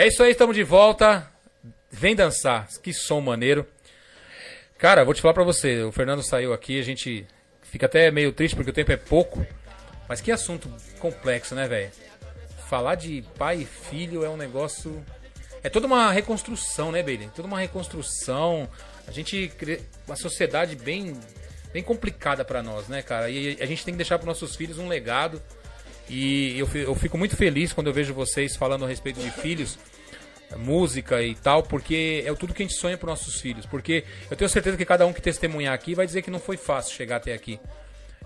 É 0.00 0.06
isso 0.06 0.22
aí, 0.22 0.30
estamos 0.30 0.56
de 0.56 0.62
volta. 0.62 1.30
Vem 1.90 2.16
dançar. 2.16 2.66
Que 2.82 2.90
som 2.90 3.20
maneiro. 3.20 3.66
Cara, 4.78 5.04
vou 5.04 5.12
te 5.12 5.20
falar 5.20 5.34
pra 5.34 5.44
você. 5.44 5.82
O 5.82 5.92
Fernando 5.92 6.22
saiu 6.22 6.54
aqui, 6.54 6.80
a 6.80 6.82
gente 6.82 7.26
fica 7.60 7.84
até 7.84 8.10
meio 8.10 8.32
triste 8.32 8.56
porque 8.56 8.70
o 8.70 8.72
tempo 8.72 8.90
é 8.90 8.96
pouco. 8.96 9.46
Mas 10.08 10.22
que 10.22 10.32
assunto 10.32 10.74
complexo, 10.98 11.54
né, 11.54 11.68
velho? 11.68 11.90
Falar 12.66 12.94
de 12.94 13.22
pai 13.36 13.58
e 13.58 13.66
filho 13.66 14.24
é 14.24 14.30
um 14.30 14.38
negócio. 14.38 15.04
É 15.62 15.68
toda 15.68 15.86
uma 15.86 16.10
reconstrução, 16.10 16.90
né, 16.90 17.02
Bailey? 17.02 17.28
Toda 17.36 17.46
uma 17.46 17.60
reconstrução. 17.60 18.66
A 19.06 19.10
gente. 19.10 19.52
Uma 20.06 20.16
sociedade 20.16 20.76
bem. 20.76 21.20
Bem 21.74 21.82
complicada 21.82 22.42
pra 22.42 22.62
nós, 22.62 22.88
né, 22.88 23.02
cara? 23.02 23.28
E 23.28 23.58
a 23.60 23.66
gente 23.66 23.84
tem 23.84 23.92
que 23.92 23.98
deixar 23.98 24.18
pros 24.18 24.28
nossos 24.28 24.56
filhos 24.56 24.78
um 24.78 24.88
legado. 24.88 25.42
E 26.10 26.58
eu, 26.58 26.68
eu 26.74 26.94
fico 26.96 27.16
muito 27.16 27.36
feliz 27.36 27.72
quando 27.72 27.86
eu 27.86 27.92
vejo 27.92 28.12
vocês 28.12 28.56
falando 28.56 28.84
a 28.84 28.88
respeito 28.88 29.20
de 29.20 29.30
filhos, 29.30 29.78
música 30.56 31.22
e 31.22 31.36
tal, 31.36 31.62
porque 31.62 32.24
é 32.26 32.34
tudo 32.34 32.52
que 32.52 32.64
a 32.64 32.66
gente 32.66 32.76
sonha 32.76 32.98
para 32.98 33.10
nossos 33.10 33.40
filhos. 33.40 33.64
Porque 33.64 34.04
eu 34.28 34.36
tenho 34.36 34.50
certeza 34.50 34.76
que 34.76 34.84
cada 34.84 35.06
um 35.06 35.12
que 35.12 35.22
testemunhar 35.22 35.72
aqui 35.72 35.94
vai 35.94 36.04
dizer 36.06 36.22
que 36.22 36.30
não 36.30 36.40
foi 36.40 36.56
fácil 36.56 36.96
chegar 36.96 37.16
até 37.16 37.32
aqui. 37.32 37.60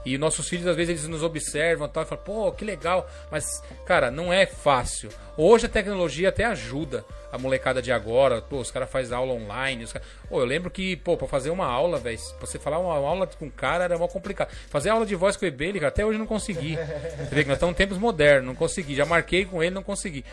E 0.04 0.18
nossos 0.18 0.48
filhos, 0.48 0.66
às 0.66 0.76
vezes, 0.76 0.90
eles 0.90 1.08
nos 1.08 1.22
observam 1.22 1.86
e 1.86 1.90
tal, 1.90 2.02
e 2.02 2.06
falam, 2.06 2.24
pô, 2.24 2.52
que 2.52 2.64
legal. 2.64 3.08
Mas, 3.30 3.62
cara, 3.86 4.10
não 4.10 4.32
é 4.32 4.44
fácil. 4.44 5.08
Hoje 5.36 5.66
a 5.66 5.68
tecnologia 5.68 6.28
até 6.28 6.44
ajuda 6.44 7.04
a 7.32 7.38
molecada 7.38 7.82
de 7.82 7.90
agora. 7.90 8.40
Pô, 8.42 8.58
os 8.58 8.70
caras 8.70 8.90
fazem 8.90 9.16
aula 9.16 9.32
online. 9.32 9.84
Os 9.84 9.92
cara... 9.92 10.04
Pô, 10.28 10.40
eu 10.40 10.44
lembro 10.44 10.70
que, 10.70 10.96
pô, 10.96 11.16
pra 11.16 11.26
fazer 11.26 11.50
uma 11.50 11.66
aula, 11.66 11.98
velho, 11.98 12.18
pra 12.38 12.46
você 12.46 12.58
falar 12.58 12.78
uma 12.78 12.94
aula 12.94 13.26
com 13.26 13.46
um 13.46 13.50
cara 13.50 13.84
era 13.84 13.98
mó 13.98 14.06
complicado. 14.06 14.50
Fazer 14.68 14.90
aula 14.90 15.06
de 15.06 15.16
voz 15.16 15.36
com 15.36 15.44
o 15.44 15.48
Ebele, 15.48 15.80
cara, 15.80 15.88
até 15.88 16.04
hoje 16.04 16.16
eu 16.16 16.20
não 16.20 16.26
consegui. 16.26 16.76
Você 17.18 17.34
vê 17.34 17.42
que 17.42 17.48
nós 17.48 17.56
estamos 17.56 17.74
em 17.74 17.76
tempos 17.76 17.98
modernos, 17.98 18.46
não 18.46 18.54
consegui. 18.54 18.94
Já 18.94 19.04
marquei 19.04 19.44
com 19.44 19.62
ele, 19.62 19.74
não 19.74 19.82
consegui. 19.82 20.24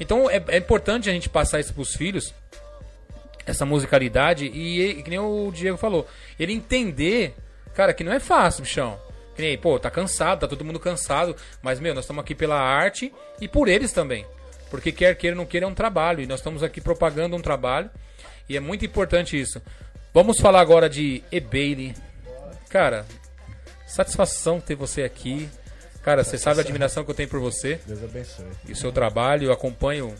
Então 0.00 0.30
é, 0.30 0.42
é 0.48 0.56
importante 0.56 1.10
a 1.10 1.12
gente 1.12 1.28
passar 1.28 1.60
isso 1.60 1.74
pros 1.74 1.94
filhos, 1.94 2.32
essa 3.44 3.66
musicalidade, 3.66 4.46
e, 4.46 4.82
e 4.82 5.02
que 5.02 5.10
nem 5.10 5.18
o 5.18 5.50
Diego 5.52 5.76
falou, 5.76 6.06
ele 6.38 6.52
entender, 6.52 7.34
cara, 7.74 7.92
que 7.92 8.04
não 8.04 8.12
é 8.12 8.20
fácil, 8.20 8.62
bichão. 8.62 9.07
Que 9.38 9.42
nem, 9.42 9.56
pô, 9.56 9.78
tá 9.78 9.88
cansado, 9.88 10.40
tá 10.40 10.48
todo 10.48 10.64
mundo 10.64 10.80
cansado, 10.80 11.36
mas, 11.62 11.78
meu, 11.78 11.94
nós 11.94 12.02
estamos 12.02 12.24
aqui 12.24 12.34
pela 12.34 12.58
arte 12.60 13.14
e 13.40 13.46
por 13.46 13.68
eles 13.68 13.92
também. 13.92 14.26
Porque 14.68 14.90
quer 14.90 15.14
queira 15.14 15.36
ou 15.36 15.38
não 15.38 15.46
queira 15.46 15.64
é 15.64 15.68
um 15.68 15.74
trabalho, 15.74 16.20
e 16.20 16.26
nós 16.26 16.40
estamos 16.40 16.60
aqui 16.60 16.80
propagando 16.80 17.36
um 17.36 17.40
trabalho, 17.40 17.88
e 18.48 18.56
é 18.56 18.60
muito 18.60 18.84
importante 18.84 19.40
isso. 19.40 19.62
Vamos 20.12 20.40
falar 20.40 20.60
agora 20.60 20.90
de 20.90 21.22
E-Bailey. 21.30 21.94
Cara, 22.68 23.06
satisfação 23.86 24.60
ter 24.60 24.74
você 24.74 25.04
aqui. 25.04 25.48
Cara, 26.02 26.24
você 26.24 26.36
sabe 26.36 26.58
a 26.58 26.64
admiração 26.64 27.04
que 27.04 27.10
eu 27.12 27.14
tenho 27.14 27.28
por 27.28 27.38
você 27.38 27.80
Deus 27.86 28.02
abençoe. 28.02 28.44
e 28.66 28.72
o 28.72 28.76
seu 28.76 28.90
trabalho. 28.90 29.44
Eu 29.44 29.52
acompanho, 29.52 30.12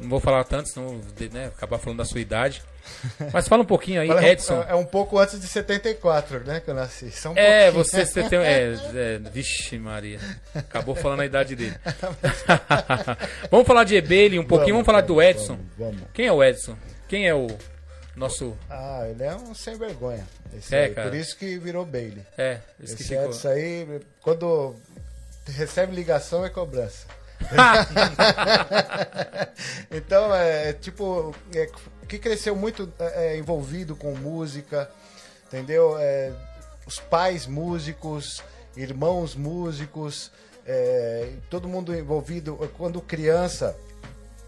não 0.00 0.08
vou 0.08 0.18
falar 0.18 0.42
tanto, 0.42 0.68
senão 0.68 1.00
né, 1.32 1.46
acabar 1.46 1.78
falando 1.78 1.98
da 1.98 2.04
sua 2.04 2.20
idade. 2.20 2.60
Mas 3.32 3.48
fala 3.48 3.62
um 3.62 3.66
pouquinho 3.66 4.00
aí, 4.00 4.08
Fala, 4.08 4.20
é 4.20 4.24
um- 4.24 4.28
Edson. 4.28 4.64
É 4.68 4.74
um 4.74 4.84
pouco 4.84 5.18
antes 5.18 5.40
de 5.40 5.46
74, 5.46 6.40
né? 6.44 6.60
Que 6.60 6.70
eu 6.70 6.74
nasci. 6.74 7.10
Só 7.10 7.30
um 7.30 7.36
É, 7.36 7.70
pouquinho. 7.70 7.84
você, 7.84 8.06
você 8.06 8.28
tem. 8.28 8.38
É, 8.38 8.74
é, 8.94 9.18
vixe, 9.30 9.78
Maria. 9.78 10.18
Acabou 10.54 10.94
falando 10.94 11.20
a 11.20 11.26
idade 11.26 11.54
dele. 11.56 11.76
vamos 13.50 13.66
falar 13.66 13.84
de 13.84 13.96
Ebele 13.96 14.38
um 14.38 14.44
pouquinho, 14.46 14.74
vamos, 14.74 14.86
falar 14.86 15.00
do 15.02 15.20
Edson. 15.22 15.58
Vamos, 15.78 15.96
vamos. 15.96 16.02
Quem 16.12 16.26
é 16.26 16.32
o 16.32 16.42
Edson? 16.42 16.76
Quem 17.08 17.26
é 17.28 17.34
o 17.34 17.46
nosso. 18.16 18.56
Ah, 18.70 19.06
ele 19.08 19.22
é 19.22 19.34
um 19.34 19.54
sem 19.54 19.76
vergonha. 19.76 20.24
Esse 20.56 20.74
É, 20.74 20.84
aí. 20.84 20.94
cara. 20.94 21.08
Por 21.10 21.16
isso 21.16 21.36
que 21.36 21.58
virou 21.58 21.84
Bailey. 21.84 22.24
É, 22.38 22.58
esse 22.82 22.96
que 22.96 23.02
Esse 23.02 23.10
ficou. 23.14 23.26
Edson 23.30 23.48
aí, 23.48 24.00
quando 24.22 24.76
recebe 25.48 25.94
ligação 25.94 26.44
é 26.44 26.48
cobrança. 26.48 27.06
então, 29.90 30.34
é 30.34 30.72
tipo, 30.72 31.34
é, 31.54 31.68
que 32.08 32.18
cresceu 32.18 32.54
muito 32.54 32.92
é, 32.98 33.26
é, 33.26 33.38
envolvido 33.38 33.96
com 33.96 34.14
música, 34.14 34.90
entendeu? 35.46 35.96
É, 35.98 36.32
os 36.86 36.98
pais 36.98 37.46
músicos, 37.46 38.42
irmãos 38.76 39.34
músicos, 39.34 40.30
é, 40.66 41.32
todo 41.50 41.68
mundo 41.68 41.94
envolvido. 41.94 42.56
Quando 42.76 43.00
criança, 43.00 43.76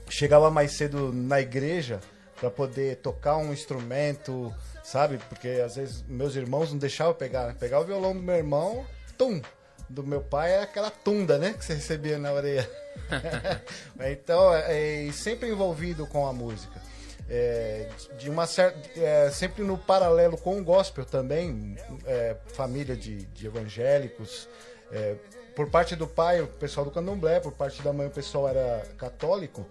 chegava 0.09 0.51
mais 0.51 0.73
cedo 0.73 1.13
na 1.13 1.41
igreja 1.41 2.01
para 2.39 2.51
poder 2.51 2.97
tocar 2.97 3.37
um 3.37 3.53
instrumento, 3.53 4.55
sabe? 4.85 5.19
Porque 5.29 5.49
às 5.65 5.77
vezes 5.77 6.05
meus 6.07 6.37
irmãos 6.37 6.71
não 6.71 6.79
deixavam 6.79 7.15
pegar. 7.15 7.55
Pegar 7.55 7.81
o 7.81 7.85
violão 7.85 8.15
do 8.15 8.23
meu 8.23 8.37
irmão, 8.37 8.85
tum! 9.17 9.41
Do 9.89 10.05
meu 10.05 10.21
pai 10.21 10.53
é 10.53 10.63
aquela 10.63 10.91
tunda, 10.91 11.39
né? 11.39 11.53
Que 11.53 11.65
você 11.65 11.75
recebia 11.75 12.19
na 12.19 12.33
orelha. 12.33 12.69
então, 14.13 14.55
é, 14.55 15.03
e 15.03 15.13
sempre 15.13 15.49
envolvido 15.49 16.07
com 16.07 16.27
a 16.27 16.33
música. 16.33 16.81
É, 17.29 17.89
de 18.19 18.31
uma 18.31 18.47
certa, 18.47 18.79
é, 19.01 19.31
sempre 19.31 19.65
no 19.65 19.77
paralelo 19.77 20.39
com 20.39 20.59
o 20.61 20.65
gospel 20.65 21.05
também, 21.05 21.77
é, 22.05 22.37
família 22.55 22.97
de, 22.97 23.27
de 23.27 23.47
evangélicos. 23.47 24.49
é, 24.93 25.17
por 25.57 25.71
parte 25.71 25.97
do 25.97 26.07
pai, 26.07 26.43
o 26.43 26.47
pessoal 26.47 26.85
do 26.85 26.93
candomblé, 26.93 27.41
por 27.41 27.51
parte 27.51 27.81
da 27.83 27.91
mãe, 27.91 28.07
o 28.07 28.11
pessoal 28.11 28.47
era 28.47 28.87
católico. 28.99 29.67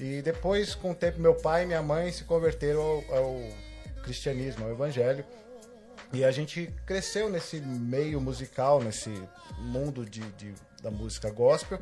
E 0.00 0.22
depois, 0.22 0.74
com 0.74 0.92
o 0.92 0.94
tempo, 0.94 1.20
meu 1.20 1.34
pai 1.34 1.64
e 1.64 1.66
minha 1.66 1.82
mãe 1.82 2.10
se 2.10 2.24
converteram 2.24 2.80
ao, 2.80 3.14
ao 3.14 3.40
cristianismo, 4.02 4.64
ao 4.64 4.70
evangelho. 4.70 5.24
E 6.12 6.24
a 6.24 6.30
gente 6.30 6.72
cresceu 6.86 7.28
nesse 7.28 7.60
meio 7.60 8.20
musical, 8.20 8.82
nesse 8.82 9.10
mundo 9.58 10.04
de, 10.06 10.20
de- 10.32 10.54
da 10.82 10.90
música 10.90 11.28
gospel 11.30 11.78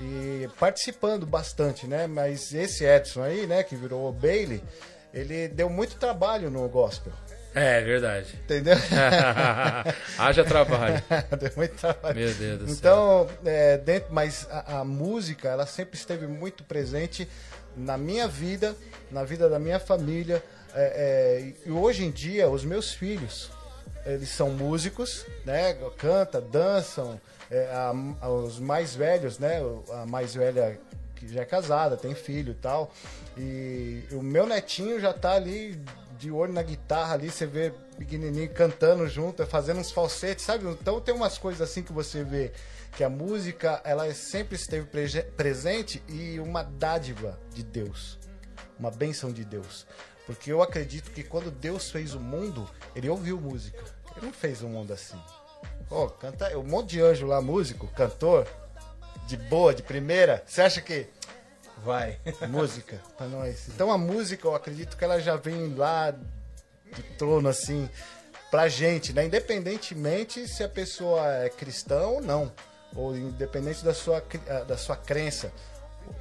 e 0.00 0.48
participando 0.58 1.24
bastante, 1.26 1.86
né? 1.86 2.06
Mas 2.06 2.52
esse 2.54 2.84
Edson 2.84 3.22
aí, 3.22 3.46
né, 3.46 3.62
que 3.62 3.76
virou 3.76 4.08
o 4.08 4.12
Bailey, 4.12 4.62
ele 5.14 5.48
deu 5.48 5.68
muito 5.68 5.96
trabalho 5.96 6.50
no 6.50 6.66
gospel, 6.68 7.12
É, 7.54 7.80
verdade. 7.82 8.34
entendeu? 8.44 8.74
Haja 10.18 10.44
trabalho. 10.44 11.02
deu 11.38 11.52
muito 11.56 11.74
trabalho. 11.76 12.16
Meu 12.18 12.34
Deus 12.34 12.58
do 12.58 12.66
céu. 12.66 12.74
Então, 12.76 13.28
é, 13.44 13.78
dentro, 13.78 14.12
mas 14.12 14.46
a, 14.50 14.78
a 14.80 14.84
música, 14.84 15.48
ela 15.48 15.66
sempre 15.66 15.96
esteve 15.98 16.26
muito 16.26 16.64
presente 16.64 17.28
na 17.76 17.96
minha 17.98 18.26
vida, 18.26 18.74
na 19.10 19.24
vida 19.24 19.48
da 19.48 19.58
minha 19.58 19.78
família. 19.78 20.42
É, 20.74 21.52
é, 21.64 21.68
e 21.68 21.70
hoje 21.70 22.04
em 22.04 22.10
dia, 22.10 22.48
os 22.48 22.64
meus 22.64 22.92
filhos, 22.92 23.50
eles 24.06 24.28
são 24.30 24.50
músicos, 24.50 25.24
né? 25.44 25.74
Canta, 25.98 26.40
dançam. 26.40 27.20
é, 27.50 27.66
a- 27.70 28.28
os 28.30 28.58
mais 28.58 28.94
velhos, 28.94 29.38
né? 29.38 29.60
A 29.90 30.06
mais 30.06 30.34
velha 30.34 30.80
que 31.16 31.28
já 31.28 31.42
é 31.42 31.44
casada, 31.44 31.98
tem 31.98 32.14
filho 32.14 32.52
e 32.52 32.54
tal. 32.54 32.90
E 33.36 34.04
o 34.12 34.22
meu 34.22 34.46
netinho 34.46 34.98
já 34.98 35.12
tá 35.12 35.32
ali 35.32 35.78
de 36.18 36.30
olho 36.30 36.52
na 36.52 36.62
guitarra 36.62 37.12
ali, 37.14 37.30
você 37.30 37.44
vê 37.46 37.70
pequenininho 37.98 38.48
cantando 38.54 39.06
junto, 39.06 39.46
fazendo 39.46 39.80
uns 39.80 39.90
falsetes, 39.90 40.44
sabe? 40.46 40.66
Então 40.66 40.98
tem 41.00 41.14
umas 41.14 41.36
coisas 41.36 41.60
assim 41.60 41.82
que 41.82 41.92
você 41.92 42.24
vê 42.24 42.52
que 42.96 43.04
a 43.04 43.08
música, 43.10 43.80
ela 43.84 44.12
sempre 44.14 44.56
esteve 44.56 44.86
presente 45.36 46.02
e 46.08 46.40
uma 46.40 46.62
dádiva 46.62 47.38
de 47.54 47.62
Deus, 47.62 48.18
uma 48.78 48.90
bênção 48.90 49.30
de 49.30 49.44
Deus. 49.44 49.86
Porque 50.34 50.50
eu 50.50 50.62
acredito 50.62 51.10
que 51.10 51.22
quando 51.22 51.50
Deus 51.50 51.90
fez 51.90 52.14
o 52.14 52.20
mundo, 52.20 52.68
ele 52.96 53.08
ouviu 53.08 53.40
música. 53.40 53.82
Ele 54.16 54.26
não 54.26 54.32
fez 54.32 54.62
um 54.62 54.68
mundo 54.68 54.92
assim. 54.92 55.20
Ó, 55.90 56.08
canta, 56.08 56.56
um 56.58 56.62
monte 56.62 56.90
de 56.90 57.00
anjo 57.00 57.26
lá, 57.26 57.40
músico, 57.40 57.86
cantor, 57.88 58.48
de 59.26 59.36
boa, 59.36 59.74
de 59.74 59.82
primeira. 59.82 60.42
Você 60.46 60.62
acha 60.62 60.80
que 60.80 61.06
vai 61.84 62.18
música 62.48 63.00
pra 63.16 63.26
nós? 63.26 63.68
Então 63.68 63.90
a 63.92 63.98
música, 63.98 64.46
eu 64.46 64.54
acredito 64.54 64.96
que 64.96 65.04
ela 65.04 65.20
já 65.20 65.36
vem 65.36 65.74
lá 65.74 66.10
de 66.10 67.02
trono 67.18 67.48
assim 67.48 67.88
pra 68.50 68.68
gente, 68.68 69.12
né? 69.12 69.26
Independentemente 69.26 70.48
se 70.48 70.64
a 70.64 70.68
pessoa 70.68 71.26
é 71.44 71.48
cristã 71.50 72.06
ou 72.06 72.20
não, 72.20 72.52
ou 72.94 73.16
independente 73.16 73.84
da 73.84 73.94
sua 73.94 74.22
ah, 74.48 74.64
da 74.64 74.76
sua 74.76 74.96
crença. 74.96 75.52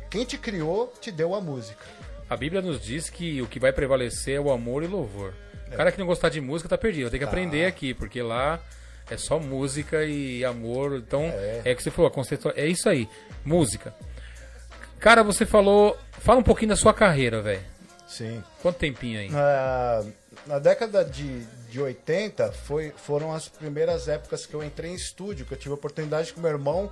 Quem 0.09 0.25
te 0.25 0.37
criou 0.37 0.93
te 0.99 1.11
deu 1.11 1.33
a 1.33 1.41
música. 1.41 1.85
A 2.31 2.37
Bíblia 2.37 2.61
nos 2.61 2.79
diz 2.79 3.09
que 3.09 3.41
o 3.41 3.45
que 3.45 3.59
vai 3.59 3.73
prevalecer 3.73 4.37
é 4.37 4.39
o 4.39 4.49
amor 4.53 4.83
e 4.83 4.85
o 4.85 4.89
louvor. 4.89 5.33
O 5.67 5.75
cara 5.75 5.91
que 5.91 5.99
não 5.99 6.05
gostar 6.05 6.29
de 6.29 6.39
música 6.39 6.69
tá 6.69 6.77
perdido. 6.77 7.09
Tem 7.09 7.19
que 7.19 7.25
aprender 7.25 7.65
aqui, 7.65 7.93
porque 7.93 8.21
lá 8.21 8.57
é 9.09 9.17
só 9.17 9.37
música 9.37 10.05
e 10.05 10.45
amor. 10.45 10.95
Então, 11.05 11.23
é, 11.23 11.61
É. 11.65 11.75
que 11.75 11.83
você 11.83 11.91
falou, 11.91 12.07
a 12.09 12.13
conceito... 12.13 12.49
é 12.55 12.65
isso 12.65 12.87
aí. 12.87 13.09
Música. 13.43 13.93
Cara, 14.97 15.23
você 15.23 15.45
falou. 15.45 15.97
Fala 16.19 16.39
um 16.39 16.43
pouquinho 16.43 16.69
da 16.69 16.77
sua 16.77 16.93
carreira, 16.93 17.41
velho. 17.41 17.59
Sim. 18.07 18.41
Quanto 18.61 18.77
tempinho 18.77 19.19
aí? 19.19 19.29
Na, 19.29 20.05
na 20.47 20.59
década 20.59 21.03
de, 21.03 21.43
de 21.69 21.81
80 21.81 22.53
foi, 22.53 22.93
foram 22.95 23.33
as 23.33 23.49
primeiras 23.49 24.07
épocas 24.07 24.45
que 24.45 24.53
eu 24.53 24.63
entrei 24.63 24.91
em 24.91 24.95
estúdio, 24.95 25.45
que 25.45 25.53
eu 25.53 25.57
tive 25.57 25.71
a 25.71 25.75
oportunidade 25.75 26.31
com 26.31 26.39
meu 26.39 26.51
irmão, 26.51 26.89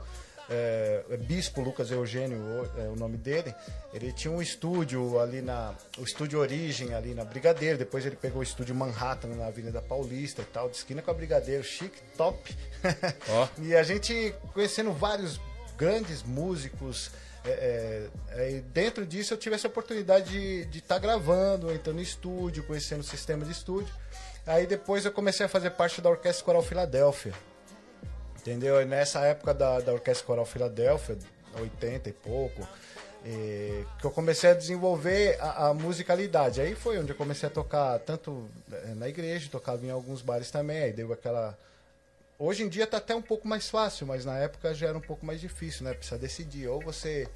é, 0.50 1.04
é 1.10 1.18
Bispo 1.18 1.62
Lucas 1.62 1.92
Eugênio, 1.92 2.38
o- 2.38 2.82
é 2.82 2.88
o 2.90 2.96
nome 2.96 3.18
dele. 3.18 3.54
Ele 3.94 4.12
tinha 4.12 4.32
um 4.32 4.42
estúdio 4.42 5.20
ali 5.20 5.42
na. 5.42 5.74
O 5.98 6.04
estúdio 6.04 6.40
Origem 6.40 6.94
ali 6.94 7.14
na 7.14 7.24
Brigadeiro, 7.24 7.78
depois 7.78 8.06
ele 8.06 8.16
pegou 8.16 8.40
o 8.40 8.44
estúdio 8.44 8.74
Manhattan 8.74 9.30
na 9.30 9.48
Avenida 9.48 9.82
Paulista 9.82 10.42
e 10.42 10.46
tal, 10.46 10.70
de 10.70 10.78
esquina 10.78 11.02
com 11.02 11.12
a 11.12 11.14
Brigadeiro, 11.14 11.64
chique, 11.64 12.02
top. 12.18 12.56
Ó. 13.30 13.48
E 13.62 13.76
a 13.76 13.84
gente 13.84 14.34
conhecendo 14.54 14.92
vários 14.92 15.40
grandes 15.78 16.24
músicos, 16.24 17.12
é, 17.46 17.50
é, 17.50 18.58
é, 18.58 18.62
dentro 18.74 19.06
disso 19.06 19.34
eu 19.34 19.38
tive 19.38 19.56
essa 19.56 19.68
oportunidade 19.68 20.66
de 20.66 20.78
estar 20.80 20.96
tá 20.96 21.00
gravando, 21.00 21.72
entrando 21.72 21.98
no 21.98 22.02
estúdio, 22.02 22.64
conhecendo 22.64 23.02
o 23.02 23.04
sistema 23.04 23.46
de 23.46 23.52
estúdio. 23.52 23.94
Aí 24.46 24.66
depois 24.66 25.06
eu 25.06 25.12
comecei 25.12 25.46
a 25.46 25.50
fazer 25.50 25.70
parte 25.72 26.02
da 26.02 26.10
Orquestra 26.10 26.44
Coral 26.44 26.64
Filadélfia. 26.64 27.34
Entendeu? 28.42 28.82
E 28.82 28.86
nessa 28.86 29.20
época 29.22 29.54
da, 29.54 29.80
da 29.80 29.94
Orquestra 29.94 30.26
Coral 30.26 30.46
Filadélfia, 30.46 31.18
80 31.60 32.10
e 32.10 32.14
pouco, 32.14 32.68
e, 33.26 33.84
que 34.00 34.06
eu 34.06 34.12
comecei 34.12 34.50
a 34.50 34.54
desenvolver 34.54 35.38
a, 35.42 35.68
a, 35.68 35.74
musicalidade. 35.74 36.62
Aí 36.62 36.74
foi 36.74 36.98
onde 36.98 37.12
eu 37.12 37.16
comecei 37.16 37.48
a 37.48 37.52
tocar 37.52 38.00
tanto 38.00 38.50
eh, 38.72 38.94
na 38.96 39.10
igreja, 39.10 39.50
tocava 39.52 39.86
em 39.86 39.90
alguns 39.92 40.22
bares 40.22 40.50
também, 40.50 40.84
aí 40.84 40.94
deu 40.94 41.12
aquela. 41.12 41.58
Hoje 42.38 42.64
em 42.64 42.70
dia 42.70 42.88
tá 42.88 42.98
até 42.98 43.14
um 43.14 43.22
pouco 43.22 43.46
mais 43.46 43.70
fácil, 43.70 44.08
mas 44.08 44.24
na 44.24 44.38
época 44.38 44.74
já 44.74 44.88
era 44.88 44.98
um 44.98 45.02
pouco 45.02 45.26
mais 45.26 45.42
difícil, 45.42 45.84
né? 45.84 45.94
Precisa 45.94 46.18
decidir, 46.18 46.68
ou 46.68 46.80
você 46.80 47.28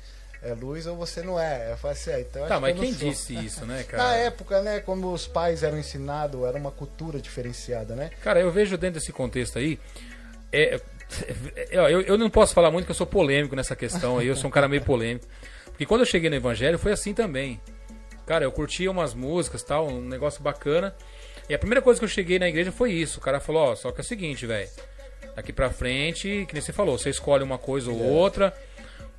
é 0.42 0.54
luz 0.54 0.86
ou 0.86 0.96
você 0.96 1.22
não 1.22 1.40
é. 1.40 1.72
Eu 1.72 1.78
falei 1.78 1.98
assim, 1.98 2.12
ah, 2.12 2.20
então 2.20 2.48
Tá, 2.48 2.60
mas 2.60 2.74
que 2.76 2.82
quem 2.82 2.94
disse 2.94 3.34
isso, 3.34 3.66
né, 3.66 3.84
cara? 3.88 4.04
Na 4.04 4.16
época, 4.16 4.62
né, 4.62 4.80
como 4.82 5.12
os 5.12 5.26
pais 5.26 5.64
eram 5.64 5.78
ensinados, 5.78 6.44
era 6.44 6.58
uma 6.58 6.72
cultura 6.72 7.20
diferenciada, 7.20 7.96
né? 7.96 8.12
Cara, 8.22 8.40
eu 8.40 8.52
vejo 8.52 8.78
dentro 8.78 9.00
desse 9.00 9.12
contexto 9.12 9.58
aí, 9.58 9.80
é, 10.54 10.82
eu, 11.72 12.02
eu 12.02 12.18
não 12.18 12.30
posso 12.30 12.54
falar 12.54 12.72
muito 12.72 12.86
que 12.86 12.92
eu 12.92 12.96
sou 12.96 13.08
polêmico 13.08 13.56
nessa 13.56 13.76
questão 13.76 14.20
aí, 14.20 14.28
eu 14.28 14.36
sou 14.36 14.48
um 14.48 14.52
cara 14.52 14.68
meio 14.68 14.84
polêmico. 14.84 15.26
Porque 15.66 15.86
quando 15.86 16.02
eu 16.02 16.06
cheguei 16.06 16.30
no 16.30 16.36
Evangelho 16.36 16.78
foi 16.78 16.92
assim 16.92 17.14
também. 17.14 17.60
Cara, 18.26 18.46
eu 18.46 18.52
curtia 18.52 18.90
umas 18.90 19.14
músicas 19.14 19.64
tal, 19.64 19.88
um 19.88 20.02
negócio 20.02 20.42
bacana. 20.42 20.96
E 21.50 21.54
a 21.54 21.60
primeira 21.60 21.82
coisa 21.82 22.00
que 22.00 22.06
eu 22.06 22.10
cheguei 22.10 22.40
na 22.40 22.48
igreja 22.48 22.72
foi 22.72 22.92
isso. 22.92 23.20
O 23.20 23.22
cara 23.22 23.40
falou, 23.40 23.72
ó, 23.72 23.76
só 23.76 23.92
que 23.92 24.00
é 24.00 24.04
o 24.04 24.06
seguinte, 24.06 24.46
velho. 24.46 24.70
Daqui 25.36 25.52
pra 25.52 25.70
frente, 25.70 26.46
que 26.48 26.54
nem 26.54 26.62
você 26.62 26.72
falou, 26.72 26.98
você 26.98 27.10
escolhe 27.10 27.44
uma 27.44 27.58
coisa 27.58 27.92
ou 27.92 28.00
é. 28.00 28.08
outra. 28.08 28.54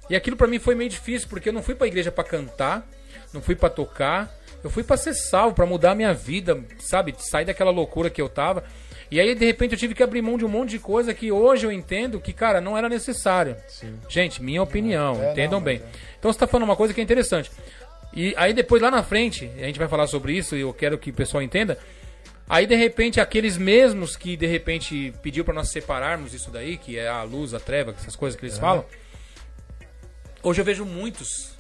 E 0.09 0.17
aquilo 0.17 0.37
para 0.37 0.47
mim 0.47 0.59
foi 0.59 0.75
meio 0.75 0.89
difícil, 0.89 1.29
porque 1.29 1.49
eu 1.49 1.53
não 1.53 1.63
fui 1.63 1.75
pra 1.75 1.87
igreja 1.87 2.13
para 2.13 2.25
cantar, 2.25 2.89
não 3.33 3.43
fui 3.43 3.55
para 3.55 3.69
tocar, 3.69 4.33
eu 4.63 4.71
fui 4.71 4.83
para 4.83 4.97
ser 4.97 5.15
salvo, 5.15 5.55
para 5.55 5.67
mudar 5.67 5.93
a 5.93 5.95
minha 5.95 6.15
vida, 6.15 6.63
sabe? 6.79 7.15
Sair 7.19 7.45
daquela 7.45 7.71
loucura 7.71 8.09
que 8.11 8.21
eu 8.21 8.29
tava. 8.29 8.65
E 9.15 9.21
aí, 9.21 9.33
de 9.33 9.47
repente, 9.47 9.71
eu 9.71 9.79
tive 9.79 9.95
que 9.95 10.03
abrir 10.03 10.21
mão 10.21 10.37
de 10.37 10.45
um 10.45 10.49
monte 10.49 10.71
de 10.71 10.81
coisa 10.81 11.15
que 11.15 11.31
hoje 11.31 11.65
eu 11.65 11.71
entendo 11.71 12.19
que, 12.19 12.33
cara, 12.33 12.61
não 12.61 12.77
era 12.77 12.89
necessário. 12.89 13.57
Sim. 13.69 13.97
Gente, 14.09 14.43
minha 14.43 14.61
opinião, 14.61 15.23
é, 15.23 15.31
entendam 15.31 15.61
não, 15.61 15.65
bem. 15.65 15.77
É. 15.77 15.83
Então 16.19 16.33
você 16.33 16.37
está 16.37 16.49
falando 16.49 16.65
uma 16.65 16.75
coisa 16.75 16.93
que 16.93 17.01
é 17.01 17.05
interessante. 17.05 17.49
E 18.13 18.35
aí 18.37 18.53
depois 18.53 18.83
lá 18.83 18.91
na 18.91 19.05
frente, 19.05 19.49
a 19.57 19.67
gente 19.67 19.79
vai 19.79 19.87
falar 19.87 20.09
sobre 20.09 20.37
isso 20.37 20.57
e 20.57 20.63
eu 20.63 20.75
quero 20.75 20.99
que 20.99 21.11
o 21.11 21.15
pessoal 21.15 21.45
entenda. 21.45 21.79
Aí 22.49 22.67
de 22.67 22.75
repente 22.75 23.21
aqueles 23.21 23.57
mesmos 23.57 24.17
que 24.17 24.37
de 24.37 24.47
repente 24.47 25.15
pediu 25.23 25.45
para 25.45 25.55
nós 25.55 25.71
separarmos 25.71 26.35
isso 26.35 26.51
daí, 26.51 26.77
que 26.77 26.99
é 26.99 27.07
a 27.07 27.23
luz, 27.23 27.55
a 27.55 27.61
treva, 27.61 27.95
essas 27.97 28.17
coisas 28.17 28.37
que 28.37 28.45
eles 28.45 28.59
falam. 28.59 28.85
Hoje 30.43 30.61
eu 30.61 30.65
vejo 30.65 30.85
muitos 30.85 31.57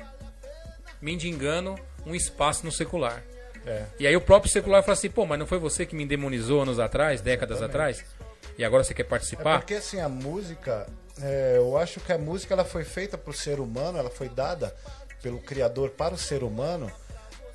mendigando 1.00 1.78
um 2.04 2.16
espaço 2.16 2.66
no 2.66 2.72
secular. 2.72 3.22
É. 3.66 3.84
E 3.98 4.06
aí 4.06 4.16
o 4.16 4.20
próprio 4.20 4.50
secular 4.50 4.82
fala 4.82 4.92
assim, 4.92 5.10
pô, 5.10 5.24
mas 5.24 5.38
não 5.38 5.46
foi 5.46 5.58
você 5.58 5.86
que 5.86 5.94
me 5.94 6.06
demonizou 6.06 6.62
anos 6.62 6.78
atrás, 6.78 7.20
décadas 7.20 7.58
Exatamente. 7.58 8.00
atrás? 8.00 8.24
E 8.58 8.64
agora 8.64 8.84
você 8.84 8.94
quer 8.94 9.04
participar? 9.04 9.56
É 9.56 9.58
porque 9.58 9.74
assim, 9.74 10.00
a 10.00 10.08
música, 10.08 10.86
é, 11.20 11.54
eu 11.56 11.76
acho 11.76 12.00
que 12.00 12.12
a 12.12 12.18
música 12.18 12.54
ela 12.54 12.64
foi 12.64 12.84
feita 12.84 13.16
para 13.16 13.30
o 13.30 13.34
ser 13.34 13.58
humano, 13.60 13.98
ela 13.98 14.10
foi 14.10 14.28
dada 14.28 14.74
pelo 15.22 15.38
Criador 15.40 15.90
para 15.90 16.14
o 16.14 16.18
ser 16.18 16.42
humano 16.42 16.90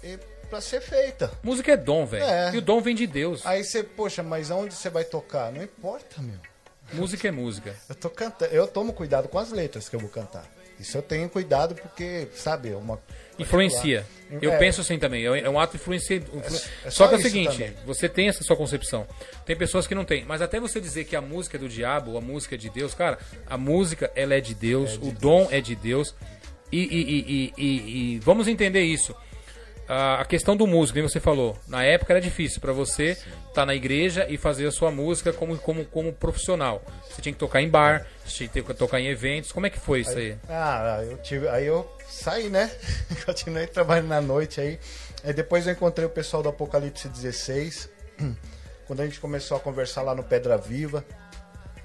e 0.03 0.17
para 0.49 0.59
ser 0.59 0.81
feita. 0.81 1.31
Música 1.43 1.71
é 1.71 1.77
dom, 1.77 2.05
velho. 2.05 2.23
É. 2.23 2.53
E 2.53 2.57
o 2.57 2.61
dom 2.61 2.81
vem 2.81 2.95
de 2.95 3.05
Deus. 3.05 3.45
Aí 3.45 3.63
você, 3.63 3.83
poxa, 3.83 4.23
mas 4.23 4.49
aonde 4.49 4.73
você 4.73 4.89
vai 4.89 5.03
tocar? 5.03 5.51
Não 5.51 5.61
importa, 5.61 6.21
meu. 6.21 6.39
Música 6.91 7.27
é 7.27 7.31
música. 7.31 7.75
Eu 7.87 7.95
tô 7.95 8.09
cantando, 8.09 8.51
eu 8.51 8.67
tomo 8.67 8.93
cuidado 8.93 9.27
com 9.27 9.37
as 9.37 9.51
letras 9.51 9.87
que 9.87 9.95
eu 9.95 9.99
vou 9.99 10.09
cantar. 10.09 10.43
Isso 10.79 10.97
eu 10.97 11.01
tenho 11.01 11.29
cuidado 11.29 11.75
porque, 11.75 12.27
sabe, 12.33 12.69
é 12.69 12.75
uma 12.75 12.99
influencia. 13.37 14.05
Eu 14.41 14.53
é. 14.53 14.57
penso 14.57 14.81
assim 14.81 14.99
também, 14.99 15.25
é, 15.25 15.39
é 15.41 15.49
um 15.49 15.59
ato 15.59 15.75
influencia. 15.75 16.17
É, 16.17 16.87
é 16.87 16.91
só, 16.91 17.03
só 17.03 17.07
que 17.07 17.15
é 17.15 17.17
o 17.17 17.21
seguinte, 17.21 17.51
também. 17.51 17.73
você 17.85 18.07
tem 18.07 18.29
essa 18.29 18.43
sua 18.43 18.55
concepção. 18.55 19.07
Tem 19.45 19.55
pessoas 19.55 19.87
que 19.87 19.95
não 19.95 20.05
têm. 20.05 20.23
Mas 20.25 20.41
até 20.41 20.59
você 20.59 20.79
dizer 20.79 21.05
que 21.05 21.15
a 21.15 21.21
música 21.21 21.57
é 21.57 21.59
do 21.59 21.67
diabo, 21.67 22.17
a 22.17 22.21
música 22.21 22.55
é 22.55 22.57
de 22.57 22.69
Deus, 22.69 22.93
cara, 22.93 23.17
a 23.47 23.57
música 23.57 24.11
ela 24.15 24.35
é 24.35 24.41
de 24.41 24.53
Deus, 24.53 24.91
é 24.91 24.93
de 24.93 24.97
o 24.99 25.01
Deus. 25.01 25.15
dom 25.15 25.47
é 25.51 25.59
de 25.59 25.75
Deus. 25.75 26.15
E, 26.71 26.77
e, 26.77 27.53
e, 27.57 28.13
e, 28.15 28.19
vamos 28.19 28.47
entender 28.47 28.83
isso. 28.83 29.15
A, 29.91 30.23
questão 30.23 30.55
do 30.55 30.67
músico, 30.67 30.99
como 30.99 31.09
você 31.09 31.19
falou, 31.19 31.57
na 31.67 31.83
época 31.83 32.13
era 32.13 32.21
difícil 32.21 32.61
para 32.61 32.71
você 32.71 33.13
estar 33.13 33.53
tá 33.53 33.65
na 33.65 33.73
igreja 33.73 34.27
e 34.29 34.37
fazer 34.37 34.67
a 34.67 34.71
sua 34.71 34.91
música 34.91 35.33
como, 35.33 35.57
como, 35.57 35.83
como 35.83 36.13
profissional. 36.13 36.83
Você 37.09 37.23
tinha 37.23 37.33
que 37.33 37.39
tocar 37.39 37.59
em 37.59 37.67
bar, 37.67 38.05
você 38.23 38.47
tinha 38.47 38.63
que 38.63 38.73
tocar 38.75 38.99
em 38.99 39.07
eventos. 39.07 39.51
Como 39.51 39.65
é 39.65 39.69
que 39.71 39.79
foi 39.79 40.01
isso 40.01 40.15
aí? 40.15 40.37
Ah, 40.47 41.03
eu 41.09 41.17
tive, 41.17 41.47
aí 41.47 41.65
eu 41.65 41.91
saí, 42.07 42.49
né? 42.49 42.69
Continuei 43.25 43.65
trabalhando 43.65 44.09
na 44.09 44.21
noite 44.21 44.61
aí. 44.61 44.79
aí. 45.23 45.33
Depois 45.33 45.65
eu 45.65 45.73
encontrei 45.73 46.05
o 46.05 46.09
pessoal 46.11 46.43
do 46.43 46.49
Apocalipse 46.49 47.09
16. 47.09 47.89
Quando 48.85 48.99
a 49.01 49.05
gente 49.05 49.19
começou 49.19 49.57
a 49.57 49.59
conversar 49.59 50.03
lá 50.03 50.13
no 50.13 50.23
Pedra 50.23 50.55
Viva. 50.55 51.03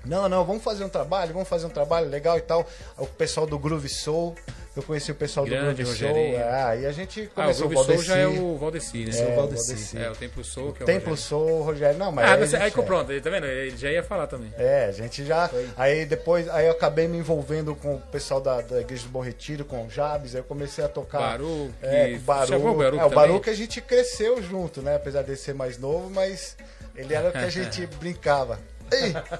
Não, 0.05 0.29
não, 0.29 0.45
vamos 0.45 0.62
fazer 0.62 0.85
um 0.85 0.89
trabalho, 0.89 1.33
vamos 1.33 1.49
fazer 1.49 1.67
um 1.67 1.71
trabalho 1.71 2.09
legal 2.09 2.37
e 2.39 2.43
tal. 2.43 2.67
O 2.99 3.06
pessoal 3.06 3.47
do 3.47 3.59
Groove 3.59 3.89
Soul, 3.89 4.35
eu 4.77 4.83
conheci 4.83 5.12
o 5.12 5.15
pessoal 5.15 5.47
Grande, 5.47 5.83
do 5.83 5.89
Groove 5.89 5.99
Soul. 5.99 6.37
Ah, 6.51 6.77
e 6.77 6.87
a 6.87 6.93
gente 6.93 7.31
começou 7.35 7.65
ah, 7.65 7.67
o 7.67 7.71
Groove 7.71 7.87
Soul 7.87 8.03
já 8.03 8.17
é 8.17 8.27
o 8.27 8.56
Valdeci, 8.56 9.05
né? 9.05 9.19
É, 9.19 9.33
o 9.33 9.37
Valdeci. 9.37 9.99
É, 9.99 10.11
o 10.11 10.17
Templo 10.17 10.45
Soul 10.45 10.73
que 10.73 10.83
é 10.83 10.85
o 10.85 10.87
Templo 10.87 11.17
Soul, 11.17 11.62
Rogério. 11.62 11.99
Não, 11.99 12.11
mas 12.11 12.55
ah, 12.55 12.59
aí, 12.59 12.62
aí 12.65 12.71
pronto, 12.71 13.21
tá 13.21 13.31
vendo? 13.31 13.47
Ele 13.47 13.77
já 13.77 13.91
ia 13.91 14.03
falar 14.03 14.27
também. 14.27 14.53
É, 14.59 14.87
a 14.87 14.93
gente 14.93 15.25
já. 15.25 15.49
Foi. 15.49 15.69
Aí 15.77 16.05
depois, 16.05 16.49
aí 16.49 16.67
eu 16.67 16.73
acabei 16.73 17.07
me 17.07 17.19
envolvendo 17.19 17.75
com 17.75 17.95
o 17.95 18.00
pessoal 18.00 18.41
da, 18.41 18.61
da 18.61 18.81
Igreja 18.81 19.05
do 19.05 19.11
Bom 19.11 19.21
Retiro, 19.21 19.65
com 19.65 19.87
o 19.87 19.91
Jabes, 19.91 20.35
aí 20.35 20.41
eu 20.41 20.45
comecei 20.45 20.85
a 20.85 20.89
tocar. 20.89 21.19
Baru, 21.19 21.71
é, 21.81 22.17
Baru. 22.19 22.69
O 22.69 22.75
Baru, 22.75 22.99
é, 22.99 23.05
o 23.05 23.11
Baru 23.11 23.41
que 23.41 23.50
a 23.50 23.55
gente 23.55 23.81
cresceu 23.81 24.43
junto, 24.43 24.83
né? 24.83 24.97
Apesar 24.97 25.23
de 25.23 25.37
ser 25.37 25.55
mais 25.55 25.79
novo, 25.79 26.11
mas 26.11 26.57
ele 26.97 27.15
era 27.15 27.29
o 27.29 27.33
que 27.33 27.39
a 27.39 27.49
gente 27.50 27.87
brincava. 27.87 28.59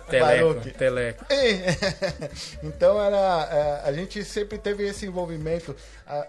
Teleco, 0.09 0.71
teleco. 0.79 1.25
então 2.63 3.01
era, 3.01 3.49
é, 3.51 3.89
a 3.89 3.93
gente 3.93 4.25
sempre 4.25 4.59
teve 4.59 4.87
esse 4.87 5.07
envolvimento. 5.07 5.75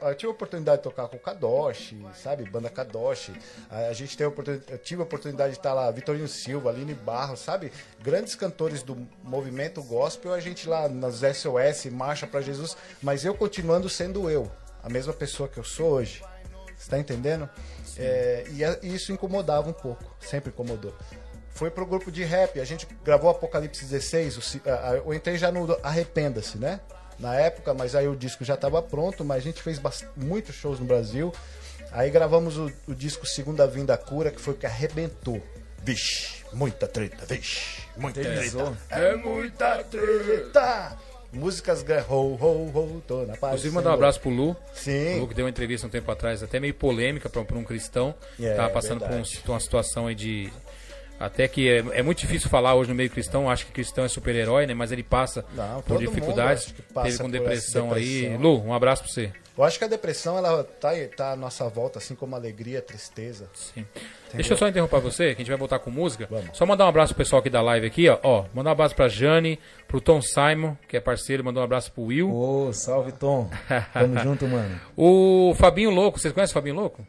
Eu 0.01 0.15
tive 0.15 0.27
a 0.27 0.31
oportunidade 0.31 0.77
de 0.77 0.83
tocar 0.83 1.07
com 1.07 1.17
o 1.17 1.19
Kadoshi, 1.19 2.05
sabe? 2.15 2.49
Banda 2.49 2.69
Kadoshi. 2.69 3.33
A 3.69 3.93
gente 3.93 4.15
teve 4.15 4.25
a 4.25 4.29
oportunidade, 4.29 4.77
tive 4.83 5.01
a 5.01 5.05
oportunidade 5.05 5.53
de 5.53 5.57
estar 5.57 5.73
lá, 5.73 5.89
Vitorino 5.91 6.27
Silva, 6.27 6.69
Aline 6.69 6.93
Barros, 6.93 7.39
sabe? 7.39 7.71
Grandes 8.01 8.35
cantores 8.35 8.83
do 8.83 8.95
movimento 9.23 9.81
gospel, 9.83 10.33
a 10.33 10.39
gente 10.39 10.67
lá 10.67 10.87
nas 10.87 11.21
SOS, 11.21 11.85
Marcha 11.91 12.27
para 12.27 12.41
Jesus, 12.41 12.77
mas 13.01 13.25
eu 13.25 13.35
continuando 13.35 13.89
sendo 13.89 14.29
eu, 14.29 14.51
a 14.83 14.89
mesma 14.89 15.13
pessoa 15.13 15.49
que 15.49 15.57
eu 15.57 15.63
sou 15.63 15.91
hoje. 15.91 16.23
Você 16.77 16.89
tá 16.89 16.99
entendendo? 16.99 17.49
É, 17.97 18.45
e 18.81 18.93
isso 18.93 19.13
incomodava 19.13 19.69
um 19.69 19.73
pouco, 19.73 20.03
sempre 20.19 20.49
incomodou 20.49 20.93
foi 21.55 21.71
pro 21.71 21.85
grupo 21.85 22.11
de 22.11 22.23
rap. 22.23 22.59
A 22.59 22.65
gente 22.65 22.87
gravou 23.03 23.29
Apocalipse 23.29 23.83
16. 23.85 24.61
eu 25.03 25.13
entrei 25.13 25.37
já 25.37 25.51
no 25.51 25.75
Arrependa-se, 25.81 26.57
né? 26.57 26.81
Na 27.17 27.33
época, 27.33 27.73
mas 27.73 27.95
aí 27.95 28.07
o 28.09 28.15
disco 28.15 28.43
já 28.43 28.55
estava 28.55 28.81
pronto, 28.81 29.23
mas 29.23 29.37
a 29.37 29.41
gente 29.41 29.63
fez 29.63 29.81
muitos 30.15 30.53
shows 30.53 30.79
no 30.79 30.85
Brasil. 30.85 31.33
Aí 31.93 32.11
gravamos 32.11 32.57
o, 32.57 32.69
o 32.87 32.93
disco 32.93 33.25
Segunda 33.25 33.65
Vinda 33.65 33.97
Cura, 33.97 34.31
que 34.31 34.41
foi 34.41 34.53
o 34.53 34.57
que 34.57 34.65
arrebentou. 34.65 35.41
Vixe, 35.81 36.43
muita 36.51 36.87
treta, 36.87 37.25
vixe, 37.25 37.83
muita 37.95 38.19
treta. 38.19 38.77
É 38.89 39.15
muita 39.15 39.83
treta! 39.83 40.97
Músicas 41.31 41.85
ho, 42.09 42.13
ho, 42.13 42.71
ho, 42.73 43.03
tô 43.05 43.25
na 43.25 43.35
paz. 43.35 43.53
Inclusive, 43.53 43.75
mandar 43.75 43.91
um 43.91 43.93
abraço 43.93 44.19
pro 44.21 44.29
Lu. 44.29 44.55
Sim. 44.73 45.17
O 45.17 45.21
Lu 45.21 45.27
que 45.27 45.33
deu 45.33 45.45
uma 45.45 45.49
entrevista 45.49 45.85
um 45.85 45.89
tempo 45.89 46.09
atrás, 46.09 46.41
até 46.41 46.59
meio 46.59 46.73
polêmica 46.73 47.29
para 47.29 47.57
um 47.57 47.63
cristão. 47.63 48.15
É, 48.39 48.53
Tava 48.53 48.69
passando 48.69 49.01
por, 49.01 49.11
um, 49.11 49.21
por, 49.21 49.51
uma 49.51 49.59
situação 49.59 50.07
aí 50.07 50.15
de 50.15 50.51
até 51.19 51.47
que 51.47 51.69
é, 51.69 51.77
é, 51.93 52.01
muito 52.01 52.19
difícil 52.19 52.49
falar 52.49 52.75
hoje 52.75 52.89
no 52.89 52.95
meio 52.95 53.09
cristão, 53.09 53.49
acho 53.49 53.65
que 53.65 53.71
cristão 53.71 54.03
é 54.03 54.07
super-herói, 54.07 54.65
né? 54.65 54.73
Mas 54.73 54.91
ele 54.91 55.03
passa 55.03 55.45
Não, 55.53 55.81
por 55.81 55.99
dificuldades, 55.99 56.73
passa 56.93 57.07
teve 57.07 57.23
com 57.23 57.29
depressão, 57.29 57.89
depressão, 57.89 58.31
aí. 58.31 58.37
Lu, 58.37 58.61
um 58.63 58.73
abraço 58.73 59.03
pra 59.03 59.11
você. 59.11 59.31
Eu 59.57 59.63
acho 59.63 59.77
que 59.79 59.85
a 59.85 59.87
depressão, 59.87 60.37
ela 60.37 60.65
tá, 60.65 60.89
tá 61.15 61.31
à 61.31 61.35
nossa 61.35 61.69
volta, 61.69 61.97
assim 61.97 62.13
como 62.13 62.35
a 62.35 62.37
alegria, 62.37 62.79
a 62.79 62.81
tristeza. 62.81 63.49
Sim. 63.53 63.85
Deixa 64.33 64.51
eu 64.51 64.57
só 64.57 64.67
interromper 64.67 64.99
você, 64.99 65.27
que 65.27 65.35
a 65.35 65.37
gente 65.37 65.47
vai 65.47 65.57
voltar 65.57 65.79
com 65.79 65.89
música. 65.89 66.27
Vamos. 66.29 66.49
Só 66.51 66.65
mandar 66.65 66.85
um 66.85 66.89
abraço 66.89 67.13
pro 67.13 67.23
pessoal 67.23 67.39
aqui 67.39 67.49
da 67.49 67.61
live 67.61 67.87
aqui, 67.87 68.09
ó. 68.09 68.19
ó 68.21 68.45
mandar 68.53 68.71
um 68.71 68.73
abraço 68.73 68.93
pra 68.93 69.07
Jane, 69.07 69.57
pro 69.87 70.01
Tom 70.01 70.21
Simon, 70.21 70.75
que 70.89 70.97
é 70.97 70.99
parceiro, 70.99 71.41
mandou 71.41 71.61
um 71.61 71.63
abraço 71.63 71.89
pro 71.93 72.03
Will. 72.03 72.35
Ô, 72.35 72.73
salve 72.73 73.13
Tom. 73.13 73.49
Tamo 73.93 74.19
junto, 74.19 74.45
mano. 74.45 74.77
O 74.97 75.53
Fabinho 75.55 75.89
Louco, 75.89 76.19
vocês 76.19 76.33
conhecem 76.33 76.51
o 76.51 76.53
Fabinho 76.53 76.75
Louco? 76.75 77.07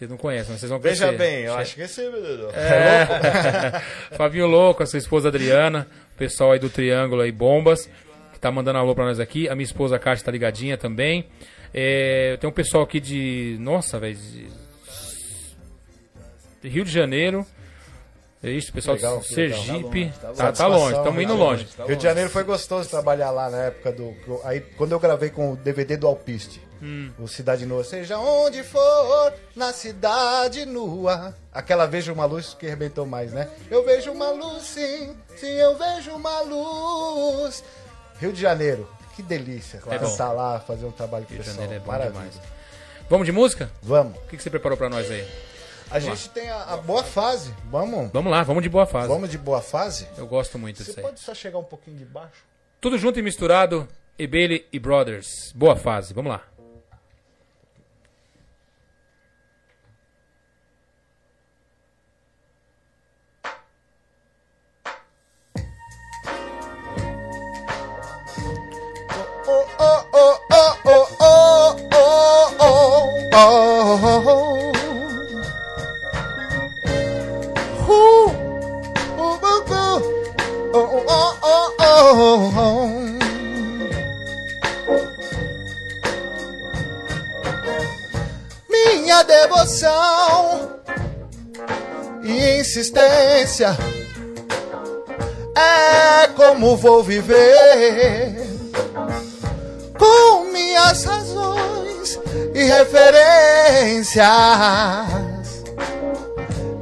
Vocês 0.00 0.08
não 0.10 0.16
conhecem, 0.16 0.52
mas 0.52 0.60
vocês 0.60 0.70
vão 0.70 0.80
conhecer. 0.80 1.04
Veja 1.04 1.18
bem, 1.18 1.42
eu 1.44 1.54
acho 1.56 1.74
que 1.74 1.82
esse 1.82 2.00
é, 2.00 2.06
é. 2.54 3.80
Fabinho 4.16 4.46
Louco, 4.46 4.82
a 4.82 4.86
sua 4.86 4.98
esposa 4.98 5.28
Adriana, 5.28 5.86
o 6.14 6.16
pessoal 6.18 6.52
aí 6.52 6.58
do 6.58 6.70
Triângulo 6.70 7.20
aí, 7.20 7.30
Bombas, 7.30 7.86
que 8.32 8.40
tá 8.40 8.50
mandando 8.50 8.78
alô 8.78 8.94
pra 8.94 9.04
nós 9.04 9.20
aqui. 9.20 9.46
A 9.46 9.54
minha 9.54 9.66
esposa 9.66 9.98
Kátia 9.98 10.24
tá 10.24 10.32
ligadinha 10.32 10.78
também. 10.78 11.26
É, 11.74 12.38
tem 12.40 12.48
um 12.48 12.52
pessoal 12.52 12.82
aqui 12.84 12.98
de. 12.98 13.58
Nossa, 13.60 13.98
velho. 14.00 14.16
De 16.62 16.68
Rio 16.70 16.82
de 16.86 16.90
Janeiro. 16.90 17.44
É 18.42 18.50
isso, 18.50 18.72
pessoal 18.72 18.96
Legal, 18.96 19.18
do 19.18 19.36
legal. 19.36 19.58
Sergipe. 19.62 20.12
Tá 20.18 20.28
longe, 20.28 20.38
Tá, 20.38 20.52
tá 20.52 20.66
longe. 20.66 20.96
estamos 20.96 21.22
indo 21.22 21.34
longe. 21.34 21.66
Rio 21.86 21.96
de 21.96 22.02
Janeiro 22.02 22.30
foi 22.30 22.42
gostoso 22.42 22.88
trabalhar 22.88 23.32
lá 23.32 23.50
na 23.50 23.64
época 23.64 23.92
do. 23.92 24.14
Aí, 24.44 24.60
quando 24.78 24.92
eu 24.92 24.98
gravei 24.98 25.28
com 25.28 25.52
o 25.52 25.56
DVD 25.56 25.98
do 25.98 26.06
Alpiste, 26.06 26.69
Hum. 26.82 27.10
o 27.18 27.28
Cidade 27.28 27.66
Nua, 27.66 27.84
seja 27.84 28.18
onde 28.18 28.62
for, 28.62 29.32
na 29.54 29.72
cidade 29.72 30.64
nua. 30.64 31.34
Aquela 31.52 31.86
Vejo 31.86 32.12
uma 32.12 32.24
Luz 32.24 32.54
que 32.58 32.66
arrebentou 32.66 33.04
mais, 33.04 33.32
né? 33.32 33.48
Eu 33.70 33.84
vejo 33.84 34.10
uma 34.12 34.30
luz, 34.30 34.62
sim, 34.62 35.14
sim, 35.36 35.46
eu 35.52 35.76
vejo 35.76 36.12
uma 36.12 36.40
luz. 36.40 37.62
Rio 38.18 38.32
de 38.32 38.40
Janeiro, 38.40 38.88
que 39.14 39.22
delícia. 39.22 39.82
É. 39.86 39.98
Cantar 39.98 40.32
lá, 40.32 40.60
fazer 40.60 40.86
um 40.86 40.90
trabalho 40.92 41.26
com 41.26 41.32
o 41.32 41.34
Rio 41.36 41.42
de 41.42 41.48
pessoal. 41.50 41.64
Janeiro 41.66 41.82
é 41.82 41.86
bom 41.86 41.92
Maravilha. 41.92 42.12
demais. 42.30 42.40
Vamos 43.08 43.26
de 43.26 43.32
música? 43.32 43.70
Vamos. 43.82 44.16
O 44.18 44.20
que, 44.28 44.36
que 44.36 44.42
você 44.42 44.48
preparou 44.50 44.78
pra 44.78 44.88
nós 44.88 45.10
aí? 45.10 45.26
A 45.90 45.98
gente 45.98 46.28
tem 46.30 46.48
a, 46.48 46.62
a 46.64 46.76
boa 46.76 47.02
fase. 47.02 47.52
Vamos. 47.68 48.10
Vamos 48.12 48.30
lá, 48.30 48.42
vamos 48.44 48.62
de 48.62 48.68
boa 48.68 48.86
fase. 48.86 49.08
Vamos 49.08 49.28
de 49.28 49.36
boa 49.36 49.60
fase? 49.60 50.06
Eu 50.16 50.26
gosto 50.26 50.56
muito 50.58 50.76
Você 50.78 50.84
disso 50.84 51.00
aí. 51.00 51.04
pode 51.04 51.18
só 51.20 51.34
chegar 51.34 51.58
um 51.58 51.64
pouquinho 51.64 51.96
de 51.98 52.04
baixo? 52.04 52.44
Tudo 52.80 52.96
junto 52.96 53.18
e 53.18 53.22
misturado, 53.22 53.88
Ebele 54.16 54.66
e 54.72 54.78
Brothers. 54.78 55.52
Boa 55.54 55.74
fase, 55.74 56.14
vamos 56.14 56.30
lá. 56.30 56.42
E 92.70 92.78
insistência 92.78 93.76
é 95.56 96.28
como 96.36 96.76
vou 96.76 97.02
viver 97.02 98.36
com 99.98 100.44
minhas 100.52 101.04
razões 101.04 102.18
e 102.54 102.62
referências. 102.62 104.24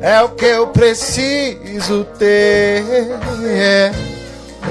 É 0.01 0.21
o 0.23 0.29
que 0.31 0.45
eu 0.45 0.69
preciso 0.69 2.05
ter. 2.19 2.85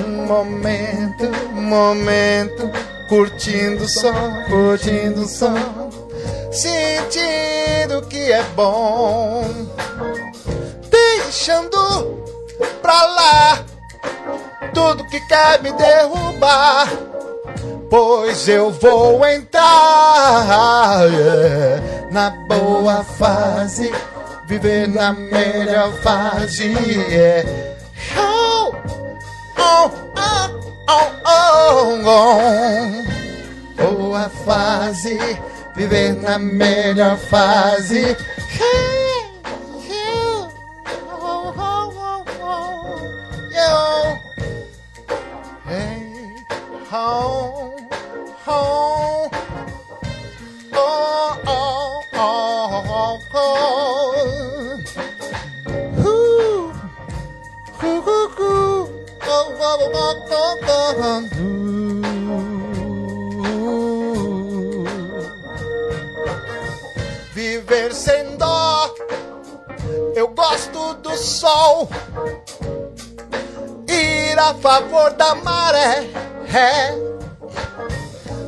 Um 0.06 0.26
momento, 0.28 1.26
um 1.56 1.62
momento, 1.64 2.70
curtindo 3.10 3.84
o 3.84 3.90
som, 3.90 4.44
curtindo 4.50 5.22
o 5.22 5.28
som, 5.28 5.90
sentindo 6.52 8.04
que 8.08 8.32
é 8.32 8.44
bom, 8.56 9.44
deixando 11.28 12.24
pra 12.82 13.06
lá 13.06 13.66
tudo 14.74 15.06
que 15.08 15.20
quer 15.28 15.62
me 15.62 15.74
derrubar 15.74 16.88
pois 17.90 18.48
eu 18.48 18.72
vou 18.72 19.26
entrar 19.26 21.06
yeah, 21.12 22.08
na 22.12 22.30
boa 22.48 23.04
fase, 23.04 23.92
viver 24.48 24.88
na 24.88 25.12
melhor 25.12 25.92
fase. 26.02 26.74
yeah. 27.10 27.76
Oh, 28.18 28.74
oh, 29.58 29.92
oh, 30.16 30.50
oh, 30.88 31.12
oh, 31.26 32.02
oh. 32.06 33.04
Boa 33.76 34.30
fase, 34.46 35.20
viver 35.76 36.14
na 36.14 36.40
melhor 36.40 37.18
fase. 37.18 38.16
Hey, 38.50 38.97
gosto 70.38 70.94
do 71.02 71.18
sol 71.18 71.90
ir 73.88 74.38
a 74.38 74.54
favor 74.54 75.12
da 75.14 75.34
maré. 75.34 76.08
É 76.54 76.94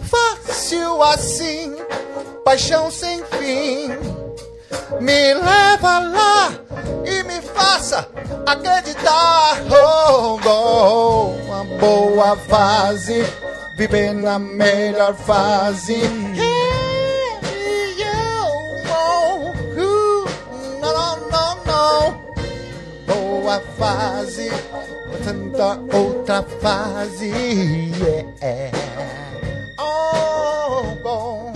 fácil 0.03 1.01
assim, 1.01 1.75
paixão 2.45 2.91
sem 2.91 3.23
fim. 3.25 3.89
Me 5.01 5.33
leva 5.33 5.99
lá 5.99 6.51
e 7.05 7.23
me 7.23 7.41
faça 7.41 8.07
acreditar. 8.45 9.57
Oh, 9.71 10.39
oh, 10.47 11.27
uma 11.45 11.63
boa 11.79 12.37
fase, 12.47 13.25
viver 13.75 14.13
na 14.13 14.37
melhor 14.37 15.15
fase. 15.15 15.99
Não 21.79 22.19
boa 23.07 23.61
fase, 23.77 24.49
tanta 25.23 25.79
outra 25.97 26.43
fase. 26.61 27.31
Yeah. 27.31 28.71
Oh, 29.79 30.95
bom. 31.01 31.53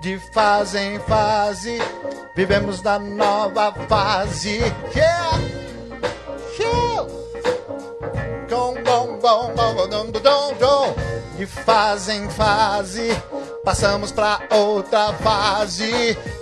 De 0.00 0.18
fase 0.32 0.78
em 0.78 0.98
fase, 1.00 1.78
vivemos 2.36 2.80
da 2.82 2.98
nova 2.98 3.72
fase. 3.88 4.60
Yeah. 4.94 5.38
Yeah. 6.58 7.06
Gom, 8.48 8.74
gom, 8.84 9.18
gom, 9.20 9.54
dom, 9.88 10.10
dom, 10.10 10.54
dom. 10.58 10.94
De 11.36 11.46
fase 11.46 12.12
em 12.12 12.28
fase, 12.28 13.10
passamos 13.64 14.12
pra 14.12 14.40
outra 14.50 15.14
fase. 15.14 15.90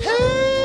Hey, 0.00 0.57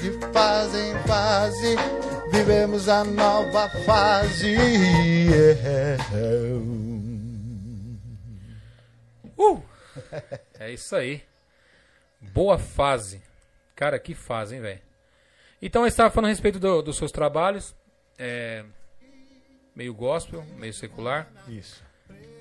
De 0.00 0.10
fase 0.32 0.78
em 0.78 0.98
fase, 1.06 1.76
vivemos 2.30 2.88
a 2.88 3.04
nova 3.04 3.70
fase. 3.86 4.56
Uh! 9.38 9.62
É 10.58 10.72
isso 10.72 10.96
aí. 10.96 11.22
Boa 12.32 12.58
fase. 12.58 13.22
Cara, 13.74 13.98
que 13.98 14.14
fase, 14.14 14.54
hein, 14.56 14.60
velho? 14.60 14.80
Então, 15.60 15.82
eu 15.82 15.88
estava 15.88 16.10
falando 16.10 16.26
a 16.26 16.32
respeito 16.32 16.58
do- 16.58 16.82
dos 16.82 16.96
seus 16.96 17.10
trabalhos. 17.12 17.74
É, 18.18 18.64
meio 19.74 19.92
gospel, 19.94 20.44
meio 20.56 20.72
secular. 20.72 21.28
Isso. 21.48 21.82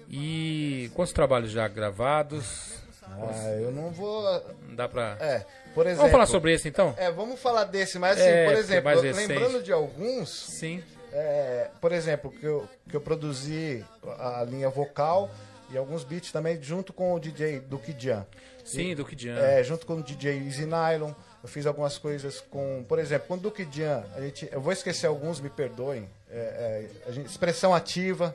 E 0.10 0.92
quantos 0.94 1.14
trabalhos 1.14 1.52
já 1.52 1.68
gravados? 1.68 2.82
Ah, 3.04 3.50
eu 3.62 3.72
não 3.72 3.92
vou. 3.92 4.22
Não 4.68 4.76
dá 4.76 4.88
pra. 4.88 5.18
É, 5.20 5.46
por 5.74 5.86
exemplo. 5.86 5.98
Vamos 6.02 6.12
falar 6.12 6.26
sobre 6.28 6.54
esse 6.54 6.68
então? 6.68 6.94
É, 6.98 7.12
vamos 7.12 7.40
falar 7.40 7.64
desse, 7.66 7.98
mas 7.98 8.20
assim, 8.20 8.30
É, 8.30 8.46
por 8.46 8.56
é 8.56 8.60
exemplo, 8.60 8.90
recente. 9.02 9.28
lembrando 9.28 9.64
de 9.64 9.72
alguns, 9.72 10.30
Sim. 10.30 10.84
é, 11.12 11.70
por 11.82 11.92
exemplo, 11.92 12.32
que 12.32 12.46
eu, 12.46 12.68
que 12.90 12.96
eu 12.96 13.02
produzi 13.02 13.84
a, 14.20 14.44
linha 14.44 14.70
vocal 14.70 15.30
e 15.72 15.78
alguns 15.78 16.04
beats 16.04 16.32
também 16.32 16.62
junto 16.62 16.92
com 16.94 17.14
o 17.14 17.20
DJ 17.20 17.60
Duke 17.62 17.96
Jan. 17.98 18.26
Sim, 18.64 18.96
do 18.96 19.04
que 19.06 19.16
Diana. 19.16 19.42
É, 19.42 19.64
junto 19.64 19.86
com 19.86 19.96
o 19.96 20.04
DJ 20.04 20.46
Easy 20.46 20.66
Nylon. 20.66 21.12
Eu 21.42 21.50
fiz 21.50 21.66
algumas 21.66 21.98
coisas 21.98 22.40
com, 22.40 22.86
por 22.88 23.00
exemplo, 23.00 23.28
com 23.28 23.34
o 23.34 23.38
Duke 23.38 23.68
Jan, 23.70 24.04
a 24.16 24.22
gente, 24.22 24.48
eu 24.50 24.62
vou 24.62 24.72
esquecer 24.72 25.08
alguns, 25.08 25.42
me 25.42 25.50
perdoem. 25.50 26.10
É, 26.32 26.36
é, 26.36 26.90
a 27.10 27.12
gente- 27.12 27.26
expressão 27.28 27.76
ativa, 27.76 28.34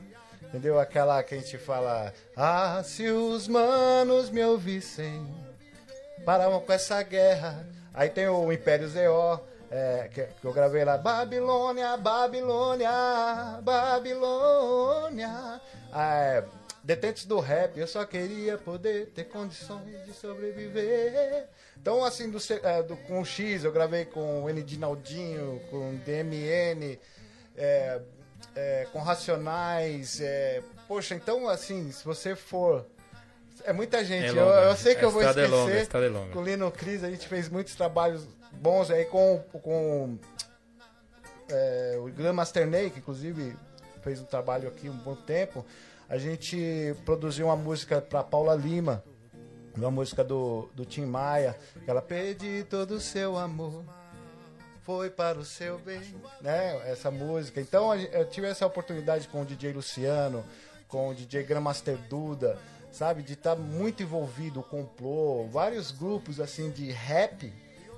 Entendeu? 0.49 0.78
Aquela 0.78 1.23
que 1.23 1.35
a 1.35 1.38
gente 1.38 1.58
fala. 1.58 2.12
Ah, 2.35 2.80
se 2.82 3.06
os 3.08 3.47
manos 3.47 4.30
me 4.30 4.42
ouvissem, 4.42 5.26
paravam 6.25 6.61
com 6.61 6.73
essa 6.73 7.02
guerra. 7.02 7.66
Aí 7.92 8.08
tem 8.08 8.28
o 8.28 8.50
Império 8.50 8.88
Zeó, 8.88 9.40
é, 9.70 10.08
que, 10.11 10.23
que 10.23 10.44
eu 10.47 10.52
gravei 10.52 10.85
lá. 10.85 10.97
Babilônia, 10.97 11.94
Babilônia, 11.99 12.90
Babilônia. 13.62 15.61
Ah, 15.92 16.14
é, 16.14 16.44
Detentes 16.88 17.26
do 17.26 17.38
rap, 17.38 17.78
eu 17.78 17.87
só 17.87 18.02
queria 18.07 18.57
poder 18.57 19.09
ter 19.09 19.25
condições 19.25 20.07
de 20.07 20.14
sobreviver. 20.14 21.47
Então, 21.76 22.02
assim, 22.02 22.30
do, 22.30 22.38
é, 22.62 22.83
do, 22.83 22.97
com 22.97 23.21
o 23.21 23.26
X, 23.26 23.62
eu 23.62 23.71
gravei 23.71 24.07
com 24.07 24.45
o 24.45 24.49
N. 24.49 24.62
Dinaldinho, 24.62 25.61
com 25.68 25.90
o 25.90 25.99
DMN. 25.99 26.99
É, 27.54 28.00
é, 28.57 28.87
com 28.90 29.00
Racionais. 29.00 30.18
É, 30.23 30.62
poxa, 30.88 31.14
então 31.14 31.47
assim, 31.47 31.92
se 31.92 32.02
você 32.02 32.35
for. 32.35 32.87
É 33.64 33.73
muita 33.75 34.02
gente. 34.02 34.38
É 34.38 34.40
eu, 34.40 34.47
eu 34.47 34.75
sei 34.75 34.95
que 34.95 35.04
eu 35.04 35.11
vou 35.11 35.21
é 35.21 35.26
esquecer. 35.26 35.45
é 35.45 36.09
longa. 36.09 36.33
Com 36.33 36.38
o 36.38 36.42
Lino 36.42 36.71
Cris, 36.73 37.04
a 37.04 37.11
gente 37.11 37.28
fez 37.28 37.50
muitos 37.50 37.75
trabalhos 37.75 38.26
bons 38.50 38.90
aí 38.90 39.04
com, 39.04 39.45
com 39.62 40.18
é, 41.50 41.99
o 41.99 42.09
Glam 42.11 42.33
Masterney, 42.33 42.88
que 42.88 43.00
inclusive 43.00 43.54
fez 44.02 44.21
um 44.21 44.25
trabalho 44.25 44.68
aqui 44.68 44.88
um 44.88 44.97
bom 44.97 45.14
tempo. 45.14 45.66
A 46.08 46.16
gente 46.18 46.94
produziu 47.04 47.46
uma 47.46 47.56
música 47.56 48.00
para 48.00 48.24
Paula 48.24 48.54
Lima, 48.54 49.04
uma 49.76 49.90
música 49.90 50.24
do, 50.24 50.68
do 50.74 50.84
Tim 50.84 51.04
Maia, 51.04 51.56
que 51.84 51.90
ela 51.90 52.02
pede 52.02 52.64
todo 52.70 52.92
o 52.92 53.00
seu 53.00 53.36
amor 53.36 53.84
foi 54.88 55.10
para 55.10 55.38
o 55.38 55.44
seu 55.44 55.78
bem, 55.78 56.00
né? 56.40 56.80
Essa 56.90 57.10
música. 57.10 57.60
Então 57.60 57.94
eu 57.94 58.24
tive 58.24 58.46
essa 58.46 58.64
oportunidade 58.64 59.28
com 59.28 59.42
o 59.42 59.44
DJ 59.44 59.74
Luciano, 59.74 60.42
com 60.88 61.10
o 61.10 61.14
DJ 61.14 61.42
Grandmaster 61.42 61.98
Duda, 62.08 62.58
sabe? 62.90 63.22
De 63.22 63.34
estar 63.34 63.54
tá 63.54 63.60
muito 63.60 64.02
envolvido, 64.02 64.62
complô, 64.62 65.46
vários 65.48 65.90
grupos 65.90 66.40
assim 66.40 66.70
de 66.70 66.90
rap. 66.90 67.52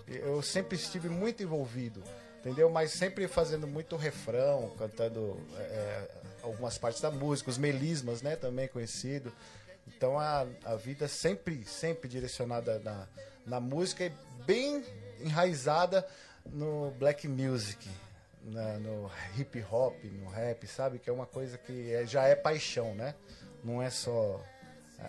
Eu 0.08 0.42
sempre 0.42 0.74
estive 0.74 1.08
muito 1.08 1.44
envolvido, 1.44 2.02
entendeu? 2.40 2.68
Mas 2.68 2.90
sempre 2.90 3.28
fazendo 3.28 3.68
muito 3.68 3.94
refrão, 3.94 4.74
cantando 4.76 5.38
é, 5.56 6.10
algumas 6.42 6.78
partes 6.78 7.00
da 7.00 7.10
música, 7.10 7.50
os 7.50 7.58
melismas, 7.58 8.22
né? 8.22 8.36
Também 8.36 8.68
conhecido. 8.68 9.32
Então 9.86 10.18
a, 10.18 10.46
a 10.64 10.76
vida 10.76 11.08
sempre, 11.08 11.64
sempre 11.64 12.08
direcionada 12.08 12.78
na, 12.78 13.06
na 13.46 13.60
música 13.60 14.04
e 14.04 14.12
bem 14.46 14.84
enraizada 15.20 16.06
no 16.46 16.90
black 16.92 17.26
music, 17.28 17.88
na, 18.42 18.78
no 18.78 19.10
hip 19.36 19.62
hop, 19.70 19.94
no 20.04 20.28
rap, 20.30 20.66
sabe? 20.66 20.98
Que 20.98 21.10
é 21.10 21.12
uma 21.12 21.26
coisa 21.26 21.58
que 21.58 21.92
é, 21.92 22.06
já 22.06 22.24
é 22.24 22.34
paixão, 22.34 22.94
né? 22.94 23.14
Não 23.64 23.82
é 23.82 23.90
só 23.90 24.42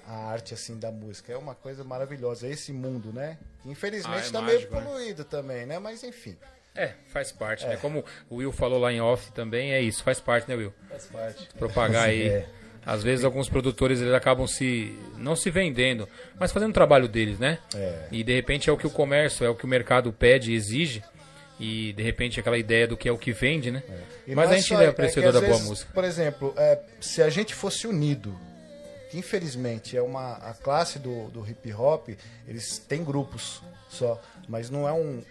a 0.07 0.15
arte 0.27 0.53
assim 0.53 0.79
da 0.79 0.89
música, 0.91 1.31
é 1.33 1.37
uma 1.37 1.53
coisa 1.55 1.83
maravilhosa. 1.83 2.47
Esse 2.47 2.71
mundo, 2.73 3.11
né? 3.13 3.37
Que 3.61 3.69
infelizmente 3.69 4.15
Ah, 4.15 4.21
é 4.21 4.25
está 4.25 4.41
mágico, 4.41 4.73
meio 4.73 4.83
né? 4.85 4.89
poluído 4.89 5.23
também, 5.25 5.65
né? 5.65 5.79
Mas 5.79 6.03
enfim. 6.03 6.37
É, 6.75 6.91
faz 7.07 7.31
parte, 7.31 7.65
né? 7.65 7.77
Como 7.77 8.03
o 8.29 8.37
Will 8.37 8.51
falou 8.51 8.79
lá 8.79 8.91
em 8.91 9.01
off 9.01 9.31
também, 9.33 9.73
é 9.73 9.81
isso, 9.81 10.03
faz 10.03 10.19
parte, 10.19 10.47
né, 10.47 10.55
Will? 10.55 10.73
Faz 10.89 11.05
parte. 11.05 11.49
Propagar 11.57 12.05
aí. 12.05 12.29
É. 12.41 12.61
Às 12.83 13.03
vezes 13.03 13.23
alguns 13.23 13.47
produtores 13.47 14.01
eles 14.01 14.13
acabam 14.13 14.47
se 14.47 14.97
não 15.15 15.35
se 15.35 15.51
vendendo, 15.51 16.09
mas 16.39 16.51
fazendo 16.51 16.71
o 16.71 16.73
trabalho 16.73 17.07
deles, 17.07 17.37
né? 17.37 17.59
É. 17.75 18.07
E 18.11 18.23
de 18.23 18.33
repente 18.33 18.71
é 18.71 18.73
o 18.73 18.77
que 18.77 18.87
o 18.87 18.89
comércio, 18.89 19.45
é 19.45 19.49
o 19.49 19.55
que 19.55 19.65
o 19.65 19.67
mercado 19.67 20.11
pede 20.11 20.51
e 20.51 20.55
exige. 20.55 21.03
E 21.59 21.93
de 21.93 22.01
repente 22.01 22.39
aquela 22.39 22.57
ideia 22.57 22.87
do 22.87 22.97
que 22.97 23.07
é 23.07 23.11
o 23.11 23.19
que 23.19 23.31
vende, 23.31 23.69
né? 23.69 23.83
E 24.25 24.33
Mas 24.33 24.49
a 24.49 24.55
é 24.55 24.57
gente 24.57 24.73
é 24.73 24.87
apreciador 24.87 25.31
da 25.31 25.41
boa 25.41 25.51
vezes, 25.51 25.67
música. 25.67 25.91
Por 25.93 26.03
exemplo, 26.03 26.55
é, 26.57 26.79
se 26.99 27.21
a 27.21 27.29
gente 27.29 27.53
fosse 27.53 27.85
unido, 27.85 28.35
que 29.11 29.17
infelizmente 29.19 29.95
é 29.95 30.01
uma 30.01 30.37
a 30.37 30.55
classe 30.55 30.97
do, 30.97 31.29
do 31.29 31.47
hip 31.47 31.71
hop, 31.71 32.09
eles 32.47 32.79
têm 32.79 33.03
grupos 33.03 33.61
só, 33.89 34.19
mas 34.47 34.71
não 34.71 34.87
é 34.87 34.91
um, 34.91 35.21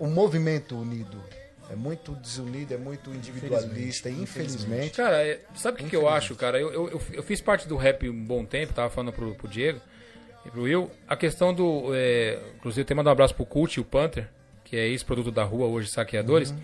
um 0.00 0.08
movimento 0.10 0.76
unido. 0.78 1.22
É 1.70 1.76
muito 1.76 2.12
desunido, 2.14 2.72
é 2.72 2.78
muito 2.78 3.10
individualista, 3.10 4.08
infelizmente. 4.08 4.96
Cara, 4.96 5.22
é- 5.26 5.40
sabe 5.54 5.80
o 5.80 5.84
que, 5.84 5.90
que 5.90 5.96
eu 5.96 6.08
acho, 6.08 6.34
cara? 6.34 6.58
Eu, 6.58 6.72
eu, 6.72 6.88
eu- 6.90 7.02
eu 7.12 7.22
fiz 7.22 7.40
parte 7.42 7.68
do 7.68 7.76
rap 7.76 8.08
um 8.08 8.24
bom 8.24 8.44
tempo, 8.44 8.72
tava 8.72 8.88
falando 8.88 9.12
pro, 9.12 9.34
pro 9.34 9.46
Diego 9.46 9.78
e 10.46 10.50
pro 10.50 10.62
Will. 10.62 10.90
A 11.06 11.14
questão 11.14 11.52
do. 11.52 11.90
É, 11.94 12.38
inclusive, 12.56 12.84
tem 12.86 12.96
mandar 12.96 13.10
um 13.10 13.12
abraço 13.12 13.34
pro 13.34 13.44
Cult, 13.44 13.78
o 13.78 13.84
Panther, 13.84 14.30
que 14.64 14.76
é 14.76 14.86
ex-produto 14.88 15.30
da 15.30 15.44
rua, 15.44 15.66
hoje 15.66 15.90
saqueadores. 15.90 16.54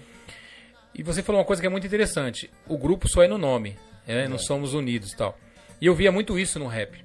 E 0.94 1.02
você 1.02 1.22
falou 1.22 1.40
uma 1.40 1.46
coisa 1.46 1.60
que 1.60 1.66
é 1.66 1.70
muito 1.70 1.86
interessante. 1.86 2.50
O 2.66 2.78
grupo 2.78 3.06
só 3.08 3.22
é 3.22 3.28
no 3.28 3.36
nome, 3.36 3.76
né? 4.06 4.26
não 4.26 4.38
somos 4.38 4.72
unidos 4.72 5.12
e 5.12 5.16
tal. 5.16 5.38
E 5.80 5.86
eu 5.86 5.94
via 5.94 6.10
muito 6.12 6.38
isso 6.38 6.58
no 6.58 6.66
rap. 6.66 7.04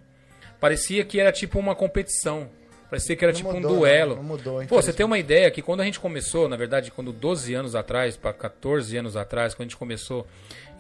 Parecia 0.60 1.04
que 1.04 1.20
era 1.20 1.32
tipo 1.34 1.60
uma 1.60 1.76
competição. 1.76 2.50
Parecia 2.90 3.16
que 3.16 3.24
era 3.24 3.32
Não 3.32 3.38
tipo 3.38 3.54
mudou, 3.54 3.72
um 3.72 3.78
duelo. 3.80 4.10
não, 4.16 4.24
não 4.24 4.30
mudou, 4.30 4.66
Pô, 4.66 4.82
você 4.82 4.92
tem 4.92 5.06
uma 5.06 5.20
ideia 5.20 5.50
que 5.52 5.62
quando 5.62 5.82
a 5.82 5.86
gente 5.86 6.00
começou, 6.00 6.50
na 6.50 6.56
verdade, 6.58 6.90
quando 6.92 7.12
12 7.12 7.54
anos 7.54 7.76
atrás, 7.76 8.18
para 8.18 8.34
14 8.34 8.98
anos 8.98 9.16
atrás, 9.16 9.54
quando 9.54 9.68
a 9.68 9.70
gente 9.70 9.78
começou, 9.78 10.26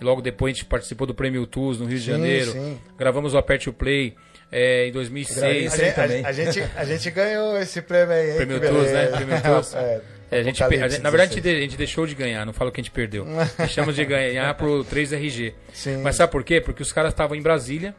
e 0.01 0.03
logo 0.03 0.21
depois 0.21 0.51
a 0.51 0.55
gente 0.55 0.65
participou 0.65 1.05
do 1.05 1.13
Prêmio 1.13 1.45
Tools 1.45 1.79
no 1.79 1.85
Rio 1.85 1.97
de 1.99 2.03
Sim, 2.05 2.11
Janeiro, 2.11 2.51
sim. 2.51 2.79
gravamos 2.97 3.33
o 3.33 3.37
Aperte 3.37 3.69
o 3.69 3.73
Play 3.73 4.15
é, 4.51 4.87
em 4.87 4.89
A 4.89 4.93
2006. 4.93 5.71
Sim, 5.71 5.77
gente, 5.77 5.93
também. 5.95 6.25
a, 6.25 6.27
a 6.29 6.31
gente, 6.31 6.63
a 6.75 6.83
gente 6.85 7.11
ganhou 7.11 7.57
esse 7.59 7.81
prêmio 7.81 8.15
aí. 8.15 8.31
hein? 8.31 8.35
Prêmio 8.37 8.59
Tools, 8.59 8.91
né? 8.91 9.05
Prêmio 9.07 9.41
Tools. 9.41 9.75
É, 10.31 10.37
É, 10.37 10.39
a 10.41 10.43
gente, 10.43 10.63
a 10.63 10.69
gente- 10.69 11.01
na 11.01 11.09
verdade, 11.09 11.31
a 11.31 11.35
gente, 11.35 11.41
16. 11.41 11.43
de- 11.43 11.49
a 11.57 11.61
gente 11.61 11.75
deixou 11.77 12.05
de 12.05 12.13
ganhar, 12.13 12.45
não 12.45 12.53
falo 12.53 12.71
que 12.71 12.79
a 12.79 12.83
gente 12.83 12.91
perdeu. 12.91 13.25
Deixamos 13.57 13.95
de 13.95 14.05
ganhar 14.05 14.53
pro 14.55 14.83
3RG. 14.85 15.53
Sim. 15.73 15.97
Mas 16.03 16.15
sabe 16.17 16.31
por 16.31 16.43
quê? 16.43 16.61
Porque 16.61 16.83
os 16.83 16.91
caras 16.91 17.13
estavam 17.13 17.35
em 17.35 17.41
Brasília, 17.41 17.95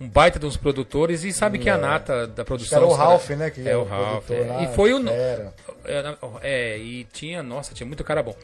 um 0.00 0.08
baita 0.08 0.38
dos 0.38 0.56
produtores, 0.56 1.24
e 1.24 1.32
sabe 1.32 1.58
que 1.58 1.70
a 1.70 1.78
nata 1.78 2.26
da 2.26 2.44
produção. 2.44 2.78
Era 2.78 2.86
o 2.86 2.92
Ralph, 2.92 3.30
né? 3.30 3.50
Que 3.50 3.60
É 3.60 3.68
era 3.68 3.78
o 3.78 3.84
Ralph. 3.84 4.30
é. 4.30 4.44
lá, 4.44 4.62
E 4.62 4.74
foi 4.74 4.92
o. 4.92 5.02
fera. 5.02 5.54
É, 5.84 6.16
É, 6.42 6.78
e 6.78 7.04
tinha, 7.04 7.42
nossa, 7.42 7.74
tinha 7.74 7.86
muito 7.86 8.02
cara 8.02 8.22
bom. 8.22 8.36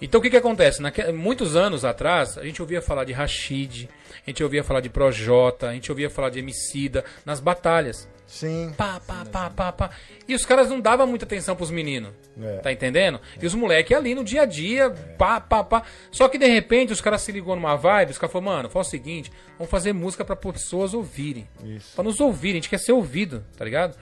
Então 0.00 0.18
o 0.18 0.22
que 0.22 0.30
que 0.30 0.36
acontece? 0.36 0.82
Naque, 0.82 1.12
muitos 1.12 1.54
anos 1.54 1.84
atrás, 1.84 2.36
a 2.36 2.44
gente 2.44 2.60
ouvia 2.60 2.82
falar 2.82 3.04
de 3.04 3.12
Rashid, 3.12 3.88
a 4.26 4.30
gente 4.30 4.42
ouvia 4.42 4.64
falar 4.64 4.80
de 4.80 4.88
Projota, 4.88 5.68
a 5.68 5.72
gente 5.72 5.90
ouvia 5.92 6.10
falar 6.10 6.30
de 6.30 6.40
Emicida 6.40 7.04
nas 7.24 7.38
batalhas. 7.38 8.08
Sim. 8.32 8.72
Pá, 8.78 8.98
pá, 8.98 9.26
pá, 9.30 9.50
pá, 9.50 9.72
pá. 9.72 9.90
E 10.26 10.34
os 10.34 10.46
caras 10.46 10.70
não 10.70 10.80
davam 10.80 11.06
muita 11.06 11.26
atenção 11.26 11.54
pros 11.54 11.70
meninos. 11.70 12.14
É. 12.40 12.56
Tá 12.60 12.72
entendendo? 12.72 13.20
E 13.40 13.44
os 13.44 13.54
moleques 13.54 13.94
ali 13.94 14.14
no 14.14 14.24
dia 14.24 14.42
a 14.42 14.46
dia, 14.46 14.88
pá, 15.18 15.38
pá, 15.38 15.62
pá. 15.62 15.82
Só 16.10 16.30
que 16.30 16.38
de 16.38 16.46
repente 16.46 16.94
os 16.94 17.00
caras 17.02 17.20
se 17.20 17.30
ligou 17.30 17.54
numa 17.54 17.76
vibe, 17.76 18.12
os 18.12 18.16
caras 18.16 18.32
falaram, 18.32 18.52
mano, 18.52 18.70
faz 18.70 18.86
o 18.86 18.90
seguinte, 18.90 19.30
vamos 19.58 19.70
fazer 19.70 19.92
música 19.92 20.24
pra 20.24 20.34
pessoas 20.34 20.94
ouvirem. 20.94 21.46
Isso. 21.62 21.94
Pra 21.94 22.02
nos 22.02 22.20
ouvirem, 22.20 22.54
a 22.54 22.62
gente 22.62 22.70
quer 22.70 22.78
ser 22.78 22.92
ouvido, 22.92 23.44
tá 23.54 23.66
ligado? 23.66 23.98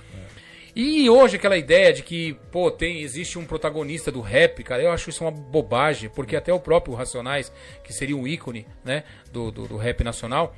E 0.76 1.10
hoje 1.10 1.34
aquela 1.34 1.56
ideia 1.56 1.92
de 1.92 2.04
que, 2.04 2.34
pô, 2.52 2.70
tem, 2.70 3.02
existe 3.02 3.36
um 3.36 3.44
protagonista 3.44 4.12
do 4.12 4.20
rap, 4.20 4.62
cara, 4.62 4.80
eu 4.80 4.92
acho 4.92 5.10
isso 5.10 5.24
uma 5.24 5.32
bobagem, 5.32 6.08
porque 6.08 6.36
até 6.36 6.52
o 6.52 6.60
próprio 6.60 6.94
Racionais, 6.94 7.52
que 7.82 7.92
seria 7.92 8.16
um 8.16 8.28
ícone, 8.28 8.64
né, 8.84 9.02
do, 9.32 9.50
do, 9.50 9.66
do 9.66 9.76
rap 9.76 10.04
nacional, 10.04 10.54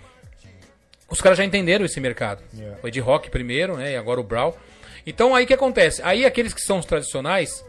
os 1.12 1.20
caras 1.20 1.38
já 1.38 1.44
entenderam 1.44 1.85
esse 1.85 2.01
mercado. 2.01 2.42
Yeah. 2.55 2.79
Foi 2.81 2.90
de 2.90 2.98
rock 3.01 3.31
primeiro, 3.31 3.77
né, 3.77 3.92
e 3.92 3.96
agora 3.96 4.18
o 4.20 4.25
Brawl. 4.25 4.57
Então 5.07 5.35
aí 5.35 5.44
o 5.44 5.46
que 5.46 5.55
acontece? 5.55 6.01
Aí 6.03 6.25
aqueles 6.25 6.55
que 6.55 6.61
são 6.61 6.79
os 6.79 6.87
tradicionais, 6.87 7.64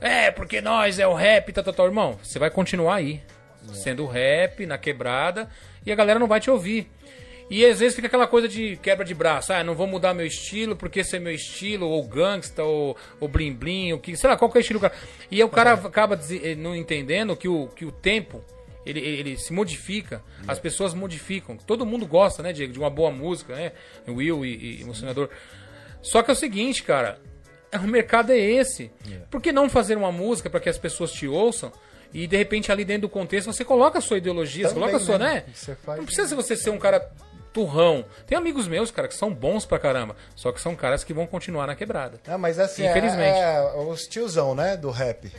é, 0.00 0.30
porque 0.30 0.60
nós 0.60 0.98
é 0.98 1.06
o 1.06 1.14
rap, 1.14 1.52
tá, 1.52 1.62
tá, 1.62 1.72
tá, 1.72 1.84
irmão, 1.84 2.18
você 2.22 2.38
vai 2.38 2.50
continuar 2.50 2.96
aí, 2.96 3.20
sendo 3.72 4.06
rap, 4.06 4.64
na 4.64 4.78
quebrada, 4.78 5.48
e 5.84 5.92
a 5.92 5.94
galera 5.94 6.18
não 6.18 6.26
vai 6.26 6.40
te 6.40 6.50
ouvir. 6.50 6.90
E 7.50 7.64
às 7.64 7.80
vezes 7.80 7.94
fica 7.96 8.06
aquela 8.08 8.26
coisa 8.26 8.46
de 8.46 8.76
quebra 8.76 9.04
de 9.04 9.14
braço. 9.14 9.54
Ah, 9.54 9.64
não 9.64 9.74
vou 9.74 9.86
mudar 9.86 10.12
meu 10.12 10.26
estilo 10.26 10.76
porque 10.76 11.00
esse 11.00 11.16
é 11.16 11.18
meu 11.18 11.32
estilo, 11.32 11.88
ou 11.88 12.06
gangsta, 12.06 12.62
ou, 12.62 12.94
ou 13.18 13.26
blim 13.26 13.54
blim, 13.54 13.92
ou 13.94 13.98
que, 13.98 14.14
sei 14.16 14.28
lá, 14.28 14.36
qual 14.36 14.50
que 14.50 14.58
é 14.58 14.60
o 14.60 14.62
estilo 14.62 14.78
do 14.78 14.82
cara. 14.82 14.94
E 15.30 15.36
aí 15.36 15.44
o 15.44 15.48
cara 15.48 15.72
acaba 15.72 16.14
dese- 16.14 16.42
eh, 16.44 16.54
não 16.54 16.76
entendendo 16.76 17.34
que 17.34 17.48
o, 17.48 17.66
que 17.68 17.86
o 17.86 17.90
tempo 17.90 18.44
ele, 18.86 19.00
ele, 19.00 19.36
se 19.36 19.52
modifica, 19.52 20.22
as 20.46 20.58
pessoas 20.58 20.94
modificam. 20.94 21.56
Todo 21.56 21.84
mundo 21.84 22.06
gosta, 22.06 22.42
né, 22.42 22.52
Diego, 22.52 22.72
de 22.72 22.78
uma 22.78 22.90
boa 22.90 23.10
música, 23.10 23.54
né? 23.54 23.72
Will 24.06 24.44
e, 24.44 24.80
e 24.80 24.84
o 24.84 24.94
senador. 24.94 25.30
Só 26.02 26.22
que 26.22 26.30
é 26.30 26.32
o 26.32 26.36
seguinte, 26.36 26.82
cara, 26.82 27.20
o 27.74 27.86
mercado 27.86 28.32
é 28.32 28.38
esse. 28.38 28.90
Por 29.30 29.42
que 29.42 29.52
não 29.52 29.68
fazer 29.68 29.96
uma 29.96 30.12
música 30.12 30.48
para 30.48 30.60
que 30.60 30.68
as 30.68 30.78
pessoas 30.78 31.12
te 31.12 31.26
ouçam? 31.26 31.72
E 32.14 32.26
de 32.26 32.36
repente 32.38 32.72
ali 32.72 32.84
dentro 32.86 33.02
do 33.02 33.08
contexto 33.10 33.52
você 33.52 33.64
coloca 33.64 33.98
a 33.98 34.00
sua 34.00 34.16
ideologia, 34.16 34.66
você 34.66 34.74
Também, 34.74 34.88
coloca 34.88 35.02
a 35.02 35.06
sua, 35.06 35.18
né? 35.18 35.34
né? 35.34 35.44
Você 35.52 35.74
faz- 35.74 35.98
Não 35.98 36.06
precisa 36.06 36.34
você 36.34 36.56
ser 36.56 36.70
um 36.70 36.78
cara 36.78 37.12
turrão. 37.52 38.04
Tem 38.26 38.36
amigos 38.36 38.66
meus, 38.68 38.90
cara, 38.90 39.08
que 39.08 39.14
são 39.14 39.32
bons 39.32 39.64
pra 39.66 39.78
caramba. 39.78 40.14
Só 40.34 40.52
que 40.52 40.60
são 40.60 40.74
caras 40.74 41.04
que 41.04 41.12
vão 41.12 41.26
continuar 41.26 41.66
na 41.66 41.74
quebrada. 41.74 42.20
Ah, 42.26 42.38
mas 42.38 42.58
assim, 42.58 42.86
Infelizmente. 42.86 43.38
É, 43.38 43.54
é 43.74 43.76
os 43.80 44.06
tiozão, 44.06 44.54
né, 44.54 44.76
do 44.76 44.90
rap. 44.90 45.30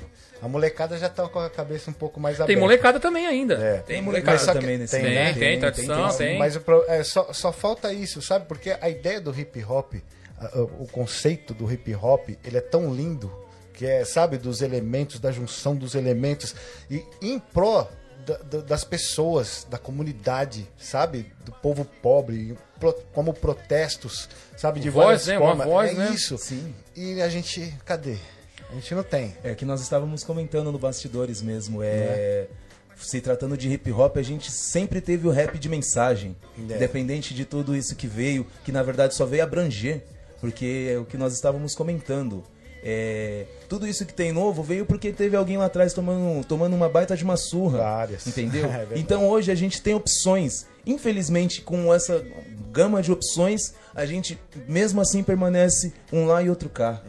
A 0.41 0.47
molecada 0.47 0.97
já 0.97 1.09
tá 1.09 1.27
com 1.27 1.39
a 1.39 1.49
cabeça 1.49 1.89
um 1.89 1.93
pouco 1.93 2.19
mais 2.19 2.35
aberta. 2.35 2.53
Tem 2.53 2.57
molecada 2.61 2.99
também 2.99 3.27
ainda. 3.27 3.55
É. 3.55 3.77
Tem 3.79 4.01
molecada 4.01 4.53
também 4.53 4.77
nesse 4.77 4.95
tem, 4.95 5.03
Tem, 5.05 5.13
né? 5.15 5.33
tem, 5.33 5.59
tradição, 5.59 6.07
tem. 6.15 6.39
Mas 6.39 6.55
o 6.55 6.61
é, 6.87 7.03
só, 7.03 7.33
só 7.33 7.51
falta 7.51 7.91
isso, 7.91 8.21
sabe? 8.21 8.45
Porque 8.45 8.75
a 8.79 8.89
ideia 8.89 9.19
do 9.19 9.37
hip 9.37 9.61
hop, 9.63 9.95
a- 10.39 10.61
o 10.61 10.87
conceito 10.91 11.53
do 11.53 11.69
hip 11.71 11.93
hop, 11.93 12.29
ele 12.45 12.57
é 12.57 12.61
tão 12.61 12.93
lindo 12.93 13.29
que 13.73 13.85
é, 13.85 14.03
sabe, 14.05 14.37
dos 14.37 14.61
elementos, 14.61 15.19
da 15.19 15.31
junção 15.31 15.75
dos 15.75 15.95
elementos 15.95 16.53
e 16.89 17.03
em 17.21 17.39
pró 17.39 17.89
da- 18.25 18.37
da- 18.37 18.61
das 18.61 18.83
pessoas, 18.83 19.65
da 19.69 19.77
comunidade, 19.77 20.67
sabe? 20.77 21.31
Do 21.45 21.51
povo 21.51 21.85
pobre, 22.01 22.57
pro- 22.79 22.93
como 23.13 23.33
protestos, 23.33 24.29
sabe? 24.57 24.79
De 24.79 24.89
Voz, 24.89 25.05
várias 25.25 25.27
né? 25.27 25.37
Uma 25.37 25.47
formas. 25.55 25.67
voz, 25.67 25.91
é 25.91 25.93
né? 25.95 26.11
isso. 26.13 26.37
Sim. 26.37 26.73
E 26.95 27.21
a 27.21 27.29
gente, 27.29 27.73
cadê? 27.85 28.17
A 28.69 28.75
gente 28.75 28.93
não 28.93 29.03
tem. 29.03 29.35
É 29.43 29.55
que 29.55 29.65
nós 29.65 29.81
estávamos 29.81 30.23
comentando 30.23 30.71
no 30.71 30.77
bastidores 30.77 31.41
mesmo. 31.41 31.81
É. 31.81 32.47
Se 32.97 33.21
tratando 33.21 33.57
de 33.57 33.69
hip 33.71 33.91
hop, 33.93 34.17
a 34.17 34.21
gente 34.21 34.51
sempre 34.51 34.99
teve 34.99 35.25
o 35.27 35.31
rap 35.31 35.57
de 35.57 35.69
mensagem. 35.69 36.35
É. 36.57 36.61
Independente 36.75 37.33
de 37.33 37.45
tudo 37.45 37.75
isso 37.75 37.95
que 37.95 38.05
veio, 38.07 38.45
que 38.63 38.71
na 38.71 38.83
verdade 38.83 39.15
só 39.15 39.25
veio 39.25 39.43
abranger. 39.43 40.03
Porque 40.41 40.89
é 40.93 40.97
o 40.97 41.05
que 41.05 41.17
nós 41.17 41.33
estávamos 41.33 41.73
comentando. 41.75 42.43
É, 42.83 43.45
tudo 43.67 43.87
isso 43.87 44.05
que 44.05 44.13
tem 44.13 44.31
novo 44.31 44.63
veio 44.63 44.85
porque 44.85 45.11
teve 45.11 45.35
alguém 45.35 45.57
lá 45.57 45.65
atrás 45.65 45.93
tomando, 45.93 46.45
tomando 46.45 46.75
uma 46.75 46.87
baita 46.87 47.15
de 47.15 47.23
uma 47.23 47.37
surra. 47.37 47.79
Várias. 47.79 48.25
Entendeu? 48.27 48.69
É 48.69 48.97
então 48.97 49.27
hoje 49.27 49.51
a 49.51 49.55
gente 49.55 49.81
tem 49.81 49.93
opções. 49.93 50.65
Infelizmente, 50.85 51.61
com 51.61 51.93
essa 51.93 52.23
gama 52.71 53.01
de 53.01 53.11
opções, 53.11 53.73
a 53.93 54.05
gente 54.05 54.39
mesmo 54.67 55.01
assim 55.01 55.23
permanece 55.23 55.93
um 56.11 56.25
lá 56.25 56.41
e 56.41 56.49
outro 56.49 56.69
cá. 56.69 57.01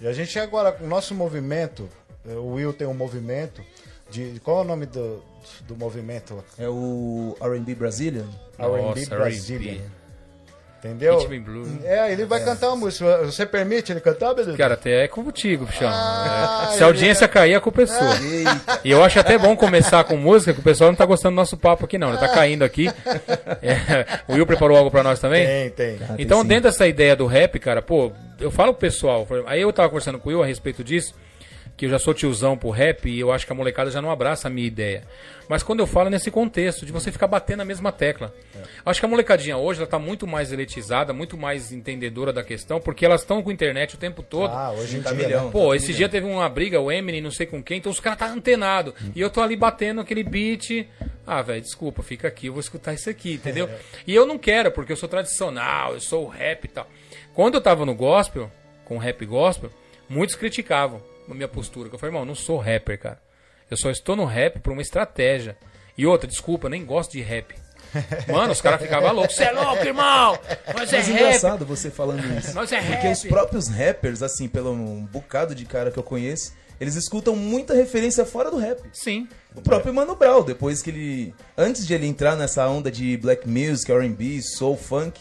E 0.00 0.06
a 0.06 0.12
gente 0.12 0.38
agora, 0.38 0.72
com 0.72 0.84
o 0.84 0.88
nosso 0.88 1.14
movimento, 1.14 1.88
eh, 2.28 2.34
o 2.34 2.54
Will 2.54 2.72
tem 2.72 2.86
um 2.86 2.94
movimento 2.94 3.62
de. 4.10 4.40
Qual 4.42 4.58
é 4.58 4.60
o 4.62 4.64
nome 4.64 4.86
do, 4.86 5.22
do 5.66 5.76
movimento? 5.76 6.42
É 6.58 6.68
o 6.68 7.36
R&B 7.40 7.74
Brazilian. 7.74 8.26
R&B 8.58 9.06
Brazilian. 9.06 9.80
Entendeu? 10.84 11.16
Rhythm 11.18 11.34
and 11.34 11.42
blues. 11.42 11.68
É, 11.84 12.10
ele 12.12 12.24
vai 12.24 12.44
cantar 12.44 12.68
uma 12.70 12.76
música. 12.76 13.18
Você 13.18 13.46
permite 13.46 13.92
ele 13.92 14.00
cantar, 14.00 14.34
beleza? 14.34 14.56
Cara, 14.58 14.74
até 14.74 15.04
é 15.04 15.08
contigo, 15.08 15.64
bichão. 15.64 15.88
Ah, 15.88 16.70
É. 16.72 16.76
Se 16.76 16.82
a 16.82 16.86
audiência 16.86 17.28
cair, 17.28 17.54
a 17.54 17.60
culpa 17.60 17.82
é 17.82 17.86
sua. 17.86 18.16
E 18.84 18.90
eu 18.90 19.04
acho 19.04 19.20
até 19.20 19.38
bom 19.38 19.54
começar 19.56 20.02
com 20.02 20.16
música, 20.16 20.52
que 20.52 20.58
o 20.58 20.62
pessoal 20.62 20.90
não 20.90 20.96
tá 20.96 21.06
gostando 21.06 21.34
do 21.34 21.36
nosso 21.36 21.56
papo 21.56 21.84
aqui, 21.84 21.98
não. 21.98 22.08
Ele 22.08 22.18
tá 22.18 22.28
caindo 22.28 22.64
aqui. 22.64 22.88
É, 23.62 24.04
o 24.26 24.32
Will 24.34 24.44
preparou 24.46 24.76
algo 24.76 24.90
pra 24.90 25.04
nós 25.04 25.20
também? 25.20 25.46
Tem, 25.46 25.70
tem. 25.70 25.98
Ah, 26.02 26.14
tem 26.14 26.24
Então, 26.24 26.42
sim. 26.42 26.48
dentro 26.48 26.64
dessa 26.64 26.86
ideia 26.88 27.14
do 27.14 27.26
rap, 27.26 27.58
cara, 27.60 27.80
pô, 27.80 28.10
eu 28.40 28.50
falo 28.50 28.72
pro 28.72 28.80
pessoal, 28.80 29.26
aí 29.46 29.60
eu 29.60 29.72
tava 29.72 29.88
conversando 29.88 30.18
com 30.18 30.28
o 30.30 30.32
Will 30.32 30.42
a 30.42 30.46
respeito 30.46 30.82
disso, 30.82 31.14
que 31.82 31.86
eu 31.86 31.90
já 31.90 31.98
sou 31.98 32.14
tiozão 32.14 32.56
pro 32.56 32.70
rap 32.70 33.10
e 33.10 33.18
eu 33.18 33.32
acho 33.32 33.44
que 33.44 33.50
a 33.52 33.56
molecada 33.56 33.90
já 33.90 34.00
não 34.00 34.08
abraça 34.08 34.46
a 34.46 34.50
minha 34.50 34.68
ideia. 34.68 35.02
Mas 35.48 35.64
quando 35.64 35.80
eu 35.80 35.86
falo 35.88 36.08
nesse 36.08 36.30
contexto, 36.30 36.86
de 36.86 36.92
você 36.92 37.10
ficar 37.10 37.26
batendo 37.26 37.58
na 37.58 37.64
mesma 37.64 37.90
tecla. 37.90 38.32
Acho 38.86 39.00
que 39.00 39.06
a 39.06 39.08
molecadinha 39.08 39.56
hoje, 39.56 39.80
ela 39.80 39.88
tá 39.88 39.98
muito 39.98 40.24
mais 40.24 40.52
elitizada, 40.52 41.12
muito 41.12 41.36
mais 41.36 41.72
entendedora 41.72 42.32
da 42.32 42.44
questão, 42.44 42.80
porque 42.80 43.04
elas 43.04 43.22
estão 43.22 43.42
com 43.42 43.50
internet 43.50 43.96
o 43.96 43.98
tempo 43.98 44.22
todo. 44.22 44.52
Ah, 44.52 44.70
hoje 44.70 45.00
Tá 45.00 45.12
dia. 45.12 45.26
milhão. 45.26 45.46
né? 45.46 45.50
Pô, 45.50 45.74
esse 45.74 45.92
dia 45.92 46.08
teve 46.08 46.24
uma 46.24 46.48
briga, 46.48 46.80
o 46.80 46.90
Eminem, 46.92 47.20
não 47.20 47.32
sei 47.32 47.46
com 47.46 47.60
quem, 47.60 47.78
então 47.78 47.90
os 47.90 47.98
caras 47.98 48.20
tá 48.20 48.26
antenado. 48.28 48.94
E 49.16 49.20
eu 49.20 49.28
tô 49.28 49.40
ali 49.40 49.56
batendo 49.56 50.00
aquele 50.00 50.22
beat. 50.22 50.86
Ah, 51.26 51.42
velho, 51.42 51.62
desculpa, 51.62 52.00
fica 52.00 52.28
aqui, 52.28 52.46
eu 52.46 52.52
vou 52.52 52.60
escutar 52.60 52.94
isso 52.94 53.10
aqui, 53.10 53.32
entendeu? 53.34 53.68
E 54.06 54.14
eu 54.14 54.24
não 54.24 54.38
quero, 54.38 54.70
porque 54.70 54.92
eu 54.92 54.96
sou 54.96 55.08
tradicional, 55.08 55.94
eu 55.94 56.00
sou 56.00 56.26
o 56.26 56.28
rap 56.28 56.64
e 56.64 56.68
tal. 56.68 56.86
Quando 57.34 57.54
eu 57.56 57.60
tava 57.60 57.84
no 57.84 57.92
gospel, 57.96 58.48
com 58.84 58.98
rap 58.98 59.26
gospel, 59.26 59.68
muitos 60.08 60.36
criticavam 60.36 61.02
a 61.28 61.34
minha 61.34 61.48
postura. 61.48 61.88
Que 61.88 61.94
eu 61.94 61.98
falei, 61.98 62.10
irmão, 62.10 62.22
eu 62.22 62.26
não 62.26 62.34
sou 62.34 62.58
rapper, 62.58 62.98
cara. 62.98 63.20
Eu 63.70 63.76
só 63.76 63.90
estou 63.90 64.14
no 64.16 64.24
rap 64.24 64.60
por 64.60 64.72
uma 64.72 64.82
estratégia. 64.82 65.56
E 65.96 66.06
outra, 66.06 66.28
desculpa, 66.28 66.66
eu 66.66 66.70
nem 66.70 66.84
gosto 66.84 67.12
de 67.12 67.20
rap. 67.20 67.54
Mano, 68.28 68.52
os 68.52 68.60
caras 68.60 68.80
ficavam 68.80 69.12
loucos. 69.12 69.36
Você 69.36 69.44
é 69.44 69.52
louco, 69.52 69.84
irmão! 69.84 70.38
Nós 70.74 70.92
é 70.92 70.96
Mas 70.98 71.08
é 71.08 71.12
rap! 71.12 71.12
engraçado 71.12 71.66
você 71.66 71.90
falando 71.90 72.24
isso. 72.38 72.54
Nós 72.54 72.72
é 72.72 72.80
Porque 72.80 73.08
rap! 73.08 73.12
os 73.12 73.24
próprios 73.24 73.68
rappers, 73.68 74.22
assim, 74.22 74.48
pelo 74.48 74.72
um 74.72 75.04
bocado 75.04 75.54
de 75.54 75.64
cara 75.66 75.90
que 75.90 75.98
eu 75.98 76.02
conheço, 76.02 76.54
eles 76.80 76.96
escutam 76.96 77.36
muita 77.36 77.74
referência 77.74 78.24
fora 78.24 78.50
do 78.50 78.56
rap. 78.56 78.80
Sim. 78.92 79.28
O 79.54 79.60
próprio 79.60 79.92
Mano 79.92 80.16
Brown, 80.16 80.42
depois 80.42 80.80
que 80.80 80.90
ele. 80.90 81.34
Antes 81.56 81.86
de 81.86 81.94
ele 81.94 82.06
entrar 82.06 82.34
nessa 82.34 82.66
onda 82.66 82.90
de 82.90 83.16
black 83.18 83.46
music, 83.48 83.92
RB, 83.92 84.40
soul, 84.42 84.76
funk, 84.76 85.20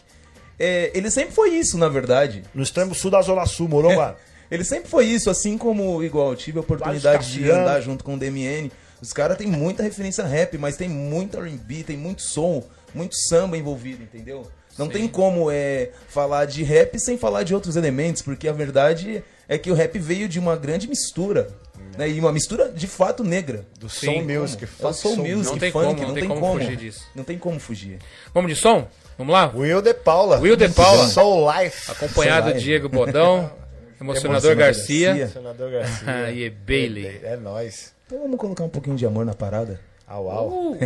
é, 0.58 0.92
ele 0.94 1.12
sempre 1.12 1.34
foi 1.36 1.50
isso, 1.50 1.78
na 1.78 1.90
verdade. 1.90 2.44
No 2.54 2.64
extremo 2.64 2.96
sul 2.96 3.12
da 3.12 3.22
Zona 3.22 3.46
Sul, 3.46 3.68
morou, 3.68 3.94
mano? 3.96 4.16
Ele 4.52 4.66
sempre 4.66 4.90
foi 4.90 5.06
isso, 5.06 5.30
assim 5.30 5.58
como, 5.58 6.04
igual, 6.04 6.32
eu 6.32 6.36
tive 6.36 6.58
a 6.58 6.62
oportunidade 6.62 7.32
de 7.32 7.50
andar 7.50 7.80
junto 7.80 8.04
com 8.04 8.16
o 8.16 8.20
DMN. 8.20 8.70
Os 9.02 9.14
caras 9.14 9.38
têm 9.38 9.48
muita 9.48 9.82
referência 9.82 10.26
rap, 10.26 10.58
mas 10.58 10.76
tem 10.76 10.90
muito 10.90 11.38
R&B, 11.38 11.84
tem 11.84 11.98
muito 11.98 12.22
som, 12.22 12.62
muito 12.94 13.16
samba 13.16 13.58
envolvido, 13.58 14.04
entendeu? 14.04 14.46
Não 14.78 14.88
tem 14.88 15.08
como 15.08 15.50
é, 15.50 15.92
falar 16.08 16.46
de 16.46 16.64
rap 16.64 17.00
sem 17.00 17.18
falar 17.18 17.44
de 17.44 17.54
outros 17.54 17.76
elementos, 17.76 18.22
porque 18.22 18.48
a 18.48 18.54
verdade 18.54 19.24
é 19.48 19.58
que 19.58 19.72
o 19.72 19.74
rap 19.74 19.98
veio 19.98 20.28
de 20.28 20.40
uma 20.40 20.56
grande 20.56 20.88
mistura. 20.88 21.50
Né? 21.98 22.10
E 22.10 22.20
uma 22.20 22.32
mistura 22.32 22.70
de 22.70 22.88
fato 22.88 23.24
negra. 23.24 23.66
Do 23.78 23.90
Sim, 23.90 24.06
Soul 24.06 24.16
como? 24.22 24.40
Music. 24.40 24.64
É 24.64 24.68
funk 24.68 24.96
soul 24.96 25.18
music, 25.18 25.46
Não 25.46 25.58
tem 25.58 25.72
funk, 25.72 25.86
como, 25.86 26.08
não, 26.08 26.14
tem 26.14 26.28
como, 26.28 26.54
fugir 26.54 26.78
disso. 26.78 27.08
Não 27.16 27.24
tem 27.24 27.38
como 27.38 27.60
fugir. 27.60 28.00
Vamos 28.34 28.54
de 28.54 28.60
som? 28.60 28.88
Vamos 29.18 29.34
lá? 29.34 29.52
Will 29.54 29.82
de 29.82 29.94
Paula. 29.94 30.40
Will 30.40 30.56
de 30.56 30.70
Paula. 30.70 31.08
Soul 31.08 31.52
Life. 31.52 31.92
Acompanhado 31.92 32.52
lá, 32.52 32.54
Diego 32.54 32.88
Bodão, 32.88 33.52
Emocionador 34.02 34.52
Emocionador 34.52 34.56
Garcia 34.56 35.14
Garcia. 35.16 35.28
Senador 35.28 35.72
Garcia. 35.72 36.32
e 36.32 36.50
Bailey. 36.50 37.20
É 37.24 37.38
nóis. 37.38 37.94
Então 38.08 38.20
vamos 38.20 38.38
colocar 38.38 38.64
um 38.64 38.70
pouquinho 38.70 38.96
de 38.96 39.06
amor 39.06 39.26
na 39.26 39.34
parada. 39.34 39.80
Au, 40.08 40.30
au. 40.30 40.50
Uh, 40.50 40.78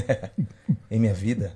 em 0.91 0.99
minha 0.99 1.13
vida. 1.13 1.54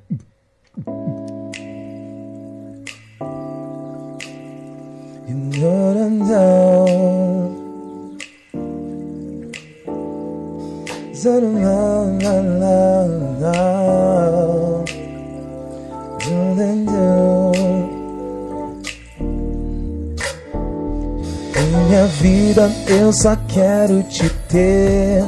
Minha 21.89 22.05
vida 22.05 22.71
eu 22.87 23.11
só 23.11 23.35
quero 23.47 24.03
te 24.03 24.29
ter. 24.47 25.23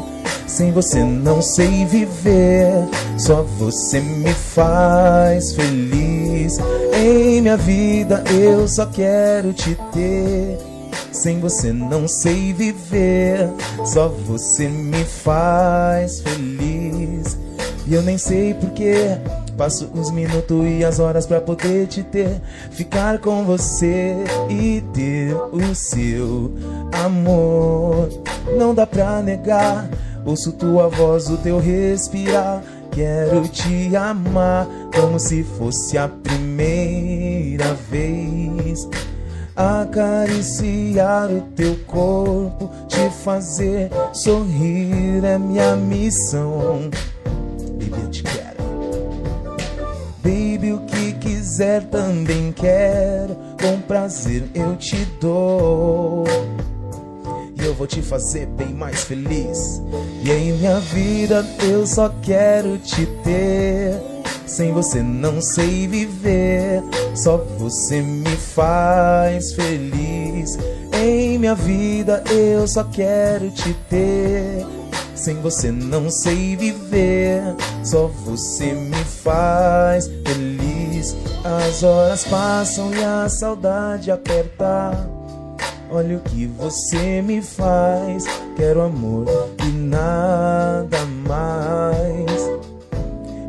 Sem 0.46 0.72
você 0.72 1.04
não 1.04 1.42
sei 1.42 1.86
viver. 1.86 2.88
Só 3.18 3.42
você 3.42 4.00
me 4.00 4.32
faz 4.32 5.54
feliz. 5.54 6.60
Em 6.94 7.42
minha 7.42 7.58
vida 7.58 8.24
eu 8.30 8.68
só 8.68 8.86
quero 8.86 9.54
te 9.54 9.76
ter. 9.92 10.60
Sem 11.12 11.40
você 11.40 11.74
não 11.74 12.08
sei 12.08 12.54
viver. 12.54 13.50
Só 13.84 14.08
você 14.08 14.68
me 14.68 15.04
faz 15.04 16.22
feliz. 16.22 17.38
E 17.88 17.94
eu 17.96 18.04
nem 18.04 18.20
sei 18.20 18.54
porquê. 18.54 19.18
Passo 19.62 19.92
os 19.94 20.10
minutos 20.10 20.66
e 20.66 20.84
as 20.84 20.98
horas 20.98 21.28
pra 21.28 21.40
poder 21.40 21.86
te 21.86 22.02
ter. 22.02 22.42
Ficar 22.72 23.20
com 23.20 23.44
você 23.46 24.16
e 24.50 24.82
ter 24.92 25.36
o 25.36 25.76
seu 25.76 26.52
amor. 26.92 28.10
Não 28.58 28.74
dá 28.74 28.88
pra 28.88 29.22
negar. 29.22 29.88
Ouço 30.26 30.52
tua 30.54 30.90
voz, 30.90 31.30
o 31.30 31.38
teu 31.38 31.60
respirar. 31.60 32.64
Quero 32.90 33.48
te 33.50 33.96
amar 33.96 34.68
como 34.96 35.20
se 35.20 35.44
fosse 35.44 35.96
a 35.96 36.08
primeira 36.08 37.76
vez. 37.92 38.90
Acariciar 39.56 41.30
o 41.30 41.42
teu 41.56 41.76
corpo, 41.86 42.68
te 42.88 43.12
fazer 43.12 43.92
sorrir 44.12 45.24
é 45.24 45.38
minha 45.38 45.76
missão. 45.76 46.90
Baby, 47.78 48.10
te 48.10 48.24
quero. 48.24 48.41
Baby, 50.24 50.74
o 50.74 50.80
que 50.82 51.14
quiser 51.14 51.84
também 51.86 52.52
quero. 52.52 53.36
Com 53.60 53.82
prazer 53.82 54.44
eu 54.54 54.76
te 54.76 55.06
dou. 55.20 56.26
E 57.60 57.66
eu 57.66 57.74
vou 57.74 57.88
te 57.88 58.02
fazer 58.02 58.46
bem 58.46 58.74
mais 58.74 59.04
feliz. 59.04 59.82
E 60.24 60.32
em 60.32 60.54
minha 60.54 60.80
vida 60.80 61.46
eu 61.64 61.86
só 61.88 62.10
quero 62.22 62.78
te 62.78 63.06
ter. 63.24 64.00
Sem 64.46 64.72
você 64.72 65.02
não 65.02 65.42
sei 65.42 65.88
viver. 65.88 66.84
Só 67.16 67.38
você 67.58 68.02
me 68.02 68.36
faz 68.36 69.54
feliz. 69.54 70.58
Em 70.94 71.40
minha 71.40 71.56
vida 71.56 72.24
eu 72.30 72.68
só 72.68 72.84
quero 72.84 73.50
te 73.50 73.74
ter. 73.90 74.81
Sem 75.22 75.36
você 75.36 75.72
não 75.72 76.10
sei 76.10 76.56
viver. 76.56 77.44
Só 77.84 78.08
você 78.08 78.74
me 78.74 79.04
faz 79.04 80.08
feliz. 80.26 81.16
As 81.44 81.84
horas 81.84 82.24
passam 82.24 82.92
e 82.92 83.04
a 83.04 83.30
saudade 83.30 84.10
aperta. 84.10 85.08
Olha 85.92 86.18
o 86.18 86.22
que 86.22 86.48
você 86.48 87.22
me 87.22 87.40
faz. 87.40 88.26
Quero 88.56 88.82
amor 88.82 89.28
e 89.64 89.68
nada 89.68 91.06
mais. 91.28 92.50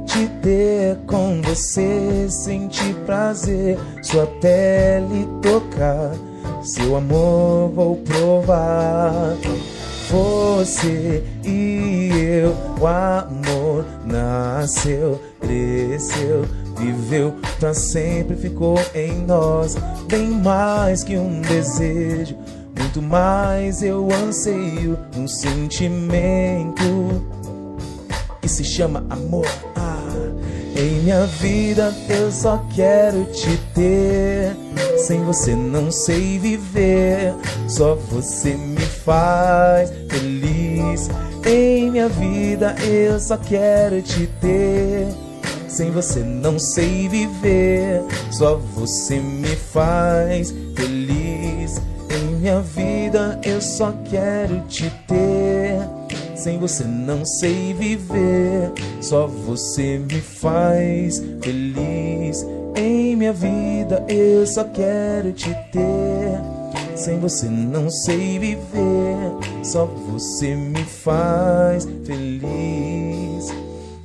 Te 0.05 0.29
ter 0.43 0.99
com 1.07 1.41
você, 1.41 2.27
sentir 2.29 2.95
prazer, 3.07 3.79
sua 4.03 4.27
pele 4.27 5.27
tocar. 5.41 6.13
Seu 6.63 6.97
amor 6.97 7.71
vou 7.71 7.97
provar. 7.97 9.39
Você 10.13 11.25
e 11.43 11.73
viveu, 12.33 12.57
o 12.81 12.87
amor 12.87 13.85
nasceu, 14.05 15.21
cresceu, 15.41 16.45
viveu 16.77 17.35
pra 17.61 17.75
sempre, 17.75 18.37
ficou 18.37 18.79
em 18.95 19.25
nós, 19.25 19.77
bem 20.09 20.29
mais 20.29 21.05
que 21.05 21.17
um 21.17 21.41
desejo, 21.43 22.37
muito 22.77 23.03
mais 23.03 23.83
eu 23.83 24.09
anseio, 24.11 24.99
um 25.17 25.29
sentimento 25.29 26.83
que 28.41 28.49
se 28.49 28.65
chama 28.65 29.05
amor. 29.11 29.47
Ah, 29.77 30.02
em 30.77 31.03
minha 31.03 31.27
vida 31.27 31.95
eu 32.09 32.31
só 32.31 32.65
quero 32.75 33.25
te 33.27 33.57
ter. 33.75 34.57
Sem 34.99 35.23
você 35.25 35.55
não 35.55 35.91
sei 35.91 36.39
viver, 36.39 37.35
só 37.69 37.95
você 37.95 38.55
me 38.55 38.81
faz 38.81 39.91
feliz. 40.09 41.11
Em 41.45 41.91
minha 41.91 42.09
vida 42.09 42.75
eu 42.83 43.19
só 43.19 43.37
quero 43.37 44.01
te 44.01 44.27
ter. 44.41 45.09
Sem 45.69 45.91
você 45.91 46.21
não 46.21 46.59
sei 46.59 47.09
viver, 47.09 48.03
só 48.31 48.57
você 48.57 49.19
me 49.19 49.57
faz 49.57 50.55
feliz. 50.77 51.81
Em 52.11 52.37
minha 52.37 52.61
vida 52.61 53.41
eu 53.43 53.61
só 53.61 53.93
quero 54.05 54.61
te 54.69 54.91
ter. 55.09 55.62
Sem 56.43 56.59
você 56.59 56.83
não 56.83 57.25
sei 57.25 57.73
viver, 57.73 58.73
só 59.01 59.29
você 59.29 59.97
me 59.97 60.21
faz 60.21 61.23
feliz. 61.41 62.45
Em 62.75 63.15
minha 63.15 63.33
vida 63.33 64.05
eu 64.09 64.45
só 64.45 64.65
quero 64.65 65.33
te 65.33 65.55
ter. 65.71 66.41
Sem 66.97 67.21
você 67.21 67.47
não 67.47 67.89
sei 67.89 68.41
viver, 68.41 69.31
só 69.63 69.87
você 69.87 70.57
me 70.57 70.83
faz 70.83 71.87
feliz. 72.05 73.55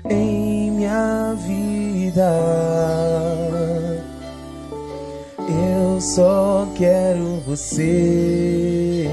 Em 0.08 0.70
minha 0.70 1.36
vida 1.44 2.32
eu 5.40 6.00
só 6.00 6.68
quero 6.76 7.42
você 7.48 9.08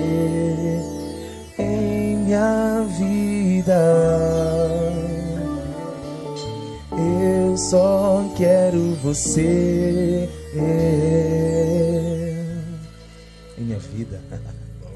em 1.58 2.16
minha 2.18 2.73
vida. 3.64 3.80
Eu 6.92 7.56
só 7.56 8.22
quero 8.36 8.94
você 8.96 10.28
em 13.56 13.62
minha 13.64 13.78
vida. 13.78 14.20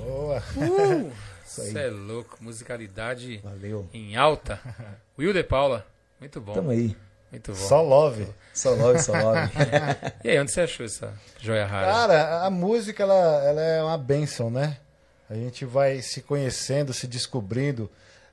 Boa. 0.05 0.43
Você 1.49 1.77
é 1.77 1.91
louco, 1.91 2.39
musicalidade 2.41 3.39
Valeu. 3.39 3.89
em 3.93 4.15
alta. 4.15 4.61
Will 5.19 5.33
de 5.33 5.43
Paula, 5.43 5.85
muito 6.21 6.41
bom. 6.41 6.53
Tamo 6.53 6.71
aí. 6.71 6.95
Muito 7.33 7.53
bom. 7.53 7.59
Só 7.59 7.83
love. 7.83 8.29
Só 8.55 8.71
love, 8.75 9.01
só 9.01 9.13
love. 9.13 9.51
E 10.23 10.31
aí, 10.31 10.39
onde 10.39 10.53
você 10.53 10.61
achou 10.61 10.87
essa 10.87 11.13
joia 11.41 11.67
rara? 11.67 11.87
Cara, 11.87 12.45
a 12.45 12.51
música 12.51 13.03
ela, 13.03 13.43
ela 13.45 13.61
é 13.61 13.83
uma 13.83 13.99
benção, 13.99 14.51
né? 14.51 14.77
A 15.29 15.35
gente 15.35 15.65
vai 15.65 16.01
se 16.01 16.23
conhecendo, 16.23 16.93
se 16.93 17.09
descobrindo. 17.09 17.91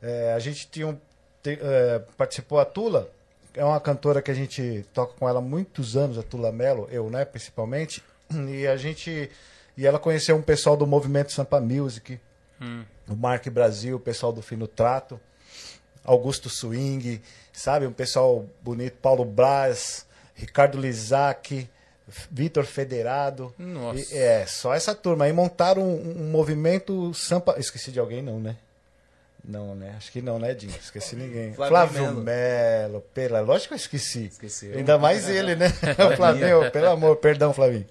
É, 0.08 0.34
a 0.34 0.40
gente 0.40 0.68
tinha 0.70 0.88
um, 0.88 0.98
te- 1.42 1.60
é, 1.62 2.00
participou 2.18 2.60
a 2.60 2.66
Tula, 2.66 3.10
é 3.54 3.64
uma 3.64 3.80
cantora 3.80 4.22
que 4.22 4.30
a 4.30 4.34
gente 4.34 4.86
toca 4.94 5.14
com 5.18 5.28
ela 5.28 5.40
há 5.40 5.42
muitos 5.42 5.96
anos, 5.98 6.18
a 6.18 6.24
Tula 6.24 6.52
Mello, 6.52 6.88
eu, 6.92 7.10
né, 7.10 7.26
principalmente. 7.26 8.04
E 8.50 8.66
a 8.68 8.76
gente 8.78 9.30
e 9.78 9.86
ela 9.86 10.00
conheceu 10.00 10.36
um 10.36 10.42
pessoal 10.42 10.76
do 10.78 10.88
movimento 10.88 11.32
Sampa 11.32 11.60
Music, 11.60 12.20
o 13.08 13.16
Mark 13.16 13.48
Brasil, 13.50 13.98
o 13.98 14.00
pessoal 14.00 14.32
do 14.34 14.42
Fino 14.42 14.68
Trato. 14.68 15.20
Augusto 16.04 16.50
Swing, 16.50 17.22
sabe? 17.52 17.86
Um 17.88 17.92
pessoal 17.92 18.46
bonito, 18.62 18.98
Paulo 19.02 19.26
Braz, 19.26 20.06
Ricardo 20.36 20.80
Lizac, 20.80 21.68
Vitor 22.32 22.64
Federado. 22.66 23.54
Nossa. 23.58 24.00
E- 24.14 24.18
é, 24.18 24.46
só 24.46 24.74
essa 24.74 24.94
turma. 24.96 25.26
Aí 25.26 25.34
montaram 25.34 25.82
um, 25.82 26.22
um 26.22 26.30
movimento 26.32 27.14
Sampa. 27.14 27.56
Esqueci 27.60 27.92
de 27.92 28.00
alguém, 28.00 28.22
não, 28.22 28.40
né? 28.40 28.56
Não, 29.48 29.76
né? 29.76 29.94
Acho 29.96 30.12
que 30.12 30.22
não, 30.22 30.40
né, 30.40 30.54
Dinho? 30.54 30.74
Esqueci 30.82 31.16
ninguém. 31.16 31.54
Flávio 31.54 31.98
Flávio 31.98 32.14
Melo. 32.22 33.02
Pela... 33.14 33.42
Lógico 33.42 33.70
que 33.70 33.74
eu 33.76 33.78
esqueci. 33.78 34.26
Esqueceu. 34.26 34.76
Ainda 34.76 34.98
mais 34.98 35.30
ele, 35.30 35.56
né? 35.56 35.68
o 36.12 36.16
Flavinho, 36.16 36.72
pelo 36.72 36.90
amor, 36.90 37.18
perdão, 37.18 37.54
Flavinho. 37.54 37.86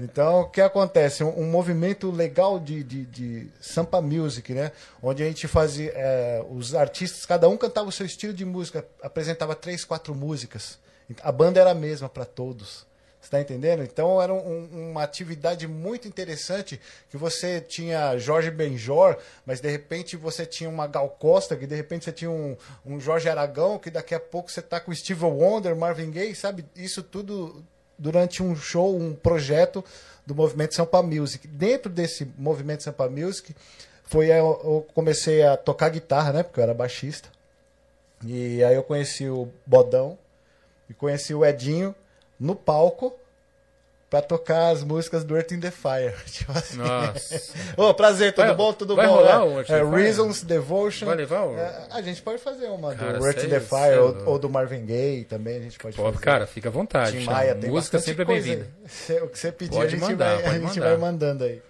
Então, 0.00 0.40
o 0.40 0.50
que 0.50 0.60
acontece? 0.60 1.22
Um, 1.22 1.40
um 1.40 1.46
movimento 1.50 2.10
legal 2.10 2.58
de, 2.58 2.82
de, 2.82 3.04
de 3.06 3.50
Sampa 3.60 4.00
Music, 4.00 4.52
né? 4.52 4.72
Onde 5.00 5.22
a 5.22 5.26
gente 5.26 5.46
fazia. 5.46 5.92
é, 5.94 6.44
os 6.50 6.74
artistas, 6.74 7.24
cada 7.24 7.48
um 7.48 7.56
cantava 7.56 7.88
o 7.88 7.92
seu 7.92 8.04
estilo 8.04 8.32
de 8.32 8.44
música, 8.44 8.84
apresentava 9.02 9.54
três, 9.54 9.84
quatro 9.84 10.14
músicas. 10.14 10.78
A 11.22 11.30
banda 11.30 11.60
era 11.60 11.70
a 11.70 11.74
mesma 11.74 12.08
para 12.08 12.24
todos. 12.24 12.86
Você 13.28 13.36
está 13.36 13.40
entendendo? 13.42 13.82
Então 13.82 14.22
era 14.22 14.32
um- 14.32 14.90
uma 14.90 15.02
atividade 15.02 15.68
muito 15.68 16.08
interessante 16.08 16.80
que 17.10 17.16
você 17.18 17.60
tinha 17.60 18.16
Jorge 18.16 18.50
Benjor, 18.50 19.18
mas 19.44 19.60
de 19.60 19.68
repente 19.68 20.16
você 20.16 20.46
tinha 20.46 20.70
uma 20.70 20.86
Gal 20.86 21.10
Costa, 21.10 21.54
que 21.54 21.66
de 21.66 21.74
repente 21.74 22.06
você 22.06 22.12
tinha 22.12 22.30
um, 22.30 22.56
um 22.86 22.98
Jorge 22.98 23.28
Aragão, 23.28 23.78
que 23.78 23.90
daqui 23.90 24.14
a 24.14 24.20
pouco 24.20 24.50
você 24.50 24.62
tá 24.62 24.80
com 24.80 24.94
Steve 24.94 25.26
Wonder, 25.26 25.76
Marvin 25.76 26.10
Gaye, 26.10 26.34
sabe? 26.34 26.64
Isso 26.74 27.02
tudo 27.02 27.62
durante 27.98 28.42
um 28.42 28.56
show, 28.56 28.96
um 28.96 29.14
projeto 29.14 29.84
do 30.26 30.34
Movimento 30.34 30.74
Sampa 30.74 31.02
Music. 31.02 31.46
Dentro 31.46 31.92
desse 31.92 32.32
Movimento 32.38 32.82
Sampa 32.82 33.10
Music, 33.10 33.54
foi 34.04 34.32
aí 34.32 34.38
eu 34.38 34.86
comecei 34.94 35.42
a 35.42 35.54
tocar 35.54 35.90
guitarra, 35.90 36.32
né? 36.32 36.42
Porque 36.42 36.60
eu 36.60 36.64
era 36.64 36.72
baixista. 36.72 37.28
E 38.24 38.64
aí 38.64 38.74
eu 38.74 38.82
conheci 38.82 39.28
o 39.28 39.50
Bodão 39.66 40.16
e 40.88 40.94
conheci 40.94 41.34
o 41.34 41.44
Edinho 41.44 41.94
no 42.38 42.54
palco 42.54 43.14
pra 44.10 44.22
tocar 44.22 44.70
as 44.70 44.82
músicas 44.82 45.22
do 45.22 45.36
Earth 45.36 45.52
in 45.52 45.60
the 45.60 45.70
Fire. 45.70 46.14
Tipo 46.26 46.52
assim. 46.52 46.78
Nossa. 46.78 47.52
Ô, 47.76 47.92
prazer, 47.92 48.32
tudo 48.32 48.46
Vai- 48.46 48.54
bom? 48.54 48.72
Tudo 48.72 48.96
vai 48.96 49.06
bom? 49.06 49.16
rolar 49.16 49.42
É, 49.68 49.80
in 49.80 49.82
é? 49.82 49.84
Reasons, 49.96 50.42
Devotion. 50.42 51.04
Vai 51.06 51.16
levar 51.16 51.42
o- 51.44 51.58
É, 51.58 51.88
a 51.90 52.00
gente 52.00 52.22
pode 52.22 52.38
fazer 52.38 52.66
uma 52.68 52.94
Cara, 52.94 53.18
do 53.18 53.26
Earth 53.26 53.44
in 53.44 53.48
the 53.50 53.60
cê 53.60 53.66
Fire 53.66 53.92
é 53.96 54.00
ou, 54.00 54.28
ou 54.30 54.38
do 54.38 54.48
Marvin 54.48 54.86
Gaye 54.86 55.24
também, 55.24 55.58
a 55.58 55.60
gente 55.60 55.78
pode 55.78 55.94
Pô, 55.94 56.04
fazer. 56.04 56.18
cara, 56.24 56.46
fica 56.46 56.68
à 56.70 56.72
vontade. 56.72 57.18
Tim. 57.18 57.24
Maia 57.26 57.54
tem 57.54 57.68
Música 57.70 57.98
sempre 57.98 58.22
é 58.22 58.24
bem-vinda. 58.24 58.66
O 59.24 59.28
que 59.28 59.38
você 59.38 59.52
pedir, 59.52 59.74
Pode 59.74 59.86
a 59.94 59.98
gente, 59.98 60.00
mandar, 60.00 60.36
vai, 60.40 60.54
a 60.56 60.58
gente 60.58 60.80
vai 60.80 60.96
mandando 60.96 61.44
aí. 61.44 61.60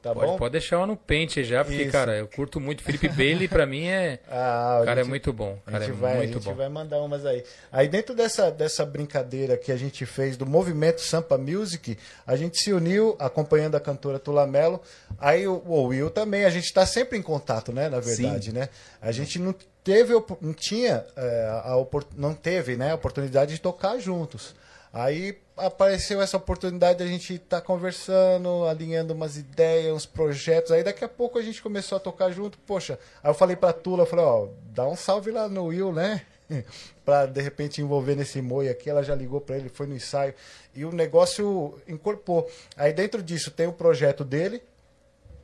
Tá 0.00 0.14
Pode, 0.14 0.26
bom? 0.26 0.36
pode 0.36 0.52
deixar 0.52 0.78
uma 0.78 0.86
no 0.86 0.96
pente 0.96 1.42
já, 1.42 1.64
porque, 1.64 1.82
Isso. 1.82 1.90
cara, 1.90 2.16
eu 2.16 2.28
curto 2.28 2.60
muito. 2.60 2.84
Felipe 2.84 3.08
Bailey, 3.08 3.48
pra 3.48 3.66
mim, 3.66 3.86
é. 3.88 4.20
Ah, 4.30 4.76
O 4.78 4.82
a 4.82 4.84
cara 4.84 5.00
é 5.00 5.02
gente- 5.02 5.10
muito 5.10 5.32
bom. 5.32 5.54
O 5.54 5.62
A 5.66 5.72
cara 5.72 5.84
é 5.84 5.86
gente, 5.88 5.96
vai, 5.96 6.18
a 6.18 6.26
gente 6.26 6.38
bom. 6.38 6.54
vai 6.54 6.68
mandar 6.68 6.98
umas 7.00 7.26
aí. 7.26 7.42
Aí 7.72 7.88
dentro 7.88 8.14
dessa, 8.14 8.48
dessa 8.48 8.86
brincadeira 8.86 9.56
que 9.56 9.72
a 9.72 9.76
gente 9.76 10.06
fez 10.06 10.36
do 10.36 10.46
movimento 10.46 11.00
Sampa 11.00 11.36
Music, 11.36 11.98
a 12.24 12.36
gente 12.36 12.58
se 12.62 12.72
uniu 12.72 13.16
acompanhando 13.18 13.74
a 13.74 13.80
cantora 13.80 14.20
Tula 14.20 14.46
Mello. 14.46 14.80
Aí 15.18 15.48
o, 15.48 15.60
o 15.66 15.86
Will 15.86 16.10
também, 16.10 16.44
a 16.44 16.50
gente 16.50 16.66
está 16.66 16.86
sempre 16.86 17.18
em 17.18 17.22
contato, 17.22 17.72
né? 17.72 17.88
Na 17.88 17.98
verdade, 17.98 18.54
né? 18.54 18.68
A 19.02 19.10
gente 19.10 19.40
não 19.40 19.52
teve, 19.82 20.12
não 20.40 20.52
tinha, 20.54 21.04
é, 21.16 21.60
a 21.64 21.76
opor- 21.76 22.06
não 22.16 22.34
teve, 22.34 22.76
né? 22.76 22.92
A 22.92 22.94
oportunidade 22.94 23.52
de 23.54 23.60
tocar 23.60 23.98
juntos. 23.98 24.54
Aí 24.92 25.38
apareceu 25.56 26.22
essa 26.22 26.36
oportunidade 26.36 26.98
de 26.98 27.04
a 27.04 27.06
gente 27.06 27.34
estar 27.34 27.60
conversando, 27.60 28.64
alinhando 28.64 29.12
umas 29.12 29.36
ideias, 29.36 29.94
uns 29.94 30.06
projetos. 30.06 30.72
Aí 30.72 30.82
daqui 30.82 31.04
a 31.04 31.08
pouco 31.08 31.38
a 31.38 31.42
gente 31.42 31.62
começou 31.62 31.96
a 31.96 32.00
tocar 32.00 32.30
junto. 32.30 32.58
Poxa, 32.60 32.98
aí 33.22 33.30
eu 33.30 33.34
falei 33.34 33.56
pra 33.56 33.72
Tula, 33.72 34.02
eu 34.02 34.06
falei, 34.06 34.24
ó, 34.24 34.48
dá 34.74 34.86
um 34.86 34.96
salve 34.96 35.30
lá 35.30 35.48
no 35.48 35.66
Will, 35.66 35.92
né? 35.92 36.22
pra 37.04 37.26
de 37.26 37.40
repente 37.42 37.82
envolver 37.82 38.14
nesse 38.14 38.40
moi 38.40 38.68
aqui. 38.68 38.88
Ela 38.88 39.02
já 39.02 39.14
ligou 39.14 39.40
pra 39.40 39.56
ele, 39.56 39.68
foi 39.68 39.86
no 39.86 39.94
ensaio. 39.94 40.34
E 40.74 40.84
o 40.84 40.92
negócio 40.92 41.78
incorporou. 41.86 42.50
Aí 42.76 42.92
dentro 42.92 43.22
disso 43.22 43.50
tem 43.50 43.66
o 43.66 43.72
projeto 43.72 44.24
dele, 44.24 44.62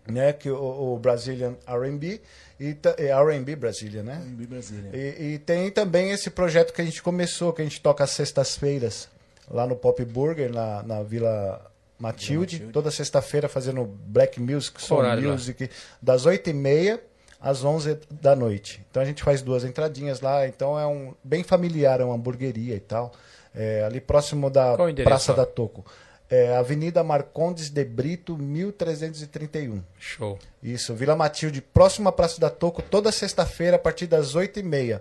né? 0.06 0.32
Que 0.32 0.50
o, 0.50 0.94
o 0.94 0.98
Brazilian 0.98 1.56
R&B 1.66 2.20
e 2.58 2.76
é 2.98 3.08
R&B 3.08 3.56
Brasília, 3.56 4.02
né? 4.02 4.22
Brasília. 4.48 4.90
E, 4.94 5.34
e 5.34 5.38
tem 5.38 5.70
também 5.70 6.10
esse 6.12 6.30
projeto 6.30 6.72
que 6.72 6.80
a 6.80 6.84
gente 6.84 7.02
começou, 7.02 7.52
que 7.52 7.60
a 7.60 7.64
gente 7.64 7.80
toca 7.80 8.04
às 8.04 8.10
sextas-feiras, 8.10 9.08
lá 9.50 9.66
no 9.66 9.76
Pop 9.76 10.04
Burger, 10.04 10.52
na, 10.52 10.82
na 10.82 11.02
Vila 11.02 11.70
Matilde. 11.98 12.56
Matilde. 12.56 12.72
Toda 12.72 12.90
sexta-feira 12.90 13.48
fazendo 13.48 13.84
black 13.84 14.40
music, 14.40 14.82
soul 14.82 15.00
Horário 15.00 15.28
lá? 15.28 15.32
music, 15.32 15.70
das 16.00 16.26
8h30 16.26 17.00
às 17.40 17.62
11 17.62 17.98
da 18.10 18.34
noite. 18.34 18.84
Então 18.90 19.02
a 19.02 19.06
gente 19.06 19.22
faz 19.22 19.42
duas 19.42 19.64
entradinhas 19.64 20.20
lá, 20.20 20.46
então 20.46 20.78
é 20.78 20.86
um 20.86 21.14
bem 21.22 21.42
familiar, 21.42 22.00
é 22.00 22.04
uma 22.04 22.14
hamburgueria 22.14 22.74
e 22.74 22.80
tal. 22.80 23.12
É, 23.54 23.84
ali 23.84 24.00
próximo 24.00 24.50
da 24.50 24.76
Praça 25.04 25.32
da 25.32 25.46
Toco. 25.46 25.84
É, 26.28 26.56
Avenida 26.56 27.04
Marcondes 27.04 27.68
de 27.68 27.84
Brito, 27.84 28.36
1331. 28.36 29.82
Show. 29.98 30.38
Isso, 30.62 30.94
Vila 30.94 31.14
Matilde, 31.14 31.60
próxima 31.60 32.10
Praça 32.10 32.40
da 32.40 32.48
Toco, 32.50 32.82
toda 32.82 33.12
sexta-feira, 33.12 33.76
a 33.76 33.78
partir 33.78 34.06
das 34.06 34.34
8h30. 34.34 35.00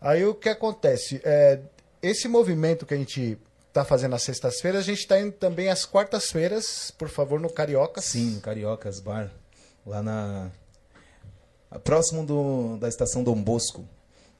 Aí 0.00 0.24
o 0.24 0.34
que 0.34 0.48
acontece? 0.48 1.20
É, 1.24 1.58
esse 2.00 2.28
movimento 2.28 2.86
que 2.86 2.94
a 2.94 2.96
gente 2.96 3.36
está 3.70 3.84
fazendo 3.84 4.14
às 4.14 4.22
sextas-feiras, 4.22 4.80
a 4.80 4.84
gente 4.84 4.98
está 4.98 5.18
indo 5.20 5.32
também 5.32 5.68
às 5.68 5.84
quartas-feiras, 5.86 6.90
por 6.98 7.08
favor, 7.08 7.40
no 7.40 7.48
Carioca. 7.50 8.00
Sim, 8.00 8.32
no 8.34 8.40
Cariocas 8.40 9.00
Bar. 9.00 9.30
Lá 9.86 10.02
na. 10.02 10.50
Próximo 11.84 12.26
do, 12.26 12.76
da 12.78 12.88
estação 12.88 13.22
Dom 13.22 13.40
Bosco. 13.40 13.84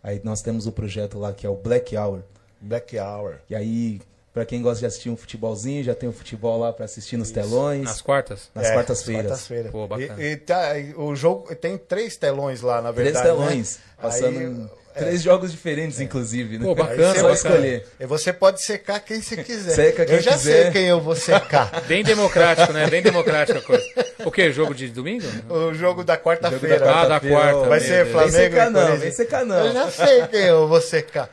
Aí 0.02 0.20
nós 0.24 0.42
temos 0.42 0.66
o 0.66 0.72
projeto 0.72 1.18
lá 1.18 1.32
que 1.32 1.46
é 1.46 1.48
o 1.48 1.54
Black 1.54 1.96
Hour. 1.96 2.22
Black 2.60 2.98
Hour. 2.98 3.36
E 3.48 3.54
aí, 3.54 4.00
pra 4.32 4.44
quem 4.44 4.60
gosta 4.60 4.80
de 4.80 4.86
assistir 4.86 5.10
um 5.10 5.16
futebolzinho, 5.16 5.84
já 5.84 5.94
tem 5.94 6.08
um 6.08 6.12
futebol 6.12 6.58
lá 6.58 6.72
pra 6.72 6.84
assistir 6.86 7.16
nos 7.16 7.30
telões. 7.30 7.84
Nas 7.84 8.00
quartas? 8.02 8.50
Nas 8.54 8.66
É, 8.66 8.72
quartas-feiras. 8.74 9.26
quartas-feiras. 9.26 9.70
Pô, 9.70 9.86
bacana. 9.86 10.20
E, 10.20 10.32
e 10.32 10.36
tá- 10.38 10.72
o 10.96 11.14
jogo 11.14 11.54
tem 11.54 11.78
três 11.78 12.16
telões 12.16 12.62
lá, 12.62 12.82
na 12.82 12.92
Três 12.92 13.12
verdade. 13.12 13.26
telões. 13.28 13.76
né? 13.76 13.82
Passando 14.02 14.38
Aí, 14.38 14.70
em 14.94 14.98
é. 14.98 15.04
três 15.04 15.22
jogos 15.22 15.50
diferentes, 15.50 16.00
inclusive. 16.00 16.58
Né? 16.58 16.64
Pô, 16.64 16.74
bacana, 16.76 17.14
você 17.14 17.32
escolher. 17.32 17.86
E 17.98 18.06
você 18.06 18.32
pode 18.32 18.62
secar 18.62 19.00
quem 19.00 19.20
você 19.20 19.36
quiser. 19.42 19.74
Seca 19.74 20.04
quem 20.04 20.16
eu 20.16 20.22
já 20.22 20.32
quiser. 20.32 20.62
sei 20.62 20.70
quem 20.72 20.88
eu 20.88 21.00
vou 21.00 21.14
secar. 21.14 21.82
Bem 21.86 22.02
democrático, 22.02 22.72
né? 22.72 22.88
Bem 22.88 23.02
democrática 23.02 23.58
a 23.58 23.62
coisa. 23.62 23.84
O 24.24 24.30
quê? 24.30 24.52
Jogo 24.52 24.74
de 24.74 24.88
domingo? 24.88 25.26
o 25.48 25.72
jogo 25.74 26.04
da 26.04 26.16
quarta-feira. 26.16 26.90
Ah, 26.90 27.06
da 27.06 27.20
quarta. 27.20 27.68
Vai 27.68 27.80
ser. 27.80 28.06
Flamengo. 28.06 28.32
Vem 28.32 28.50
secar 28.50 28.70
não, 28.70 28.96
vem 28.96 29.10
secar 29.12 29.40
Eu 29.40 29.46
não. 29.46 29.72
já 29.72 29.90
sei 29.90 30.26
quem 30.26 30.40
eu 30.42 30.66
vou 30.66 30.80
secar. 30.80 31.30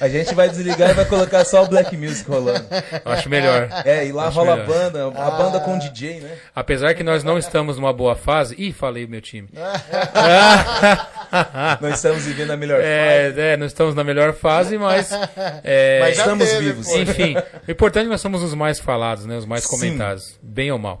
A 0.00 0.08
gente 0.08 0.34
vai 0.34 0.48
desligar 0.48 0.90
e 0.90 0.94
vai 0.94 1.04
colocar 1.04 1.44
só 1.44 1.64
o 1.64 1.66
Black 1.68 1.96
Music 1.96 2.28
rolando. 2.28 2.66
Acho 3.04 3.28
melhor. 3.28 3.68
É, 3.84 4.06
e 4.06 4.12
lá 4.12 4.28
Acho 4.28 4.36
rola 4.38 4.52
a 4.52 4.56
melhor. 4.56 4.68
banda, 4.92 5.06
a 5.06 5.30
banda 5.30 5.60
com 5.60 5.78
DJ, 5.78 6.20
né? 6.20 6.36
Apesar 6.54 6.94
que 6.94 7.02
nós 7.02 7.24
não 7.24 7.38
estamos 7.38 7.76
numa 7.76 7.92
boa 7.92 8.14
fase. 8.14 8.54
Ih, 8.58 8.72
falei 8.72 9.04
o 9.04 9.08
meu 9.08 9.20
time. 9.20 9.48
Nós 11.80 11.94
estamos 11.96 12.24
vivendo 12.24 12.50
a 12.52 12.56
melhor 12.56 12.78
fase. 12.78 12.88
É, 12.88 13.34
é, 13.52 13.56
não 13.56 13.66
estamos 13.66 13.94
na 13.94 14.02
melhor 14.04 14.32
fase, 14.32 14.78
mas. 14.78 15.10
é, 15.64 16.00
Mas 16.00 16.18
estamos 16.18 16.48
teve, 16.48 16.64
vivos. 16.64 16.86
pô. 16.88 16.98
Enfim, 16.98 17.34
o 17.66 17.70
importante 17.70 18.02
é 18.02 18.04
que 18.06 18.10
nós 18.10 18.20
somos 18.20 18.42
os 18.42 18.54
mais 18.54 18.78
falados, 18.80 19.26
né? 19.26 19.36
Os 19.36 19.44
mais 19.46 19.64
Sim. 19.64 19.70
comentados, 19.70 20.38
bem 20.42 20.70
ou 20.72 20.78
mal. 20.78 20.98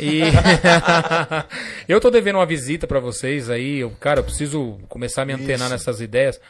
E 0.00 0.20
eu 1.88 2.00
tô 2.00 2.10
devendo 2.10 2.36
uma 2.36 2.46
visita 2.46 2.86
pra 2.86 2.98
vocês 3.00 3.48
aí, 3.48 3.78
eu, 3.78 3.90
cara, 4.00 4.20
eu 4.20 4.24
preciso 4.24 4.78
começar 4.88 5.22
a 5.22 5.24
me 5.24 5.32
antenar 5.32 5.60
Isso. 5.60 5.70
nessas 5.70 6.00
ideias, 6.00 6.40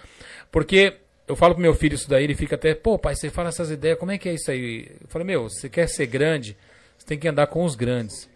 porque 0.50 0.94
eu 1.28 1.34
falo 1.36 1.54
pro 1.54 1.62
meu 1.62 1.74
filho 1.74 1.94
isso 1.94 2.08
daí, 2.08 2.24
ele 2.24 2.34
fica 2.34 2.54
até, 2.54 2.74
pô, 2.74 2.98
pai, 2.98 3.14
você 3.14 3.30
fala 3.30 3.48
essas 3.48 3.70
ideias, 3.70 3.98
como 3.98 4.12
é 4.12 4.18
que 4.18 4.28
é 4.28 4.34
isso 4.34 4.50
aí? 4.50 4.88
Eu 5.00 5.08
falei, 5.08 5.26
meu, 5.26 5.44
você 5.48 5.68
quer 5.68 5.88
ser 5.88 6.06
grande, 6.06 6.56
você 6.96 7.06
tem 7.06 7.18
que 7.18 7.26
andar 7.28 7.46
com 7.48 7.64
os 7.64 7.74
grandes. 7.74 8.28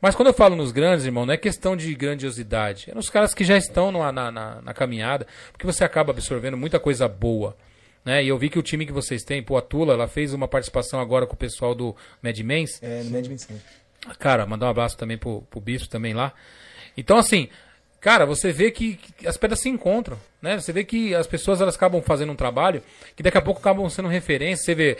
Mas 0.00 0.14
quando 0.14 0.28
eu 0.28 0.34
falo 0.34 0.54
nos 0.54 0.70
grandes, 0.70 1.04
irmão, 1.04 1.26
não 1.26 1.34
é 1.34 1.36
questão 1.36 1.76
de 1.76 1.92
grandiosidade. 1.94 2.88
É 2.90 2.94
nos 2.94 3.10
caras 3.10 3.34
que 3.34 3.44
já 3.44 3.56
estão 3.56 3.90
numa- 3.90 4.12
na, 4.12 4.30
na, 4.30 4.62
na 4.62 4.72
caminhada, 4.74 5.26
porque 5.50 5.66
você 5.66 5.82
acaba 5.82 6.12
absorvendo 6.12 6.56
muita 6.56 6.78
coisa 6.78 7.08
boa. 7.08 7.56
Né? 8.04 8.22
E 8.22 8.28
eu 8.28 8.38
vi 8.38 8.48
que 8.48 8.58
o 8.58 8.62
time 8.62 8.86
que 8.86 8.92
vocês 8.92 9.24
têm, 9.24 9.42
pô, 9.42 9.56
a 9.56 9.60
Tula, 9.62 9.94
ela 9.94 10.06
fez 10.06 10.32
uma 10.32 10.46
participação 10.46 11.00
agora 11.00 11.26
com 11.26 11.34
o 11.34 11.36
pessoal 11.36 11.74
do 11.74 11.96
Mad 12.22 12.38
Men's. 12.38 12.80
É, 12.80 13.02
no 13.02 13.10
Mad 13.10 13.26
Men 13.26 13.38
sim. 13.38 13.60
Cara, 14.20 14.46
mandar 14.46 14.66
um 14.66 14.70
abraço 14.70 14.96
também 14.96 15.18
pro, 15.18 15.42
pro 15.50 15.60
Bispo 15.60 15.88
também 15.88 16.14
lá. 16.14 16.32
Então, 16.96 17.18
assim, 17.18 17.48
cara, 18.00 18.24
você 18.24 18.52
vê 18.52 18.70
que, 18.70 18.94
que 18.94 19.26
as 19.26 19.36
pedras 19.36 19.60
se 19.60 19.68
encontram, 19.68 20.16
né? 20.40 20.58
Você 20.60 20.72
vê 20.72 20.84
que 20.84 21.14
as 21.14 21.26
pessoas 21.26 21.60
elas 21.60 21.74
acabam 21.74 22.00
fazendo 22.00 22.30
um 22.32 22.36
trabalho 22.36 22.82
que 23.16 23.22
daqui 23.22 23.36
a 23.38 23.42
pouco 23.42 23.60
acabam 23.60 23.88
sendo 23.88 24.08
referência. 24.08 24.64
Você 24.64 24.74
vê, 24.74 24.96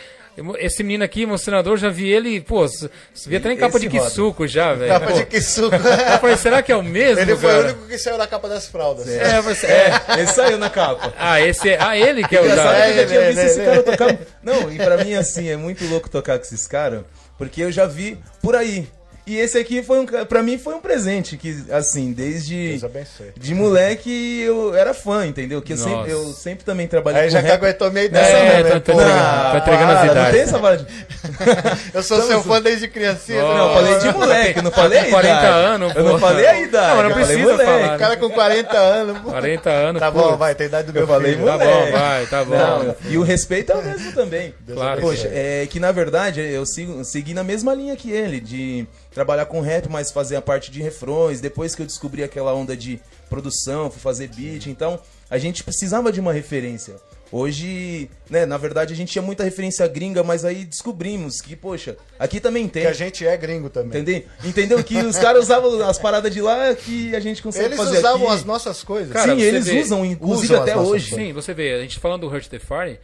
esse 0.59 0.83
menino 0.83 1.05
aqui, 1.05 1.25
meu 1.27 1.39
senador, 1.39 1.79
já 1.79 1.89
vi 1.89 2.09
ele, 2.11 2.41
pô, 2.41 2.67
você 2.67 2.91
vê 3.27 3.37
até 3.37 3.53
em 3.53 3.57
capa 3.57 3.77
Esse 3.77 3.89
de 3.89 3.99
quisuco 3.99 4.47
já, 4.47 4.75
velho. 4.75 4.91
Capa 4.93 5.07
Pô, 5.13 5.23
de 5.25 5.41
suco. 5.43 5.75
Eu 5.77 6.19
falei, 6.19 6.37
será 6.37 6.63
que 6.63 6.73
é 6.73 6.77
o 6.77 6.83
mesmo, 6.83 7.21
Ele 7.21 7.37
foi 7.37 7.51
o 7.51 7.55
cara? 7.57 7.65
único 7.69 7.87
que 7.87 7.99
saiu 7.99 8.19
da 8.19 8.27
capa 8.27 8.49
das 8.49 8.69
fraldas. 8.69 9.09
É, 9.09 9.41
você, 9.41 9.67
é. 9.67 9.93
Ele 10.17 10.27
saiu 10.27 10.59
na 10.59 10.69
capa. 10.71 11.13
Ah, 11.19 11.41
esse 11.41 11.71
é. 11.71 11.79
Ah, 11.81 11.97
ele 11.97 12.27
que 12.27 12.37
é 12.37 12.41
o 12.41 12.45
da. 12.45 12.51
eu 12.51 12.57
já 12.57 13.03
É, 13.03 13.07
tinha 13.07 13.21
visto 13.27 13.37
né, 13.37 13.47
esse 13.47 13.59
né. 13.59 13.65
cara 13.65 13.83
tocar. 13.83 14.19
Não, 14.43 14.73
e 14.73 14.77
pra 14.77 15.05
mim, 15.05 15.15
assim, 15.15 15.49
é 15.49 15.57
muito 15.57 15.85
louco 15.87 16.09
tocar 16.11 16.37
com 16.39 16.45
esses 16.45 16.67
caras, 16.67 17.03
porque 17.37 17.63
eu 17.63 17.71
já 17.73 17.87
vi 17.87 18.19
por 18.43 18.55
aí. 18.57 18.89
E 19.29 19.37
esse 19.39 19.59
aqui 19.59 19.83
foi 19.83 19.99
um. 20.01 20.07
Pra 20.07 20.43
mim 20.43 20.57
foi 20.59 20.75
um 20.75 20.81
presente, 20.81 21.37
que, 21.37 21.65
assim, 21.71 22.13
desde. 22.13 22.71
Deus 22.71 22.85
abençoe. 22.85 23.27
De 23.37 23.55
moleque 23.55 24.41
eu 24.43 24.75
era 24.75 24.95
fã, 24.95 25.27
entendeu? 25.27 25.61
Que 25.61 25.75
eu 25.75 25.77
Nossa. 25.77 25.91
sempre, 25.91 26.11
eu 26.13 26.25
sempre 26.33 26.65
também 26.65 26.87
trabalhei 26.87 27.21
Aí 27.23 27.27
com 27.29 27.33
já 27.33 27.43
que 27.43 27.49
rap. 27.49 27.57
aguentou 27.63 27.91
minha 27.91 28.05
ideia, 28.05 28.25
É, 28.25 28.63
né? 28.63 28.77
entregando- 28.77 28.81
tá 28.81 29.59
entregando 29.59 29.93
as 29.93 29.99
para, 29.99 30.05
Não 30.07 30.13
idades. 30.13 30.33
tem 30.33 30.41
essa 30.41 30.59
vara. 30.59 30.87
Eu 31.95 32.03
sou 32.03 32.23
seu 32.23 32.43
fã 32.43 32.61
desde 32.61 32.89
criancinha. 32.89 33.43
Não, 33.43 33.49
né? 33.49 33.55
Não, 33.59 33.69
eu 33.69 33.75
falei 33.75 33.99
de 33.99 34.13
moleque, 34.19 34.63
não 34.63 34.71
falei 34.71 34.99
a 34.99 35.03
tem 35.03 35.11
40 35.11 35.39
idade. 35.39 35.47
anos, 35.67 35.95
Eu 35.97 36.05
não 36.05 36.19
falei 36.19 36.47
a 36.47 36.61
idade. 36.61 36.89
Não, 36.89 36.97
mas 36.97 37.09
não 37.09 37.15
precisa 37.27 37.59
falar. 37.65 37.95
O 37.95 37.99
cara 37.99 38.17
com 38.17 38.31
40 38.31 38.77
anos. 38.79 39.19
pô. 39.19 39.31
40 39.31 39.71
anos, 39.71 40.01
Tá 40.01 40.13
pô. 40.13 40.19
bom, 40.31 40.37
vai, 40.37 40.55
tem 40.55 40.67
idade 40.67 40.87
do 40.87 40.93
meu 40.93 41.03
Eu 41.03 41.09
falei 41.09 41.33
filho. 41.35 41.45
Tá 41.47 41.59
bom, 41.59 41.91
vai, 41.93 42.27
tá 42.27 42.45
bom. 42.45 42.57
Não, 42.57 42.97
e 43.11 43.19
o 43.19 43.23
respeito 43.23 43.73
é 43.73 43.75
o 43.77 43.83
mesmo 43.85 44.13
também. 44.13 44.55
Claro. 44.73 45.01
Poxa, 45.01 45.29
é 45.33 45.67
que 45.69 45.79
na 45.81 45.93
verdade 45.93 46.41
eu 46.41 46.65
sigo, 46.67 47.05
segui 47.05 47.35
na 47.35 47.45
mesma 47.45 47.75
linha 47.75 47.97
que 47.97 48.11
ele, 48.11 48.41
de 48.41 48.87
trabalhar 49.19 49.47
com 49.47 49.61
rap, 49.61 49.89
mas 49.91 50.13
fazer 50.13 50.37
a 50.37 50.41
parte 50.41 50.71
de 50.71 50.81
refrões. 50.81 51.41
Depois 51.41 51.75
que 51.75 51.83
eu 51.83 51.87
descobri 51.87 52.23
aquela 52.23 52.55
onda 52.55 52.77
de 52.77 53.01
produção, 53.29 53.91
fui 53.91 54.01
fazer 54.01 54.29
beat, 54.29 54.67
então 54.69 54.97
a 55.29 55.37
gente 55.39 55.65
precisava 55.65 56.13
de 56.13 56.21
uma 56.21 56.33
referência. 56.33 56.95
Hoje, 57.33 58.09
né, 58.31 58.47
na 58.47 58.57
verdade 58.57 58.95
a 58.95 58.97
gente 58.97 59.11
tinha 59.13 59.21
muita 59.21 59.43
referência 59.43 59.87
gringa, 59.89 60.23
mas 60.23 60.45
aí 60.45 60.65
descobrimos 60.65 61.41
que, 61.41 61.57
poxa, 61.57 61.97
aqui 62.17 62.39
também 62.41 62.69
tem. 62.69 62.83
Que 62.83 62.89
a 62.89 62.93
gente 62.93 63.27
é 63.27 63.37
gringo 63.37 63.69
também. 63.69 64.01
Entendeu? 64.01 64.23
Entendeu? 64.45 64.85
Que 64.85 64.97
os 64.99 65.19
caras 65.19 65.43
usavam 65.45 65.83
as 65.87 65.99
paradas 65.99 66.33
de 66.33 66.41
lá 66.41 66.73
que 66.77 67.15
a 67.15 67.21
gente 67.21 67.43
consegue 67.43 67.67
Eles 67.67 67.77
fazer 67.77 67.99
usavam 67.99 68.29
aqui. 68.29 68.37
as 68.37 68.45
nossas 68.45 68.85
coisas. 68.85 69.13
Cara, 69.13 69.35
Sim, 69.35 69.43
eles 69.43 69.67
vê- 69.67 69.81
usam, 69.81 70.07
inclusive 70.07 70.53
usam 70.55 70.63
até 70.63 70.77
hoje. 70.77 71.13
Sim, 71.15 71.33
você 71.33 71.53
vê, 71.53 71.75
a 71.75 71.81
gente 71.83 71.99
falando 71.99 72.21
do 72.23 72.29
Hurt 72.35 72.47
the 72.47 72.61
Fire, 72.61 72.99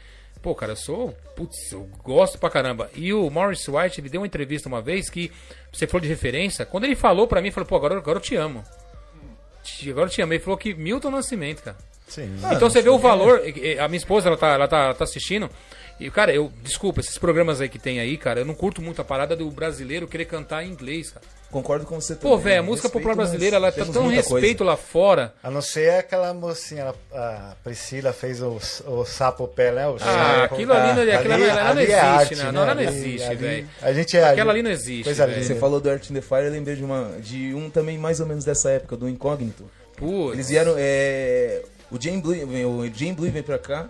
pô, 0.45 0.55
cara, 0.55 0.73
eu 0.73 0.77
sou. 0.77 1.17
Putz, 1.35 1.73
eu 1.73 1.89
gosto 2.03 2.39
pra 2.39 2.51
caramba. 2.51 2.91
E 2.95 3.15
o 3.15 3.31
Morris 3.31 3.67
White, 3.67 4.03
ele 4.03 4.11
deu 4.11 4.21
uma 4.21 4.27
entrevista 4.27 4.69
uma 4.69 4.83
vez 4.83 5.09
que 5.09 5.33
você 5.73 5.87
falou 5.87 6.03
de 6.03 6.09
referência. 6.09 6.67
Quando 6.67 6.85
ele 6.85 6.95
falou 6.95 7.27
pra 7.27 7.41
mim, 7.41 7.51
falou, 7.51 7.67
pô, 7.67 7.77
agora, 7.77 7.97
agora 7.97 8.19
eu 8.19 8.23
te 8.23 8.37
amo. 8.37 8.63
Agora 9.89 10.07
eu 10.07 10.11
te 10.11 10.21
amo. 10.21 10.35
Ele 10.35 10.43
falou 10.43 10.59
que 10.59 10.75
Milton 10.75 11.11
Nascimento, 11.11 11.63
cara. 11.63 11.79
Sim. 12.07 12.37
então 12.53 12.69
você 12.69 12.83
vê 12.83 12.91
o 12.91 12.99
valor. 12.99 13.41
A 13.81 13.89
minha 13.89 13.97
esposa, 13.97 14.29
ela 14.29 14.37
tá, 14.37 14.49
ela 14.49 14.69
tá, 14.69 14.85
ela 14.85 14.95
tá 14.95 15.05
assistindo. 15.05 15.49
E, 15.99 16.11
cara, 16.11 16.35
eu. 16.35 16.53
Desculpa, 16.63 17.01
esses 17.01 17.17
programas 17.17 17.63
aí 17.63 17.69
que 17.71 17.79
tem 17.79 17.99
aí, 17.99 18.19
cara, 18.19 18.41
eu 18.41 18.45
não 18.45 18.55
curto 18.55 18.83
muito 18.83 19.01
a 19.01 19.05
parada 19.05 19.35
do 19.35 19.51
brasileiro 19.51 20.07
querer 20.07 20.27
cantar 20.27 20.63
em 20.63 20.69
inglês, 20.69 21.11
cara. 21.11 21.25
Concordo 21.55 21.87
com 21.87 22.01
você 22.01 22.17
Pô, 22.17 22.31
também. 22.31 22.45
velho, 22.45 22.61
a 22.61 22.63
música 22.65 22.89
Respeito, 22.89 22.93
popular 23.05 23.15
brasileira, 23.15 23.57
ela 23.57 23.71
tá 23.71 23.85
tão 23.85 24.09
respeito 24.09 24.59
coisa. 24.59 24.65
lá 24.65 24.77
fora. 24.77 25.33
A 25.41 25.49
não 25.53 25.63
ser 25.63 25.91
aquela 26.01 26.35
mocinha, 26.35 26.93
a 27.13 27.55
Priscila 27.63 28.13
fez 28.13 28.43
o, 28.43 28.59
o 28.87 29.05
sapo 29.05 29.47
pé, 29.47 29.71
né? 29.71 29.87
O 29.87 29.97
Ah, 30.01 30.45
aquilo 30.45 30.73
ali, 30.73 30.93
não- 30.93 31.15
aquilo 31.17 31.33
ali- 31.35 31.43
ela 31.45 31.63
não 31.63 31.71
ali 31.71 31.81
é 31.81 31.85
existe, 31.85 31.95
arte, 32.05 32.35
né? 32.37 32.51
Não, 32.53 32.63
ela 32.65 32.75
não 32.75 32.83
Ali- 32.83 32.87
existe, 32.99 33.27
ali- 33.29 33.37
velho. 33.37 33.69
A 33.81 33.93
gente 33.93 34.17
é 34.17 34.25
Aquela 34.25 34.51
ali 34.53 34.63
não 34.65 34.71
existe, 34.73 35.05
Coisa 35.05 35.27
linda. 35.27 35.43
Você 35.45 35.55
falou 35.55 35.81
do 35.81 35.89
Earth 35.89 36.11
in 36.11 36.15
the 36.15 36.21
Fire, 36.21 36.43
eu 36.45 36.51
lembrei 36.51 36.75
de, 36.75 36.83
uma, 36.83 37.13
de 37.21 37.55
um 37.55 37.71
também 37.71 37.97
mais 37.97 38.19
ou 38.19 38.27
menos 38.27 38.45
dessa 38.45 38.71
época, 38.71 38.97
do 38.97 39.09
Incógnito. 39.09 39.71
Putz. 39.97 40.35
Eles 40.35 40.49
vieram. 40.49 40.75
é, 40.77 41.63
o 41.89 42.03
Jane 42.03 42.21
Blue, 42.21 42.35
o 42.35 42.85
Jane 42.93 43.13
Blue 43.13 43.31
vem 43.31 43.45
pra 43.45 43.61
cá 43.61 43.87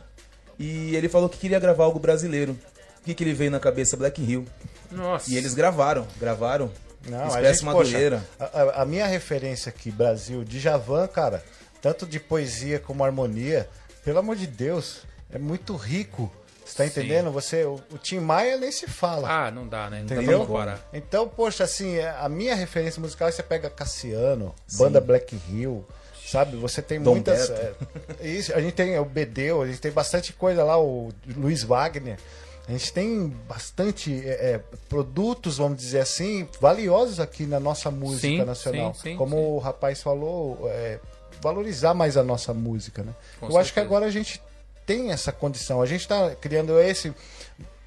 e 0.59 0.95
ele 0.95 1.09
falou 1.09 1.31
que 1.31 1.39
queria 1.39 1.59
gravar 1.59 1.85
algo 1.85 1.99
brasileiro. 1.99 2.53
O 3.01 3.05
que, 3.07 3.15
que 3.15 3.25
ele 3.25 3.33
veio 3.33 3.51
na 3.51 3.59
cabeça? 3.59 3.97
Black 3.97 4.21
Hill. 4.23 4.45
Nossa. 4.93 5.31
E 5.31 5.37
eles 5.37 5.55
gravaram, 5.55 6.07
gravaram. 6.21 6.71
Não, 7.07 7.25
a 7.25 7.29
Expresso 7.29 7.61
gente, 7.61 7.65
Madureira. 7.65 8.25
poxa, 8.39 8.51
a, 8.55 8.83
a- 8.83 8.85
minha 8.85 9.07
referência 9.07 9.69
aqui, 9.71 9.91
Brasil, 9.91 10.43
de 10.45 10.59
Javan, 10.59 11.07
cara, 11.07 11.45
tanto 11.83 12.07
de 12.07 12.19
poesia 12.19 12.79
como 12.79 13.05
harmonia, 13.05 13.69
pelo 14.05 14.19
amor 14.19 14.37
de 14.37 14.47
Deus, 14.47 15.03
é 15.33 15.39
muito 15.39 15.77
rico. 15.77 16.31
Você 16.65 16.77
tá 16.79 16.85
Sim. 16.85 16.91
entendendo? 16.91 17.31
Você, 17.31 17.63
o, 17.65 17.75
o 17.93 17.99
Tim 17.99 18.21
Maia 18.21 18.57
nem 18.57 18.73
se 18.73 18.87
fala. 18.87 19.29
Ah, 19.47 19.51
não 19.51 19.69
dá, 19.69 19.91
né? 19.91 19.99
Não 19.99 20.07
dá 20.07 20.15
pra 20.15 20.23
Entendeu? 20.23 20.79
Então, 20.95 21.29
poxa, 21.29 21.65
assim, 21.65 21.99
a 22.01 22.27
minha 22.29 22.55
referência 22.55 23.01
musical 23.03 23.31
você 23.31 23.43
pega 23.43 23.69
Cassiano, 23.69 24.55
banda 24.79 24.99
Black 24.99 25.39
Hill, 25.51 25.85
sabe? 26.27 26.57
Você 26.57 26.81
tem 26.81 27.03
Dom 27.03 27.17
muitas. 27.17 27.51
É, 27.51 27.75
isso, 28.23 28.55
a 28.55 28.61
gente 28.63 28.73
tem 28.73 28.99
o 28.99 29.05
Bedeu, 29.05 29.61
a 29.61 29.67
gente 29.67 29.79
tem 29.79 29.93
bastante 29.93 30.33
coisa 30.33 30.65
lá, 30.65 30.81
o 30.81 31.11
Luiz 31.37 31.63
Wagner. 31.63 32.19
A 32.67 32.73
gente 32.73 32.93
tem 32.93 33.29
bastante 33.47 34.13
é, 34.27 34.55
é, 34.55 34.61
produtos, 34.89 35.59
vamos 35.59 35.79
dizer 35.79 36.01
assim, 36.01 36.49
valiosos 36.61 37.21
aqui 37.21 37.45
na 37.45 37.61
nossa 37.61 37.91
música 37.91 38.27
Sim, 38.27 38.45
nacional. 38.45 38.95
sim, 38.95 39.01
sim, 39.03 39.17
Como 39.17 39.57
o 39.57 39.59
rapaz 39.59 40.03
falou, 40.03 40.59
é, 40.71 40.99
valorizar 41.43 41.93
mais 41.93 42.17
a 42.17 42.23
nossa 42.23 42.55
música, 42.55 43.03
né? 43.03 43.15
Com 43.39 43.51
Eu 43.51 43.59
acho 43.59 43.71
que 43.71 43.75
certeza. 43.75 43.87
agora 43.87 44.07
a 44.07 44.11
gente 44.11 44.41
tem 44.87 45.11
essa 45.13 45.31
condição. 45.31 45.83
A 45.83 45.87
gente 45.87 46.01
está 46.01 46.35
criando 46.37 46.81
esse. 46.81 47.15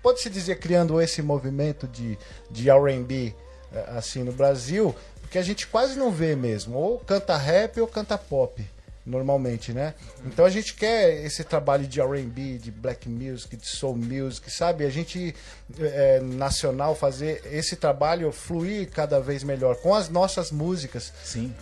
Pode-se 0.04 0.30
dizer, 0.30 0.60
criando 0.60 1.02
esse 1.02 1.22
movimento 1.24 1.88
de, 1.88 2.18
de 2.52 2.70
RB 2.70 3.36
eh, 3.74 3.86
assim 3.98 4.24
no 4.24 4.32
Brasil, 4.32 4.96
porque 5.22 5.38
a 5.38 5.42
gente 5.42 5.66
quase 5.68 5.98
não 5.98 6.12
vê 6.12 6.36
mesmo. 6.36 6.78
Ou 6.78 7.00
canta 7.00 7.36
rap 7.36 7.82
ou 7.82 7.88
canta 7.88 8.15
pop, 8.17 8.63
normalmente, 9.08 9.72
né? 9.72 9.94
Então 10.26 10.44
a 10.46 10.50
gente 10.50 10.74
quer 10.74 11.24
esse 11.26 11.44
trabalho 11.44 11.88
de 11.88 12.02
RB, 12.02 12.58
de 12.58 12.70
black 12.70 13.08
music, 13.08 13.56
de 13.56 13.66
soul 13.66 13.96
music, 13.96 14.52
sabe? 14.52 14.86
A 14.86 14.90
gente, 14.90 15.34
eh, 15.80 16.20
nacional, 16.22 16.94
fazer 16.94 17.42
esse 17.52 17.78
trabalho 17.78 18.32
fluir 18.34 18.90
cada 18.92 19.20
vez 19.20 19.44
melhor 19.44 19.78
com 19.78 19.96
as 19.96 20.10
nossas 20.10 20.52
músicas. 20.52 21.14
Sim. 21.24 21.56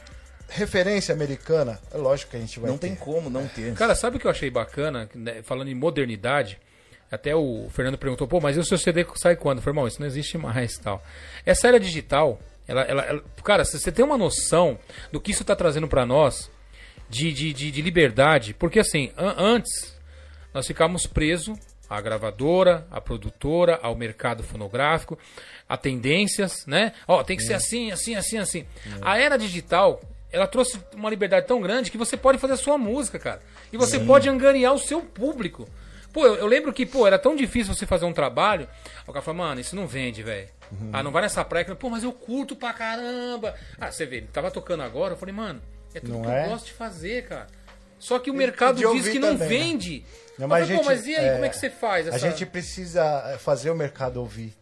Referência 0.50 1.14
americana, 1.14 1.80
é 1.94 1.98
lógico 1.98 2.32
que 2.32 2.38
a 2.38 2.40
gente 2.40 2.60
vai 2.60 2.70
Não 2.70 2.78
ter. 2.78 2.88
tem 2.88 2.96
como 2.96 3.30
não 3.30 3.48
ter. 3.48 3.74
Cara, 3.74 3.96
sabe 3.96 4.18
o 4.18 4.20
que 4.20 4.28
eu 4.28 4.32
achei 4.32 4.50
bacana? 4.50 5.10
né, 5.14 5.42
Falando 5.44 5.70
em 5.70 5.76
modernidade, 5.76 6.60
até 7.12 7.36
o 7.36 7.68
Fernando 7.72 7.98
perguntou, 7.98 8.28
pô, 8.28 8.40
mas 8.40 8.56
e 8.56 8.60
o 8.60 8.64
seu 8.66 8.78
CD 8.78 9.06
sai 9.16 9.36
quando? 9.36 9.58
Eu 9.58 9.64
falei, 9.64 9.74
irmão, 9.74 9.88
isso 9.88 10.00
não 10.00 10.08
existe 10.08 10.38
mais 10.38 10.78
tal. 10.78 11.04
Essa 11.46 11.68
era 11.68 11.80
digital, 11.80 12.40
ela, 12.68 12.82
ela, 12.84 13.04
ela- 13.06 13.24
cara, 13.44 13.66
se 13.66 13.80
você 13.80 13.92
tem 13.92 14.06
uma 14.06 14.18
noção 14.18 14.78
do 15.12 15.20
que 15.20 15.32
isso 15.32 15.44
tá 15.44 15.56
trazendo 15.56 15.88
pra 15.88 16.06
nós, 16.06 16.50
de, 17.10 17.32
de, 17.34 17.54
de, 17.54 17.72
de 17.72 17.82
liberdade. 17.82 18.54
Porque 18.54 18.80
assim, 18.80 19.12
an- 19.18 19.36
antes 19.38 19.96
nós 20.54 20.66
ficávamos 20.68 21.06
presos 21.06 21.58
à 21.90 22.00
gravadora, 22.02 22.88
à 22.90 23.00
produtora, 23.00 23.80
ao 23.82 23.96
mercado 23.96 24.42
fonográfico, 24.44 25.18
a 25.70 25.78
tendências, 25.78 26.66
né? 26.66 26.94
Ó, 27.08 27.24
tem 27.24 27.38
que 27.38 27.44
ser 27.44 27.54
assim, 27.54 27.92
assim, 27.92 28.16
assim, 28.16 28.38
assim. 28.38 28.66
A 29.02 29.18
era 29.20 29.38
digital, 29.38 30.02
ela 30.32 30.48
trouxe 30.48 30.80
uma 30.96 31.10
liberdade 31.10 31.46
tão 31.48 31.62
grande 31.62 31.92
que 31.92 31.98
você 31.98 32.16
pode 32.18 32.38
fazer 32.38 32.54
a 32.54 32.58
sua 32.58 32.78
música, 32.78 33.20
cara. 33.20 33.42
E 33.72 33.78
você 33.78 34.00
pode 34.00 34.28
angariar 34.30 34.74
o 34.74 34.80
seu 34.80 35.02
público. 35.02 35.68
Pô, 36.14 36.26
eu, 36.26 36.36
eu 36.36 36.48
lembro 36.48 36.72
que, 36.72 36.86
pô, 36.86 37.06
era 37.06 37.20
tão 37.20 37.36
difícil 37.36 37.74
você 37.74 37.86
fazer 37.86 38.06
um 38.06 38.14
trabalho. 38.14 38.68
O 39.06 39.12
cara 39.12 39.22
fala, 39.22 39.38
mano, 39.38 39.60
isso 39.62 39.76
não 39.76 39.86
vende, 39.86 40.24
velho. 40.24 40.48
Ah, 40.94 41.04
não 41.04 41.12
vai 41.12 41.22
nessa 41.24 41.44
praia. 41.44 41.66
Pô, 41.76 41.90
mas 41.90 42.04
eu 42.04 42.14
curto 42.14 42.56
pra 42.56 42.72
caramba. 42.74 43.54
Ah, 43.80 43.92
você 43.92 44.06
vê, 44.06 44.18
ele 44.18 44.28
tava 44.32 44.50
tocando 44.50 44.82
agora. 44.82 45.14
Eu 45.14 45.18
falei, 45.18 45.36
mano, 45.36 45.62
é 45.98 46.02
tudo 46.02 46.14
Não 46.14 46.22
que 46.24 46.30
é? 46.30 46.46
eu 46.46 46.50
gosto 46.50 46.66
de 46.66 46.74
fazer, 46.74 47.28
cara. 47.28 47.48
Só 48.00 48.20
que 48.20 48.30
o 48.30 48.34
mercado 48.34 48.78
diz 48.94 49.08
que 49.08 49.20
não 49.20 49.38
também, 49.38 49.40
né? 49.40 49.48
vende. 49.48 50.06
Não, 50.38 50.46
Eu 50.46 50.48
mas, 50.50 50.68
falei, 50.68 50.78
pô, 50.78 50.86
mas 50.86 51.08
e 51.08 51.16
aí, 51.16 51.32
como 51.34 51.46
é 51.46 51.50
que 51.50 51.58
você 51.58 51.70
faz? 51.70 52.08
A 52.08 52.10
essa- 52.10 52.20
gente 52.30 52.46
precisa 52.46 53.04
é, 53.34 53.38
fazer 53.38 53.70
o 53.72 53.76
mercado 53.76 54.18
ouvir. 54.18 54.54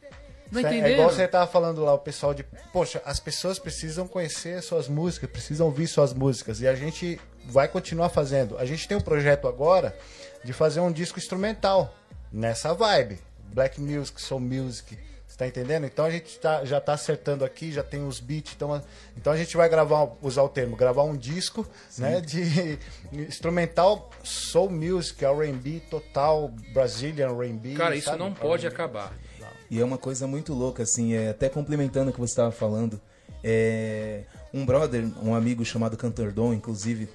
Não 0.51 0.61
é, 0.61 0.79
é 0.79 0.91
igual 0.93 1.09
você 1.09 1.27
tava 1.27 1.47
falando 1.51 1.83
lá, 1.83 1.93
o 1.95 1.97
pessoal 1.99 2.31
de. 2.31 2.43
Poxa, 2.71 3.01
as 3.05 3.19
pessoas 3.19 3.57
precisam 3.57 4.07
conhecer 4.07 4.61
suas 4.61 4.87
músicas, 4.87 5.27
precisam 5.31 5.65
ouvir 5.65 5.87
suas 5.87 6.13
músicas. 6.13 6.61
E 6.61 6.67
a 6.67 6.75
gente 6.75 7.19
vai 7.45 7.67
continuar 7.67 8.09
fazendo. 8.09 8.55
A 8.59 8.65
gente 8.65 8.87
tem 8.87 8.95
um 8.95 9.01
projeto 9.01 9.47
agora 9.47 9.97
de 10.43 10.53
fazer 10.53 10.79
um 10.79 10.91
disco 10.91 11.17
instrumental 11.17 11.91
nessa 12.31 12.71
vibe. 12.73 13.17
Black 13.45 13.81
Music, 13.81 14.21
Soul 14.21 14.41
Music. 14.41 14.95
Você 15.33 15.39
tá 15.39 15.47
entendendo? 15.47 15.87
Então 15.87 16.05
a 16.05 16.11
gente 16.11 16.37
tá, 16.39 16.63
já 16.63 16.79
tá 16.79 16.93
acertando 16.93 17.43
aqui, 17.43 17.71
já 17.71 17.81
tem 17.81 18.05
os 18.07 18.19
beats. 18.19 18.53
Então, 18.55 18.71
a- 18.71 18.83
então 19.17 19.33
a 19.33 19.35
gente 19.35 19.57
vai 19.57 19.67
gravar, 19.67 20.07
usar 20.21 20.43
o 20.43 20.47
termo, 20.47 20.75
gravar 20.75 21.01
um 21.05 21.17
disco 21.17 21.65
né, 21.97 22.21
de 22.21 22.77
instrumental 23.11 24.11
Soul 24.23 24.69
Music, 24.69 25.25
R&B 25.25 25.81
total, 25.89 26.49
Brazilian 26.71 27.29
R&B. 27.35 27.73
Cara, 27.73 27.95
isso 27.95 28.05
sabe? 28.05 28.19
não 28.19 28.31
pode 28.31 28.67
acabar. 28.67 29.11
E 29.71 29.81
é 29.81 29.83
uma 29.83 29.97
coisa 29.97 30.27
muito 30.27 30.53
louca, 30.53 30.83
assim, 30.83 31.15
é, 31.15 31.29
até 31.29 31.49
complementando 31.49 32.11
o 32.11 32.13
que 32.13 32.19
você 32.19 32.33
estava 32.33 32.51
falando. 32.51 33.01
É, 33.43 34.25
um 34.53 34.63
brother, 34.63 35.03
um 35.23 35.33
amigo 35.33 35.65
chamado 35.65 35.97
Cantor 35.97 36.31
Dom, 36.31 36.53
inclusive, 36.53 37.09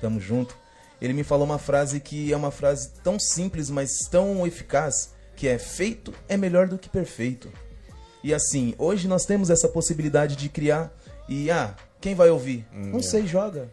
tamo 0.00 0.20
junto. 0.20 0.56
Ele 1.02 1.12
me 1.12 1.24
falou 1.24 1.44
uma 1.44 1.58
frase 1.58 1.98
que 1.98 2.32
é 2.32 2.36
uma 2.36 2.52
frase 2.52 2.90
tão 3.02 3.18
simples, 3.18 3.68
mas 3.68 3.90
tão 4.08 4.46
eficaz, 4.46 5.12
que 5.38 5.46
é 5.46 5.56
feito 5.56 6.12
é 6.28 6.36
melhor 6.36 6.66
do 6.66 6.76
que 6.76 6.88
perfeito. 6.88 7.48
E 8.24 8.34
assim, 8.34 8.74
hoje 8.76 9.06
nós 9.06 9.24
temos 9.24 9.50
essa 9.50 9.68
possibilidade 9.68 10.34
de 10.34 10.48
criar 10.48 10.92
e 11.28 11.48
ah, 11.48 11.76
quem 12.00 12.12
vai 12.12 12.28
ouvir? 12.28 12.66
Não 12.72 13.00
sei, 13.00 13.24
joga. 13.24 13.70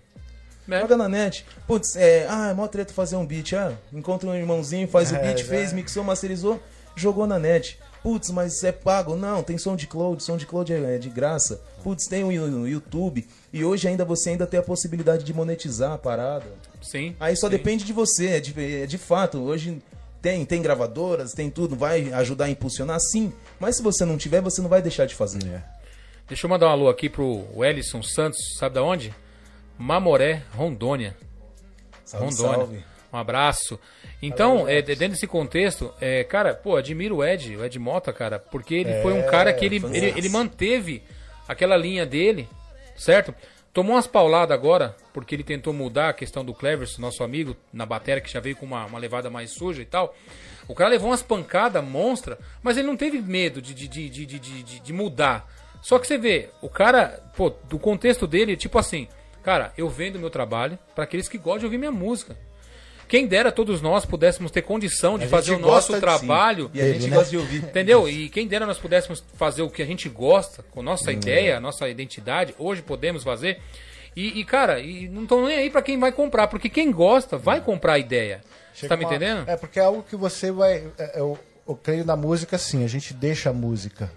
Né? 0.68 0.80
Joga 0.82 0.96
na 0.96 1.10
net. 1.10 1.44
Putz, 1.66 1.96
é, 1.96 2.28
ah, 2.30 2.50
é 2.52 2.54
mó 2.54 2.68
treta 2.68 2.94
fazer 2.94 3.16
um 3.16 3.26
beat. 3.26 3.54
Ah, 3.54 3.74
encontra 3.92 4.30
um 4.30 4.36
irmãozinho, 4.36 4.88
faz 4.88 5.12
o 5.12 5.16
É, 5.18 5.22
beat, 5.24 5.40
já. 5.40 5.46
fez, 5.46 5.74
mixou, 5.74 6.04
masterizou, 6.04 6.62
jogou 6.96 7.26
na 7.26 7.40
net. 7.40 7.80
Putz, 8.04 8.30
mas 8.30 8.64
é 8.64 8.72
pago? 8.72 9.16
Não, 9.16 9.42
tem 9.42 9.58
som 9.58 9.76
de 9.76 9.88
cloud, 9.88 10.22
som 10.22 10.38
de 10.38 10.46
cloud 10.46 10.72
é 10.72 10.96
é 10.96 10.98
de 11.00 11.10
graça. 11.10 11.60
Putz, 11.84 12.06
tem 12.06 12.24
o 12.24 12.32
Yu- 12.32 12.68
YouTube. 12.68 13.28
E 13.52 13.66
hoje 13.66 13.88
ainda 13.88 14.06
você 14.06 14.30
ainda 14.30 14.46
tem 14.46 14.60
a 14.60 14.64
possibilidade 14.64 15.24
de 15.24 15.34
monetizar 15.34 15.94
a 15.94 15.98
parada. 15.98 16.46
Sim. 16.84 17.16
Aí 17.20 17.36
só 17.36 17.48
sim. 17.48 17.52
depende 17.58 17.84
de 17.84 17.92
você, 17.94 18.28
é 18.28 18.40
de, 18.40 18.84
é 18.84 18.86
de 18.86 19.00
fato. 19.00 19.40
Hoje 19.40 19.82
tem, 20.26 20.44
tem 20.44 20.60
gravadoras, 20.60 21.34
tem 21.34 21.52
tudo, 21.52 21.76
vai 21.76 22.12
ajudar 22.14 22.46
a 22.46 22.50
impulsionar, 22.50 23.00
sim. 23.00 23.32
Mas 23.60 23.78
se 23.78 23.84
você 23.84 24.04
não 24.04 24.18
tiver, 24.18 24.42
você 24.42 24.60
não 24.60 24.68
vai 24.68 24.82
deixar 24.82 25.06
de 25.06 25.14
fazer. 25.14 25.64
Deixa 26.28 26.48
eu 26.48 26.50
mandar 26.50 26.66
um 26.66 26.72
alô 26.72 26.90
aqui 26.90 27.08
pro 27.08 27.46
Ellison 27.64 28.02
Santos, 28.02 28.40
sabe 28.58 28.74
da 28.74 28.82
onde? 28.82 29.14
Mamoré, 29.78 30.42
Rondônia. 30.56 31.16
Salve, 32.04 32.26
Rondônia. 32.26 32.58
salve. 32.58 32.84
Um 33.14 33.18
abraço. 33.20 33.80
Então, 34.20 34.68
é, 34.68 34.82
dentro 34.82 35.10
desse 35.10 35.28
contexto, 35.28 35.94
é, 36.02 36.24
cara, 36.24 36.56
pô, 36.56 36.76
admiro 36.76 37.18
o 37.18 37.24
Ed, 37.24 37.56
o 37.56 37.64
Ed 37.64 37.78
Mota, 37.78 38.12
cara, 38.12 38.40
porque 38.40 38.74
ele 38.74 39.04
foi 39.04 39.14
um 39.14 39.28
cara 39.28 39.54
que 39.54 39.64
ele, 39.64 39.76
ele, 39.94 40.08
ele 40.18 40.30
manteve 40.30 41.04
aquela 41.48 41.78
linha 41.78 42.04
dele, 42.04 42.50
certo? 42.98 43.32
Tomou 43.76 43.98
umas 43.98 44.08
pauladas 44.08 44.58
agora, 44.58 44.96
porque 45.14 45.36
ele 45.36 45.44
tentou 45.44 45.74
mudar 45.74 46.08
a 46.08 46.14
questão 46.14 46.46
do 46.46 46.54
Clevers, 46.54 46.98
nosso 46.98 47.26
amigo, 47.26 47.58
na 47.74 47.86
bateria, 47.86 48.22
que 48.22 48.32
já 48.32 48.40
veio 48.40 48.56
com 48.56 48.66
uma, 48.66 48.86
uma 48.86 48.98
levada 48.98 49.30
mais 49.30 49.52
suja 49.52 49.82
e 49.82 49.86
tal. 49.86 50.16
O 50.66 50.74
cara 50.74 50.92
levou 50.92 51.10
umas 51.10 51.22
pancadas 51.22 51.84
monstra, 51.84 52.40
mas 52.64 52.78
ele 52.78 52.88
não 52.88 52.96
teve 52.96 53.20
medo 53.22 53.62
de, 53.62 53.74
de, 53.74 53.86
de, 53.90 54.10
de, 54.10 54.40
de, 54.40 54.80
de- 54.80 54.94
mudar. 54.94 55.46
Só 55.82 56.00
que 56.00 56.08
você 56.08 56.18
vê, 56.18 56.52
o 56.62 56.70
cara, 56.70 57.22
pô, 57.36 57.50
do 57.50 57.78
contexto 57.78 58.26
dele, 58.26 58.56
tipo 58.56 58.80
assim, 58.80 59.10
cara, 59.44 59.74
eu 59.78 59.90
vendo 59.90 60.18
meu 60.18 60.30
trabalho 60.30 60.80
para 60.96 61.04
aqueles 61.04 61.28
que 61.28 61.38
gostam 61.38 61.60
de 61.60 61.66
ouvir 61.66 61.78
minha 61.78 61.92
música. 61.92 62.38
Quem 63.08 63.28
dera 63.28 63.52
todos 63.52 63.82
nós 63.82 64.06
pudéssemos 64.06 64.52
ter 64.52 64.62
condição 64.64 65.18
de 65.18 65.26
A 65.26 65.30
fazer 65.30 65.54
o 65.54 65.60
nosso 65.60 66.00
trabalho. 66.00 66.72
E 66.74 66.82
a 66.82 66.92
gente 66.94 67.08
né? 67.08 67.16
gosta 67.16 67.30
de 67.32 67.38
ouvir. 67.38 67.58
Entendeu? 67.64 68.10
E 68.10 68.30
quem 68.30 68.48
dera 68.48 68.66
nós 68.66 68.78
pudéssemos 68.80 69.24
fazer 69.36 69.62
o 69.62 69.70
que 69.70 69.82
a 69.82 69.86
gente 69.86 70.10
gosta, 70.10 70.64
com 70.72 70.82
nossa 70.82 71.12
ideia, 71.12 71.60
nossa 71.60 71.88
identidade, 71.88 72.56
hoje 72.58 72.82
podemos 72.82 73.24
fazer. 73.24 73.60
E, 74.16 74.40
e, 74.40 74.46
cara, 74.46 74.80
e 74.80 75.08
não 75.10 75.24
estão 75.24 75.46
nem 75.46 75.58
aí 75.58 75.70
pra 75.70 75.82
quem 75.82 76.00
vai 76.00 76.12
comprar, 76.12 76.48
porque 76.48 76.70
quem 76.70 76.92
gosta 76.92 77.38
vai 77.38 77.62
comprar 77.62 77.94
a 77.94 78.00
ideia. 78.00 78.42
Você 78.74 78.88
tá 78.88 78.96
me 78.98 79.04
uma- 79.06 79.10
entendendo? 79.14 79.48
É, 79.48 79.56
porque 79.56 79.80
é 79.80 79.84
algo 79.84 80.04
que 80.04 80.16
você 80.16 80.52
vai. 80.52 80.88
é, 80.98 81.20
Eu, 81.20 81.38
eu 81.68 81.76
creio 81.76 82.06
na 82.06 82.16
música 82.16 82.56
assim, 82.56 82.84
a 82.84 82.88
gente 82.88 83.14
deixa 83.14 83.50
a 83.50 83.54
música. 83.54 84.12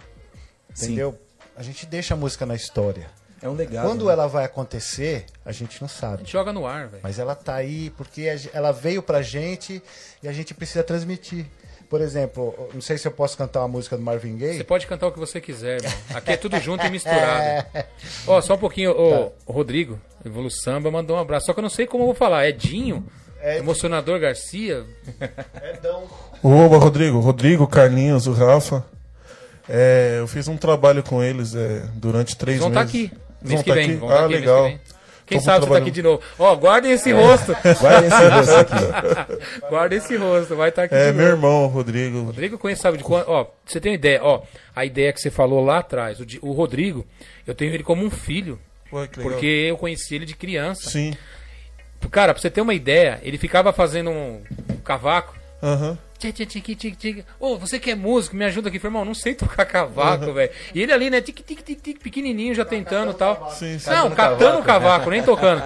Entendeu? 0.70 1.18
A 1.56 1.62
gente 1.62 1.84
deixa 1.86 2.14
a 2.14 2.16
música 2.16 2.46
na 2.46 2.54
história. 2.54 3.10
É 3.40 3.48
um 3.48 3.52
legado. 3.54 3.86
Quando 3.86 4.06
né? 4.06 4.12
ela 4.12 4.26
vai 4.26 4.44
acontecer, 4.44 5.24
a 5.44 5.52
gente 5.52 5.80
não 5.80 5.86
A 5.86 5.88
sabe. 5.88 6.18
gente 6.18 6.32
joga 6.32 6.52
no 6.52 6.66
ar, 6.66 6.88
velho. 6.88 7.02
Mas 7.02 7.18
ela 7.18 7.34
tá 7.34 7.54
aí 7.54 7.90
porque 7.96 8.28
a 8.28 8.56
ela 8.56 8.72
veio 8.72 9.02
pra 9.02 9.22
gente 9.22 9.82
e 10.22 10.28
a 10.28 10.32
gente 10.32 10.52
precisa 10.54 10.82
transmitir. 10.82 11.46
Por 11.88 12.00
exemplo, 12.02 12.68
não 12.74 12.82
sei 12.82 12.98
se 12.98 13.08
eu 13.08 13.12
posso 13.12 13.36
cantar 13.38 13.60
uma 13.60 13.68
música 13.68 13.96
do 13.96 14.02
Marvin 14.02 14.36
Você 14.38 14.44
Gaye. 14.46 14.64
pode 14.64 14.86
cantar 14.86 15.06
o 15.06 15.12
que 15.12 15.18
você 15.18 15.40
quiser, 15.40 15.76
irmão. 15.82 15.92
Aqui 16.14 16.32
é 16.32 16.36
tudo 16.36 16.58
junto 16.60 16.84
e 16.84 16.90
misturado. 16.90 17.66
Ó, 18.26 18.40
só 18.42 18.54
um 18.54 18.58
pouquinho, 18.58 18.92
o 18.92 19.32
Rodrigo, 19.50 19.98
Evolu 20.22 20.50
Samba, 20.50 20.90
mandou 20.90 21.16
um 21.16 21.20
abraço. 21.20 21.46
Só 21.46 21.54
que 21.54 21.60
eu 21.60 21.62
não 21.62 21.70
sei 21.70 21.86
como 21.86 22.02
eu 22.02 22.08
vou 22.08 22.14
falar. 22.14 22.46
Edinho? 22.46 23.06
É- 23.40 23.58
Emocionador 23.58 24.18
Garcia? 24.20 24.84
Oba, 26.42 26.76
Rodrigo. 26.78 27.20
Rodrigo, 27.20 27.66
Carlinhos, 27.66 28.26
o 28.26 28.32
Rafa. 28.32 28.84
É, 29.68 30.16
eu 30.18 30.26
fiz 30.26 30.48
um 30.48 30.56
trabalho 30.56 31.02
com 31.02 31.22
eles 31.22 31.54
é, 31.54 31.84
durante 31.94 32.36
três 32.36 32.56
Eles 32.60 32.60
vão 32.60 32.68
estar 32.70 32.84
meses. 32.92 33.10
aqui. 33.12 33.27
Mês 33.42 33.62
que 33.62 33.68
tá 33.68 33.74
vem. 33.74 33.98
tá 33.98 34.06
ah, 34.06 34.18
aqui 34.20 34.28
mês 34.28 34.40
legal. 34.40 34.62
que 34.64 34.68
vem. 34.70 34.80
Quem 35.26 35.38
Tô 35.40 35.44
sabe 35.44 35.66
você 35.66 35.72
tá 35.72 35.78
aqui 35.78 35.90
de 35.90 36.02
novo. 36.02 36.22
Ó, 36.38 36.56
guardem 36.56 36.90
esse 36.90 37.12
rosto. 37.12 37.54
Vai 37.82 38.00
nesse 38.00 38.28
rosto 38.28 38.54
aqui. 38.56 39.60
Guarda 39.68 39.94
esse 39.94 40.16
rosto. 40.16 40.56
Vai 40.56 40.70
estar 40.70 40.84
aqui 40.84 40.94
É, 40.94 41.12
meu 41.12 41.26
novo. 41.26 41.36
irmão, 41.36 41.66
Rodrigo. 41.66 42.22
Rodrigo 42.22 42.54
eu 42.54 42.58
conheço, 42.58 42.80
sabe 42.80 42.96
de 42.96 43.04
quando? 43.04 43.28
Ó, 43.28 43.46
você 43.66 43.78
tem 43.78 43.92
uma 43.92 43.96
ideia, 43.96 44.20
ó. 44.24 44.40
A 44.74 44.86
ideia 44.86 45.12
que 45.12 45.20
você 45.20 45.30
falou 45.30 45.62
lá 45.62 45.80
atrás, 45.80 46.18
o, 46.18 46.24
de- 46.24 46.38
o 46.40 46.52
Rodrigo, 46.52 47.06
eu 47.46 47.54
tenho 47.54 47.74
ele 47.74 47.82
como 47.84 48.02
um 48.02 48.10
filho. 48.10 48.58
Legal. 48.90 49.08
Porque 49.22 49.66
eu 49.68 49.76
conheci 49.76 50.14
ele 50.14 50.24
de 50.24 50.34
criança. 50.34 50.88
Sim. 50.88 51.14
Cara, 52.10 52.32
pra 52.32 52.40
você 52.40 52.48
ter 52.48 52.62
uma 52.62 52.72
ideia, 52.72 53.20
ele 53.22 53.36
ficava 53.36 53.70
fazendo 53.70 54.08
um, 54.08 54.40
cavaco. 54.82 55.34
Aham. 55.62 55.98
Ô, 57.38 57.56
você 57.56 57.78
que 57.78 57.90
é 57.90 57.94
músico, 57.94 58.34
me 58.36 58.44
ajuda 58.44 58.68
aqui. 58.68 58.78
Falei, 58.78 58.90
irmão, 58.92 59.04
não 59.04 59.14
sei 59.14 59.34
tocar 59.34 59.64
cavaco, 59.64 60.32
velho. 60.32 60.50
E 60.74 60.82
ele 60.82 60.92
ali, 60.92 61.10
né, 61.10 61.20
tic, 61.20 61.40
tic, 61.44 61.62
tic, 61.62 61.80
tic, 61.80 62.02
pequenininho, 62.02 62.54
já 62.54 62.64
tentando 62.64 63.12
e 63.12 63.14
tal. 63.14 63.50
Sim, 63.52 63.78
sim. 63.78 63.90
Não, 63.90 64.10
catando 64.10 64.58
o 64.58 64.62
cavaco, 64.62 65.10
nem 65.10 65.22
tocando. 65.22 65.62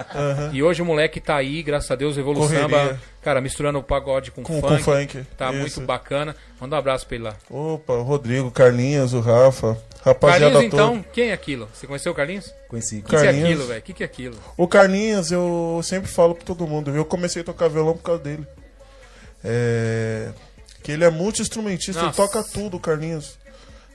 E 0.51 0.61
hoje 0.61 0.81
o 0.81 0.85
moleque 0.85 1.19
tá 1.19 1.35
aí, 1.35 1.63
graças 1.63 1.89
a 1.89 1.95
Deus, 1.95 2.17
Evolu 2.17 2.41
Correria. 2.41 2.63
Samba, 2.69 2.99
cara, 3.21 3.41
misturando 3.41 3.79
o 3.79 3.83
pagode 3.83 4.31
com, 4.31 4.43
Com- 4.43 4.61
funk. 4.61 4.77
com 4.77 4.83
funk, 4.83 5.25
Tá 5.37 5.49
isso. 5.51 5.59
muito 5.59 5.81
bacana. 5.81 6.35
Manda 6.59 6.75
um 6.75 6.79
abraço 6.79 7.05
pra 7.07 7.15
ele 7.15 7.23
lá. 7.25 7.35
Opa, 7.49 7.93
o 7.93 8.03
Rodrigo, 8.03 8.51
Carlinhos, 8.51 9.13
o 9.13 9.19
Rafa. 9.19 9.77
Rapaziada 10.05 10.51
Carlinhos, 10.51 10.71
toda. 10.71 10.83
então, 10.83 11.05
quem 11.13 11.29
é 11.29 11.33
aquilo? 11.33 11.69
Você 11.73 11.87
conheceu 11.87 12.11
o 12.11 12.15
Carlinhos? 12.15 12.47
O 12.47 12.69
Conheci. 12.69 13.01
que, 13.01 13.09
que 13.09 13.15
é 13.15 13.19
Carlinhos. 13.23 13.49
aquilo, 13.49 13.65
velho? 13.67 13.79
O 13.79 13.83
que, 13.83 13.93
que 13.93 14.03
é 14.03 14.05
aquilo? 14.05 14.35
O 14.57 14.67
Carlinhos, 14.67 15.31
eu 15.31 15.79
sempre 15.81 16.11
falo 16.11 16.35
pra 16.35 16.43
todo 16.45 16.67
mundo. 16.67 16.91
Eu 16.93 17.05
comecei 17.05 17.41
a 17.41 17.45
tocar 17.45 17.69
violão 17.69 17.95
por 17.95 18.03
causa 18.03 18.21
dele. 18.21 18.45
É... 19.43 20.29
Que 20.83 20.91
ele 20.91 21.05
é 21.05 21.09
multi-instrumentista, 21.09 22.01
ele 22.03 22.11
toca 22.11 22.43
tudo, 22.43 22.77
o 22.77 22.79
Carlinhos. 22.79 23.37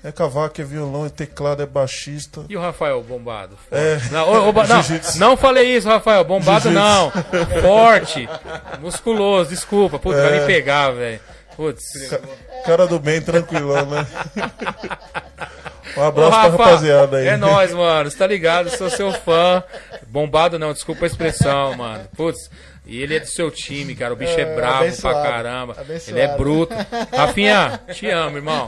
É 0.02 0.12
cavaco, 0.12 0.60
é 0.60 0.64
violão, 0.64 1.06
é 1.06 1.08
teclado, 1.08 1.60
é 1.60 1.66
baixista. 1.66 2.44
E 2.48 2.56
o 2.56 2.60
Rafael 2.60 3.02
Bombado? 3.02 3.58
É. 3.70 3.98
Não, 4.12 4.48
ô, 4.48 4.52
ba- 4.52 4.64
não, 4.66 4.80
não 5.16 5.36
falei 5.36 5.76
isso, 5.76 5.88
Rafael. 5.88 6.22
Bombado 6.24 6.70
não. 6.70 7.10
Forte. 7.60 8.28
Musculoso, 8.80 9.50
desculpa. 9.50 9.98
Putz, 9.98 10.16
vai 10.20 10.38
me 10.40 10.46
pegar, 10.46 10.92
velho. 10.92 11.20
Putz. 11.56 11.82
Cara 12.64 12.86
do 12.86 13.00
bem, 13.00 13.20
tranquilão, 13.20 13.84
né? 13.86 14.06
um 15.96 16.00
Ô, 16.00 16.04
abraço 16.04 16.30
pra 16.30 16.40
Rafa, 16.42 16.50
rapaziada 16.64 17.16
aí. 17.16 17.26
É 17.26 17.36
nóis, 17.36 17.72
mano. 17.74 18.08
Você 18.08 18.16
tá 18.16 18.26
ligado? 18.26 18.70
Sou 18.70 18.88
seu 18.88 19.10
fã. 19.12 19.64
Bombado 20.06 20.58
não, 20.60 20.72
desculpa 20.72 21.04
a 21.04 21.08
expressão, 21.08 21.74
mano. 21.76 22.04
Putz. 22.16 22.48
E 22.88 23.02
ele 23.02 23.14
é 23.16 23.20
do 23.20 23.26
seu 23.26 23.50
time, 23.50 23.94
cara. 23.94 24.14
O 24.14 24.16
bicho 24.16 24.32
é, 24.32 24.40
É, 24.40 24.54
bravo 24.56 24.78
abençoado, 24.84 25.20
pra 25.20 25.30
caramba. 25.30 25.76
abençoado. 25.78 26.18
Ele 26.18 26.20
é 26.26 26.36
bruto. 26.36 26.74
Rafinha, 27.14 27.78
te 27.92 28.06
amo, 28.08 28.38
irmão. 28.38 28.66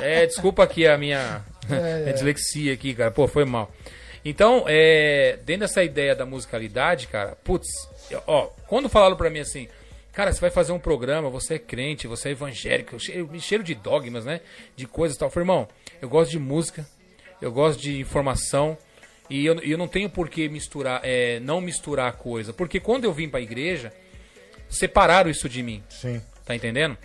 É, 0.00 0.24
desculpa 0.24 0.62
aqui 0.62 0.86
a 0.86 0.96
minha, 0.96 1.44
minha 1.68 2.12
dislexia 2.14 2.72
aqui, 2.72 2.94
cara. 2.94 3.10
Pô, 3.10 3.26
foi 3.26 3.44
mal. 3.44 3.68
Então, 4.24 4.64
é, 4.68 5.38
dentro 5.44 5.62
dessa 5.66 5.82
ideia 5.82 6.14
da 6.14 6.24
musicalidade, 6.24 7.08
cara, 7.08 7.36
putz, 7.42 7.66
ó, 8.26 8.50
quando 8.68 8.88
falaram 8.88 9.16
pra 9.16 9.30
mim 9.30 9.40
assim, 9.40 9.66
cara, 10.12 10.32
você 10.32 10.40
vai 10.40 10.50
fazer 10.50 10.72
um 10.72 10.78
programa, 10.78 11.28
você 11.30 11.54
é 11.54 11.58
crente, 11.58 12.06
você 12.06 12.28
é 12.28 12.32
evangélico, 12.32 13.00
cheiro, 13.00 13.28
me 13.28 13.40
cheiro 13.40 13.64
de 13.64 13.74
dogmas, 13.74 14.24
né? 14.24 14.40
De 14.76 14.86
coisas 14.86 15.16
e 15.16 15.18
tal. 15.18 15.26
Eu 15.28 15.32
falei, 15.32 15.44
irmão, 15.44 15.68
eu 16.00 16.08
gosto 16.08 16.30
de 16.30 16.38
música, 16.38 16.86
eu 17.42 17.50
gosto 17.50 17.80
de 17.80 17.98
informação. 17.98 18.76
E 19.30 19.46
eu, 19.46 19.54
eu 19.60 19.78
não 19.78 19.86
tenho 19.88 20.10
por 20.10 20.28
que 20.28 20.48
misturar, 20.48 21.00
é, 21.04 21.38
não 21.40 21.60
misturar 21.60 22.08
a 22.08 22.12
coisa. 22.12 22.52
Porque 22.52 22.80
quando 22.80 23.04
eu 23.04 23.12
vim 23.12 23.28
pra 23.28 23.40
igreja, 23.40 23.92
separaram 24.68 25.30
isso 25.30 25.48
de 25.48 25.62
mim. 25.62 25.82
Sim. 25.88 26.20
Tá 26.44 26.54
entendendo? 26.54 26.98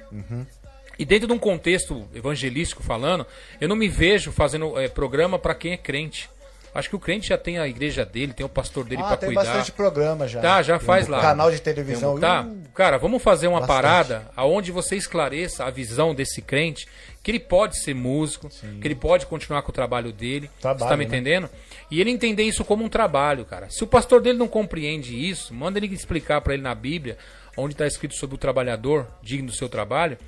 E 0.97 1.05
dentro 1.05 1.28
de 1.28 1.34
um 1.34 1.38
contexto 1.39 2.07
evangelístico 2.15 2.82
falando, 2.82 3.26
eu 3.61 3.67
não 3.67 3.76
me 3.76 3.88
vejo 3.88 4.32
fazendo 4.32 4.80
é, 4.80 4.88
programa 4.88 5.38
pra 5.38 5.53
quem 5.53 5.73
é 5.73 5.78
crente. 5.78 6.30
Acho 6.73 6.89
que 6.89 6.95
o 6.95 6.99
crente 6.99 7.30
já 7.30 7.38
tem 7.38 7.57
a 7.57 7.67
igreja 7.67 8.03
dele, 8.05 8.34
tem 8.34 8.45
o 8.45 8.49
pastor 8.49 8.84
dele 8.84 9.01
Ah, 9.05 9.15
tem 9.15 9.28
cuidar. 9.28 9.45
bastante 9.45 9.71
programa 9.71 10.28
já. 10.28 10.41
Tá, 10.41 10.61
já 10.61 10.78
faz 10.78 11.07
lá. 11.07 11.21
Canal 11.21 11.49
de 11.49 11.61
televisão. 11.61 12.19
Tá, 12.19 12.41
Uh, 12.41 12.69
cara, 12.73 12.97
vamos 12.97 13.23
fazer 13.23 13.47
uma 13.47 13.61
Bastante. 13.61 13.76
parada 13.82 14.32
aonde 14.36 14.71
você 14.73 14.95
esclareça 14.97 15.63
a 15.63 15.69
visão 15.69 16.13
desse 16.13 16.41
crente, 16.41 16.86
que 17.26 17.32
ele 17.32 17.39
pode 17.39 17.82
ser 17.82 17.95
músico, 17.95 18.47
que 18.80 18.88
ele 18.88 18.93
pode 18.93 19.26
continuar 19.26 19.63
com 19.63 19.71
o 19.71 19.73
trabalho 19.73 20.13
dele. 20.13 20.47
Trabalho, 20.61 20.84
você 20.84 20.89
tá 20.89 20.95
me 20.95 21.05
né? 21.05 21.07
entendendo? 21.07 21.49
E 21.89 21.99
ele 21.99 22.11
entender 22.11 22.43
isso 22.43 22.63
como 22.63 22.84
um 22.84 22.88
trabalho, 22.88 23.43
cara. 23.43 23.67
Se 23.67 23.84
o 23.84 23.88
pastor 23.88 24.21
dele 24.21 24.38
não 24.38 24.47
compreende 24.47 25.15
isso, 25.28 25.51
manda 25.51 25.80
ele 25.80 25.91
explicar 25.91 26.39
pra 26.41 26.53
ele 26.53 26.61
na 26.61 26.76
Bíblia, 26.76 27.17
onde 27.57 27.73
está 27.73 27.88
escrito 27.88 28.13
sobre 28.13 28.36
o 28.36 28.38
trabalhador 28.38 29.07
digno 29.23 29.47
do 29.47 29.55
seu 29.55 29.67
trabalho, 29.67 30.19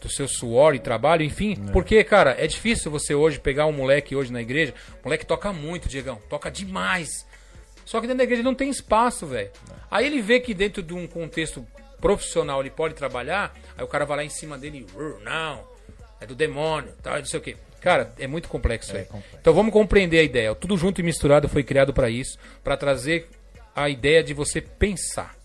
do 0.00 0.08
seu 0.08 0.28
suor 0.28 0.76
e 0.76 0.78
trabalho, 0.78 1.24
enfim. 1.24 1.56
Porque, 1.72 2.04
cara, 2.04 2.36
é 2.38 2.46
difícil 2.46 2.88
você 2.88 3.16
hoje 3.16 3.40
pegar 3.40 3.66
um 3.66 3.72
moleque 3.72 4.14
hoje 4.14 4.32
na 4.32 4.40
igreja. 4.40 4.72
O 5.02 5.08
moleque 5.08 5.26
toca 5.26 5.52
muito, 5.52 5.88
Diegão. 5.88 6.22
Toca 6.30 6.52
demais. 6.52 7.26
Só 7.84 8.00
que 8.00 8.06
dentro 8.06 8.18
da 8.18 8.24
igreja 8.24 8.44
não 8.44 8.54
tem 8.54 8.70
espaço, 8.70 9.26
velho. 9.26 9.50
Aí 9.90 10.06
ele 10.06 10.22
vê 10.22 10.38
que 10.38 10.54
dentro 10.54 10.84
de 10.84 10.94
um 10.94 11.04
contexto 11.08 11.66
profissional 12.00 12.60
ele 12.60 12.70
pode 12.70 12.94
trabalhar, 12.94 13.52
aí 13.76 13.82
o 13.82 13.88
cara 13.88 14.04
vai 14.04 14.18
lá 14.18 14.24
em 14.24 14.28
cima 14.28 14.56
dele, 14.56 14.86
"Uh, 14.94 15.18
não, 15.24 15.77
é 16.20 16.26
do 16.26 16.34
demônio, 16.34 16.92
tal, 17.02 17.18
não 17.18 17.24
sei 17.24 17.38
o 17.38 17.42
quê. 17.42 17.56
Cara, 17.80 18.12
é 18.18 18.26
muito 18.26 18.48
complexo, 18.48 18.92
velho. 18.92 19.06
Então 19.40 19.54
vamos 19.54 19.72
compreender 19.72 20.18
a 20.18 20.22
ideia. 20.22 20.54
Tudo 20.54 20.76
junto 20.76 21.00
e 21.00 21.04
misturado 21.04 21.48
foi 21.48 21.62
criado 21.62 21.92
pra 21.92 22.10
isso, 22.10 22.36
pra 22.64 22.76
trazer 22.76 23.28
a 23.74 23.88
ideia 23.88 24.22
de 24.22 24.34
você 24.34 24.60
pensar. 24.60 25.36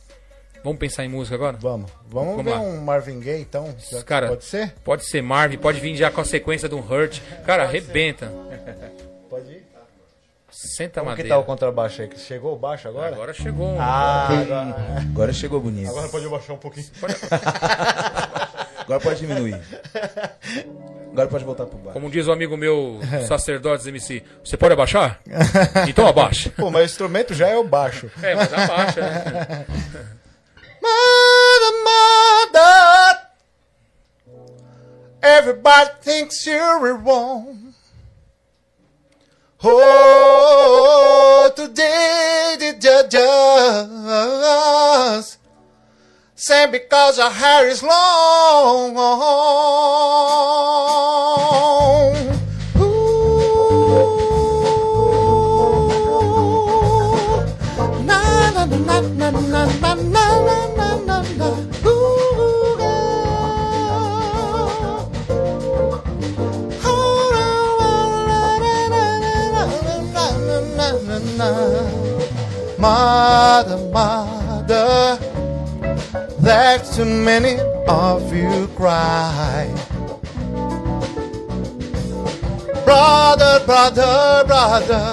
Vamos 0.63 0.79
pensar 0.79 1.03
em 1.05 1.09
música 1.09 1.35
agora? 1.35 1.57
Vamos. 1.59 1.91
Vamos, 2.07 2.29
Vamos 2.37 2.45
ver 2.45 2.51
lá. 2.51 2.59
um 2.61 2.79
Marvin 2.81 3.19
Gaye, 3.19 3.41
então? 3.41 3.71
Que 3.73 4.01
Cara, 4.03 4.29
Pode 4.29 4.45
ser? 4.45 4.73
Pode 4.83 5.05
ser 5.05 5.21
Marvin, 5.21 5.57
pode 5.57 5.79
vir 5.79 5.95
já 5.95 6.09
com 6.09 6.21
a 6.21 6.25
sequência 6.25 6.67
de 6.69 6.73
um 6.73 6.79
Hurt. 6.79 7.19
Cara, 7.45 7.63
arrebenta. 7.63 8.31
Pode 9.29 9.51
ir. 9.51 9.63
Senta 10.49 11.01
a 11.01 11.03
Como 11.03 11.15
que 11.15 11.21
madeira. 11.23 11.29
tá 11.35 11.37
o 11.39 11.43
contrabaixo 11.43 12.01
aí? 12.03 12.09
Chegou 12.17 12.53
o 12.53 12.55
baixo 12.55 12.87
agora? 12.87 13.13
Agora 13.13 13.33
chegou 13.33 13.67
um. 13.67 13.77
Ah, 13.81 14.27
agora, 14.29 14.75
Agora 15.11 15.33
chegou 15.33 15.59
bonito. 15.59 15.89
agora 15.89 16.07
pode 16.07 16.27
baixar 16.29 16.53
um 16.53 16.57
pouquinho. 16.57 16.85
Agora 18.83 18.99
pode 18.99 19.19
diminuir. 19.19 19.59
Agora 21.11 21.27
pode 21.27 21.43
voltar 21.43 21.65
pro 21.65 21.77
baixo. 21.77 21.93
Como 21.93 22.09
diz 22.09 22.27
um 22.27 22.31
amigo 22.31 22.57
meu, 22.57 22.99
sacerdotes 23.27 23.85
MC, 23.85 24.23
você 24.43 24.57
pode 24.57 24.73
abaixar? 24.73 25.19
Então 25.87 26.07
abaixa. 26.07 26.51
Pô, 26.57 26.71
mas 26.71 26.81
o 26.81 26.85
instrumento 26.85 27.33
já 27.33 27.47
é 27.47 27.55
o 27.55 27.63
baixo. 27.63 28.09
É, 28.21 28.35
mas 28.35 28.51
abaixa, 28.53 29.01
né? 29.01 29.65
Mother, 30.81 31.73
mother, 32.51 33.27
everybody 35.21 35.91
thinks 36.01 36.45
you're 36.45 36.97
wrong. 36.97 37.73
Oh, 39.65 41.49
today 41.55 42.57
the 42.59 42.73
judges 42.81 43.23
say 46.43 46.69
because 46.69 47.17
your 47.17 47.29
hair 47.29 47.69
is 47.69 47.81
long. 47.81 48.97
Ooh. 52.75 54.03
Na 58.03 58.51
na 58.51 58.65
na 58.65 58.99
na 58.99 59.29
na 59.31 59.31
na 59.31 59.93
na 59.95 60.25
na 60.75 60.87
na 61.07 61.17
na. 61.39 61.47
Ooh, 61.87 62.75
Mother, 72.77 73.77
mother, 73.93 75.17
there's 76.43 76.97
too 76.97 77.05
many 77.05 77.57
of 77.87 78.35
you 78.35 78.67
cry. 78.75 79.73
Brother, 82.83 83.63
brother, 83.65 84.43
brother, 84.45 85.03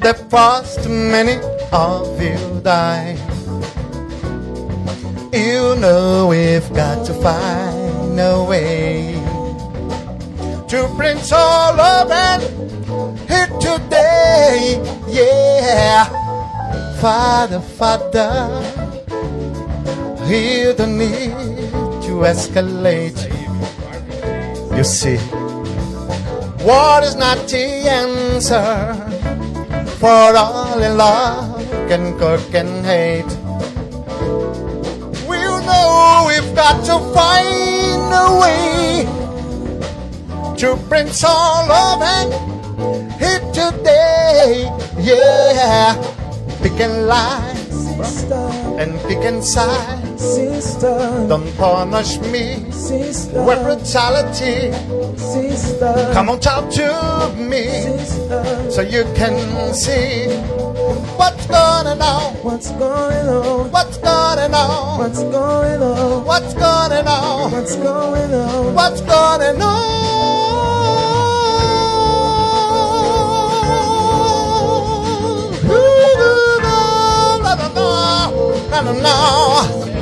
there 0.00 0.26
was 0.30 0.82
too 0.82 0.88
many 0.88 1.36
of 1.70 2.20
you 2.20 2.60
die. 2.60 3.16
You 5.32 5.76
know 5.76 6.26
we've 6.28 6.68
got 6.74 7.06
to 7.06 7.14
find 7.14 8.18
a 8.18 8.42
way 8.42 9.14
to 10.66 10.88
bring 10.96 11.18
all 11.32 11.80
of 11.80 12.08
it 12.10 12.40
here 13.28 13.46
today. 13.60 14.82
Yeah, 15.06 16.08
Father, 17.00 17.60
Father, 17.60 18.75
you 20.28 20.74
don't 20.74 20.98
need 20.98 21.30
to 22.06 22.26
escalate. 22.26 23.18
You 24.76 24.84
see, 24.84 25.18
war 26.64 27.02
is 27.02 27.14
not 27.14 27.38
the 27.48 27.64
answer 27.86 28.94
for 30.00 30.36
all 30.36 30.82
in 30.82 30.96
love 30.96 31.62
can 31.88 32.18
cook 32.18 32.54
and 32.54 32.84
hate. 32.84 33.30
We 35.28 35.38
know 35.38 36.24
we've 36.26 36.54
got 36.54 36.84
to 36.90 36.98
find 37.14 38.10
a 38.10 38.28
way 38.42 39.06
to 40.58 40.76
bring 40.88 41.08
all 41.24 41.70
of 41.70 42.02
it 42.02 42.30
here 43.20 43.44
today. 43.54 44.68
Yeah, 44.98 45.94
picking 46.62 47.06
lies 47.06 48.24
and 48.80 48.98
pick 49.06 49.24
and 49.24 49.42
sides. 49.44 50.05
Sister, 50.16 51.26
Don't 51.28 51.54
punish 51.56 52.18
me 52.20 52.70
sister, 52.70 53.42
with 53.44 53.62
brutality. 53.62 54.72
sister, 55.16 56.10
Come 56.14 56.30
on, 56.30 56.40
talk 56.40 56.70
to 56.70 57.34
me 57.36 57.64
sister. 57.82 58.70
so 58.70 58.80
you 58.82 59.04
can 59.14 59.36
see 59.74 60.28
what's 61.18 61.46
going 61.46 62.00
on. 62.00 62.34
What's 62.42 62.70
going 62.72 63.28
on? 63.28 63.70
What's 63.70 63.98
going 63.98 64.54
on? 64.54 64.96
What's 64.98 65.22
going 65.24 65.82
on? 65.82 66.24
What's 66.24 66.54
going 66.54 67.06
on? 67.06 67.52
What's 67.52 67.76
going 67.76 68.32
on? 68.34 68.74
What's 68.74 69.00
going 69.02 69.62
on? 69.62 69.86
No, 78.70 78.82
no, 78.82 78.92
no, 78.92 79.95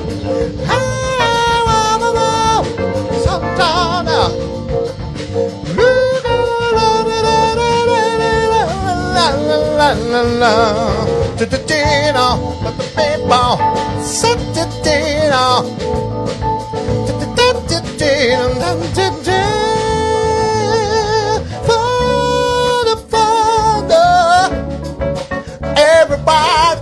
Everybody 25.77 26.81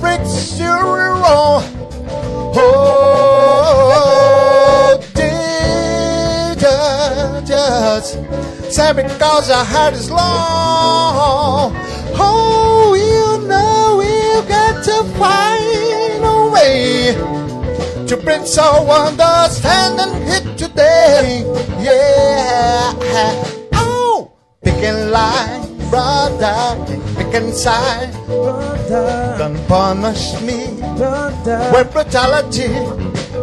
freaks 0.00 0.58
you 0.58 0.72
wrong. 0.72 1.62
Oh. 2.56 3.49
Jesus, 8.00 8.74
say 8.74 8.92
because 8.92 9.48
your 9.48 9.64
heart 9.64 9.94
is 9.94 10.10
long. 10.10 11.72
Oh, 12.16 12.94
you 12.94 13.46
know 13.46 14.00
you 14.00 14.48
got 14.48 14.82
to 14.84 15.04
find 15.18 16.24
a 16.24 16.50
way 16.52 18.06
to 18.06 18.16
bring 18.16 18.44
some 18.46 18.88
understanding 18.88 20.14
here 20.26 20.56
today. 20.56 21.44
Yeah. 21.78 22.94
Oh, 23.74 24.32
picking 24.62 25.10
line, 25.10 25.90
brother, 25.90 26.84
pick 27.16 27.34
inside. 27.34 28.12
brother, 28.26 29.36
Don't 29.38 29.68
punish 29.68 30.40
me 30.40 30.80
brother, 30.96 31.70
with 31.74 31.92
brutality. 31.92 32.68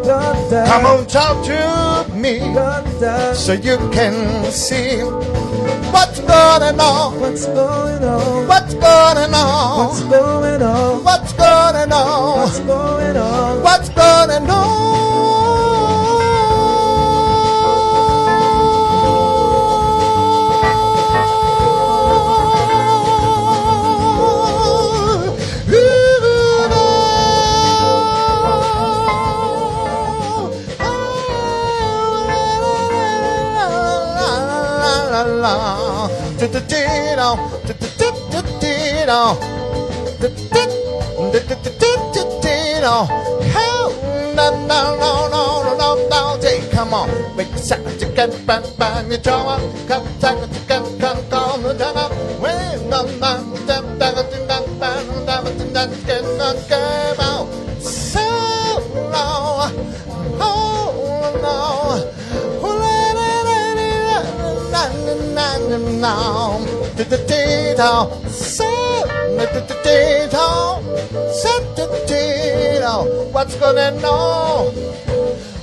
Come 0.07 0.85
on, 0.85 1.05
talk 1.05 1.43
to 1.47 2.09
me 2.15 2.39
so 3.35 3.51
you 3.51 3.75
can 3.91 4.49
see 4.49 5.01
what's 5.91 6.21
going 6.21 6.79
on. 6.79 7.19
What's 7.19 7.45
going 7.45 8.03
on? 8.05 8.47
What's 8.47 8.73
going 8.73 9.51
on? 9.51 9.67
What's 9.67 10.03
going 10.05 10.61
on? 10.61 11.03
What's 11.03 11.33
going 11.33 11.91
on? 11.91 12.39
What's 12.39 12.59
going 12.61 13.17
on? 13.17 13.63
What's 13.63 13.89
going 13.89 14.49
Come 46.77 46.93
on, 46.93 47.09
make 47.35 47.47
a 47.47 47.57
sound, 47.57 48.01
you 48.01 48.07
bang 48.45 48.63
bang 48.77 49.09
your 49.09 49.17
drum 49.17 49.47
up, 49.47 49.61
come 49.87 50.05
take 50.19 50.37
chicken, 50.53 50.99
come 50.99 51.29
call 51.29 51.57
the 51.57 51.73
drum 51.73 51.97
up, 51.97 52.11
when 52.39 52.89
the 52.89 53.03
man, 53.19 53.49
the 53.51 53.57
dam, 53.65 53.97
dam, 53.97 54.15
dam, 54.15 54.47
dam, 54.47 54.63
dam, 54.79 55.05
dam, 55.25 55.45
dam, 55.45 55.73
dam, 55.73 55.89
skin, 55.95 56.25
the 56.37 56.49
game 56.69 57.19
out. 57.19 57.47
So 57.81 58.27
long, 59.11 59.73
oh 60.39 60.53
no, 61.41 61.57
who 62.61 62.69
let 62.77 63.17
it 63.17 63.47
in, 63.47 64.05
na, 64.71 64.83
na, 65.01 65.13
na, 65.15 65.57
na, 65.57 65.57
na, 65.57 65.57
na, 65.57 65.75
na, 65.77 65.85
na, 67.73 68.19
na, 68.19 68.26
what's 73.31 73.55
gonna 73.55 73.91
know 74.01 74.71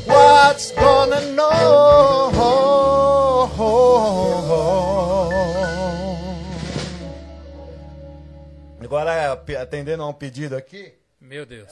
what's 0.07 0.71
gonna 0.73 1.21
know 1.33 1.55
agora 8.81 9.33
atendendo 9.61 10.03
a 10.03 10.09
um 10.09 10.13
pedido 10.13 10.57
aqui 10.57 10.93
Meu 11.21 11.47
Deus. 11.47 11.71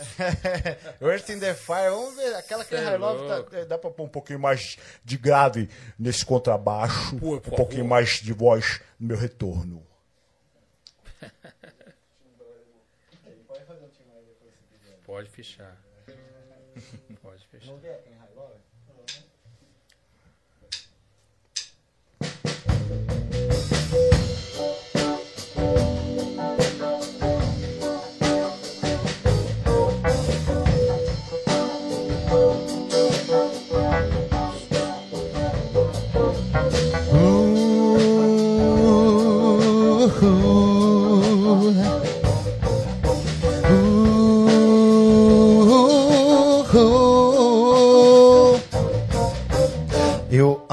Earth 0.99 1.29
in 1.29 1.39
the 1.39 1.53
Fire, 1.53 1.91
vamos 1.91 2.17
ver. 2.17 2.35
Aquela 2.37 2.65
que 2.65 2.75
é 2.75 2.97
Love 2.97 3.29
tá- 3.29 3.65
dá 3.65 3.77
pra 3.77 3.91
pôr 3.91 4.05
um 4.05 4.09
pouquinho 4.09 4.41
mais 4.41 4.79
de 5.05 5.19
grave 5.19 5.69
nesse 5.99 6.25
contrabaixo, 6.25 7.17
Por 7.17 7.37
um 7.37 7.41
pouquinho 7.41 7.85
mais 7.85 8.13
de 8.23 8.33
voz 8.33 8.81
no 8.99 9.09
meu 9.09 9.17
retorno. 9.19 9.92
pode 15.23 15.31
fechar. 15.31 15.82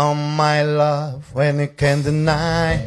Are 0.10 0.16
my 0.16 0.64
love 0.64 1.36
when 1.36 1.60
you 1.60 1.68
can't 1.68 2.04
deny. 2.04 2.82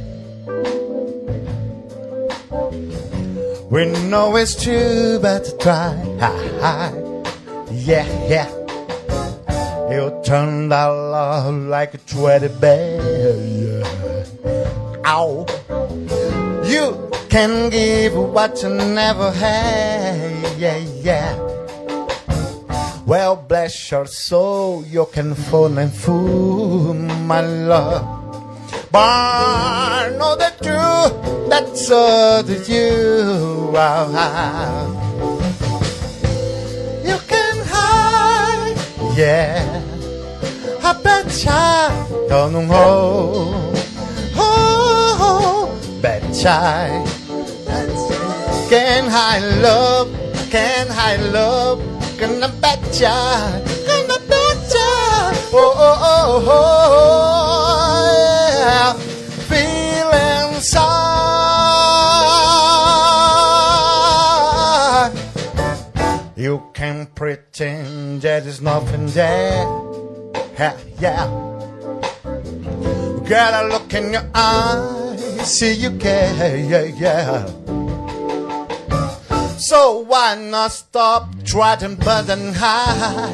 We 3.70 3.86
know 4.10 4.34
it's 4.34 4.60
true, 4.60 5.20
but 5.22 5.46
try. 5.60 5.94
Yeah, 7.70 8.08
yeah. 8.26 8.50
You 9.88 10.20
turned 10.24 10.72
our 10.72 10.92
love 10.92 11.54
like 11.54 11.94
a 11.94 11.98
teddy 11.98 12.48
bear. 12.48 13.36
Yeah. 13.38 15.06
Ow. 15.06 15.46
You 16.64 17.08
can 17.30 17.70
give 17.70 18.14
what 18.14 18.60
you 18.64 18.70
never 18.70 19.30
had. 19.30 20.58
Yeah, 20.58 20.78
yeah. 20.78 21.61
Well, 23.12 23.36
bless 23.36 23.90
your 23.90 24.06
soul, 24.06 24.86
you 24.86 25.04
can 25.12 25.34
fall 25.34 25.76
and 25.76 25.92
fool, 25.92 26.94
my 26.94 27.42
love. 27.42 28.08
But 28.90 30.16
know 30.16 30.34
the 30.34 30.50
truth, 30.64 31.50
that's 31.50 31.90
all 31.90 32.42
that 32.42 32.66
you 32.66 33.76
are. 33.76 34.88
You 37.04 37.18
can 37.28 37.56
hide, 37.68 38.80
yeah. 39.14 39.84
I 40.82 40.92
bet 41.02 41.44
I 41.46 42.08
don't 42.30 42.54
know. 42.54 42.66
Oh, 42.72 43.74
oh, 44.36 45.18
oh. 45.20 46.00
bet 46.00 46.24
I 46.46 47.04
can 48.70 49.04
I 49.10 49.38
love, 49.60 50.08
can 50.50 50.86
I 50.90 51.16
love, 51.16 51.91
I 52.20 52.50
betcha, 52.60 53.08
I 53.08 54.06
betcha, 54.28 54.88
oh, 55.52 55.72
oh, 55.76 55.96
oh, 56.02 56.44
oh, 56.46 58.02
yeah, 58.58 58.92
feeling 59.48 60.54
inside. 60.54 60.92
You 66.36 66.62
can 66.74 67.06
pretend 67.14 68.22
that 68.22 68.44
there's 68.44 68.60
nothing 68.60 69.06
there, 69.06 69.64
yeah, 70.58 70.76
yeah. 71.00 71.26
I 73.30 73.66
look 73.68 73.94
in 73.94 74.12
your 74.12 74.28
eyes, 74.34 75.56
see 75.58 75.72
you 75.72 75.90
care, 75.98 76.56
yeah, 76.56 76.82
yeah. 76.82 77.61
So 79.62 79.98
why 80.00 80.34
not 80.34 80.72
stop 80.72 81.28
trying 81.44 81.94
but 81.94 82.28
and 82.28 82.52
high? 82.52 83.30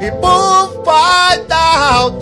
It 0.00 0.14
will 0.22 0.84
find 0.84 1.50
out 1.50 2.14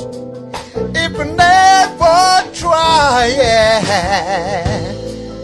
if 0.96 1.12
you 1.12 1.24
never 1.36 2.50
try. 2.54 3.34
Yeah. 3.36 4.92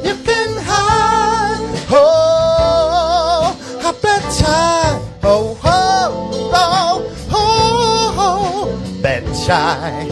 You 0.02 0.14
can 0.24 0.56
hide. 0.64 1.84
Oh, 1.90 3.54
I 3.84 3.92
bet 4.00 4.42
I. 4.48 5.06
Oh, 5.22 5.60
oh, 5.62 6.50
oh, 6.54 7.14
oh, 7.30 8.14
oh. 8.16 9.02
Bet 9.02 9.28
I. 9.50 10.08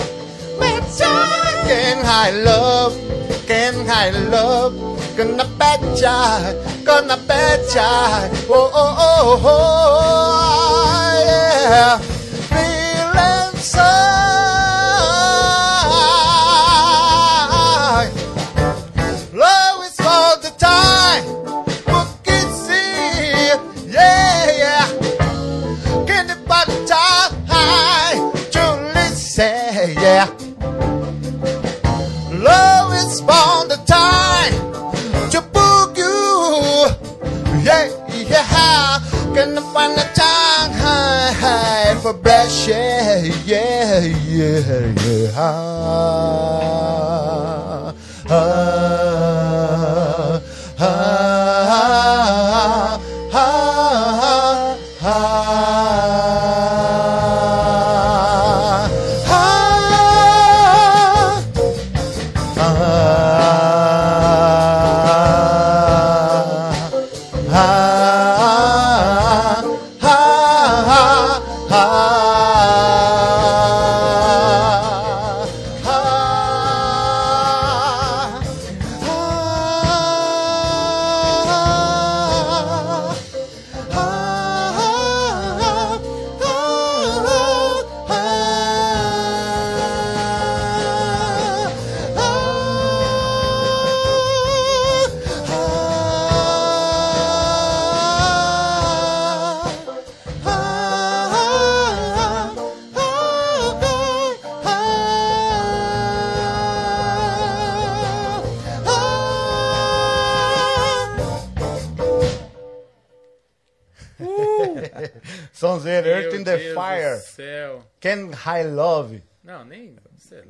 Bet 0.60 1.00
I. 1.00 1.64
Can 1.66 2.04
I 2.04 2.30
love? 2.44 2.92
Can 3.46 3.88
I 3.88 4.10
love? 4.10 5.07
Gonna 5.18 5.44
betcha, 5.58 6.54
gonna 6.84 7.16
betcha. 7.26 8.30
Oh, 8.48 8.70
oh, 8.72 8.94
oh, 9.00 9.42
oh, 9.42 10.78
yeah. 11.26 12.17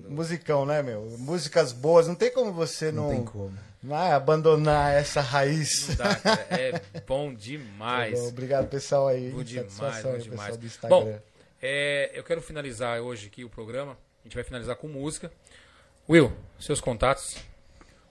Musicão, 0.09 0.65
né, 0.67 0.83
meu? 0.83 1.03
Músicas 1.19 1.73
boas. 1.73 2.07
Não 2.07 2.15
tem 2.15 2.33
como 2.33 2.53
você 2.53 2.91
não, 2.91 3.05
Não 3.05 3.11
tem 3.11 3.25
como. 3.25 3.59
não 3.83 3.97
é, 3.97 4.13
abandonar 4.13 4.95
essa 4.95 5.21
raiz. 5.21 5.89
Não 5.89 5.97
dá, 5.97 6.15
cara. 6.17 6.47
É 6.51 7.01
bom 7.07 7.33
demais. 7.33 8.19
Obrigado, 8.21 8.69
pessoal 8.69 9.09
aí. 9.09 9.31
Bom 9.31 9.43
demais, 9.43 10.03
bom 10.03 10.13
aí, 10.13 10.23
demais. 10.23 10.23
pessoal 10.27 10.57
do 10.57 10.67
Instagram. 10.67 10.99
Bom, 10.99 11.19
é, 11.61 12.11
eu 12.15 12.25
quero 12.25 12.41
finalizar 12.41 13.01
hoje 13.01 13.27
aqui 13.27 13.45
o 13.45 13.51
programa. 13.51 13.93
A 13.93 14.29
gente 14.29 14.35
vai 14.35 14.45
finalizar 14.45 14.77
com 14.77 14.89
música. 14.89 15.31
Will, 16.09 16.33
seus 16.59 16.81
contatos, 16.81 17.37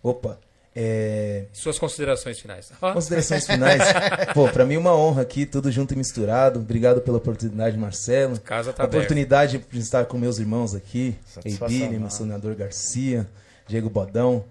Opa, 0.04 0.40
é, 0.80 1.46
suas 1.52 1.80
considerações 1.80 2.40
finais. 2.40 2.72
Ó, 2.80 2.94
considerações 2.94 3.48
finais. 3.48 3.82
Pô, 4.36 4.48
pra 4.48 4.64
mim 4.64 4.78
uma 4.78 4.96
honra 4.96 5.24
aqui, 5.24 5.44
tudo 5.44 5.72
junto 5.72 5.96
e 5.96 5.98
misturado. 5.98 6.60
Obrigado 6.60 7.02
pela 7.02 7.18
oportunidade, 7.18 7.76
Marcelo. 7.76 8.40
casa 8.40 8.72
tá 8.72 8.84
aberta. 8.84 8.98
oportunidade 8.98 9.58
de 9.72 9.80
estar 9.80 10.06
com 10.06 10.20
meus 10.20 10.38
irmãos 10.38 10.76
aqui, 10.76 11.16
Eibini, 11.44 11.80
mano. 11.86 11.96
emocionador 11.96 12.54
Garcia, 12.56 13.28
Diego 13.68 13.90
Bodão. 13.90 14.46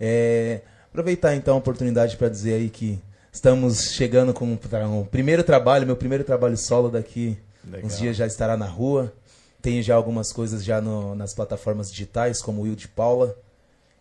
É, 0.00 0.60
aproveitar 0.88 1.34
então 1.34 1.54
a 1.54 1.58
oportunidade 1.58 2.16
para 2.16 2.28
dizer 2.28 2.54
aí 2.54 2.70
que 2.70 3.00
estamos 3.32 3.90
chegando 3.92 4.32
com 4.32 4.52
o 4.54 5.04
primeiro 5.10 5.42
trabalho, 5.42 5.84
meu 5.84 5.96
primeiro 5.96 6.22
trabalho 6.22 6.56
solo 6.56 6.90
daqui. 6.90 7.36
Legal. 7.64 7.86
Uns 7.86 7.98
dias 7.98 8.16
já 8.16 8.26
estará 8.26 8.56
na 8.56 8.66
rua. 8.66 9.12
Tem 9.60 9.82
já 9.82 9.96
algumas 9.96 10.32
coisas 10.32 10.64
já 10.64 10.80
no- 10.80 11.14
nas 11.16 11.34
plataformas 11.34 11.90
digitais, 11.90 12.40
como 12.40 12.60
o 12.60 12.64
Will 12.64 12.76
de 12.76 12.86
Paula. 12.86 13.36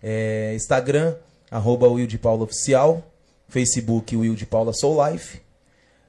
É, 0.01 0.53
Instagram, 0.55 1.15
arroba 1.51 1.87
Will 1.87 2.07
de 2.07 2.17
Paula 2.17 2.43
Oficial. 2.45 3.05
Facebook, 3.49 4.15
Will 4.15 4.33
de 4.33 4.45
Paula 4.45 4.71
Soul 4.73 5.05
Life. 5.05 5.41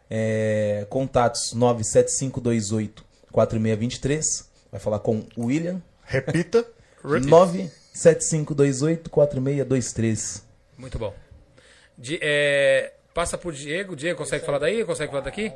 É, 0.09 0.86
contatos 0.88 1.53
97528 1.55 3.05
4623. 3.32 4.49
Vai 4.70 4.80
falar 4.80 5.01
com 5.01 5.24
o 5.36 5.47
William. 5.47 5.82
Repita. 6.05 6.64
Repeat. 7.03 7.26
97528 7.26 9.11
4623. 9.11 10.45
Muito 10.78 10.99
bom. 10.99 11.12
Di- 11.99 12.18
é, 12.22 12.93
passa 13.12 13.36
por 13.36 13.53
Diego. 13.53 13.95
Diego, 13.97 14.18
consegue 14.18 14.45
falar 14.47 14.59
daí? 14.59 14.84
Consegue 14.84 15.11
falar 15.11 15.24
daqui? 15.24 15.53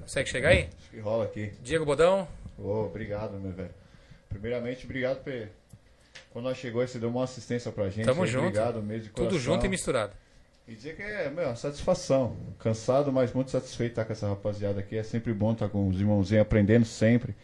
Consegue 0.00 0.28
chegar 0.28 0.48
aí? 0.50 0.68
Acho 0.80 0.90
que 0.90 1.00
rola 1.00 1.24
aqui. 1.24 1.52
Diego 1.62 1.84
Bodão, 1.84 2.26
Ô, 2.58 2.84
obrigado, 2.86 3.38
meu 3.38 3.52
velho. 3.52 3.70
Primeiramente, 4.28 4.84
obrigado 4.84 5.22
por. 5.22 5.32
Quando 6.38 6.44
nós 6.44 6.56
chegou, 6.56 6.86
você 6.86 7.00
deu 7.00 7.08
uma 7.08 7.24
assistência 7.24 7.72
pra 7.72 7.90
gente. 7.90 8.04
Tamo 8.04 8.22
aí, 8.22 8.28
junto. 8.28 8.46
Obrigado 8.46 8.80
mesmo 8.80 9.06
de 9.06 9.08
tudo 9.08 9.36
junto 9.40 9.66
e 9.66 9.68
misturado. 9.68 10.12
E 10.68 10.74
dizer 10.76 10.94
que 10.94 11.02
é, 11.02 11.28
meu, 11.28 11.56
satisfação. 11.56 12.36
Cansado, 12.60 13.12
mas 13.12 13.32
muito 13.32 13.50
satisfeito 13.50 13.90
estar 13.90 14.04
com 14.04 14.12
essa 14.12 14.28
rapaziada 14.28 14.78
aqui. 14.78 14.96
É 14.96 15.02
sempre 15.02 15.34
bom 15.34 15.50
estar 15.50 15.68
com 15.68 15.88
os 15.88 15.98
irmãozinhos 15.98 16.42
aprendendo 16.42 16.84
sempre. 16.84 17.34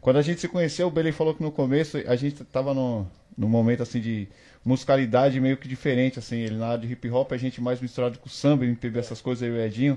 Quando 0.00 0.16
a 0.16 0.22
gente 0.22 0.40
se 0.40 0.48
conheceu, 0.48 0.88
o 0.88 0.90
Belém 0.90 1.12
falou 1.12 1.32
que 1.32 1.44
no 1.44 1.52
começo 1.52 1.96
a 2.04 2.16
gente 2.16 2.42
tava 2.42 2.74
no, 2.74 3.06
num 3.38 3.48
momento 3.48 3.84
assim 3.84 4.00
de 4.00 4.26
musicalidade 4.64 5.38
meio 5.38 5.56
que 5.56 5.68
diferente, 5.68 6.18
assim. 6.18 6.38
Ele 6.38 6.56
na 6.56 6.70
área 6.70 6.84
de 6.84 6.92
hip 6.92 7.08
hop, 7.08 7.30
a 7.30 7.36
gente 7.36 7.60
mais 7.60 7.80
misturado 7.80 8.18
com 8.18 8.28
samba, 8.28 8.64
MPB, 8.64 8.98
essas 8.98 9.20
coisas 9.20 9.44
aí, 9.44 9.50
o 9.54 9.60
Edinho. 9.60 9.96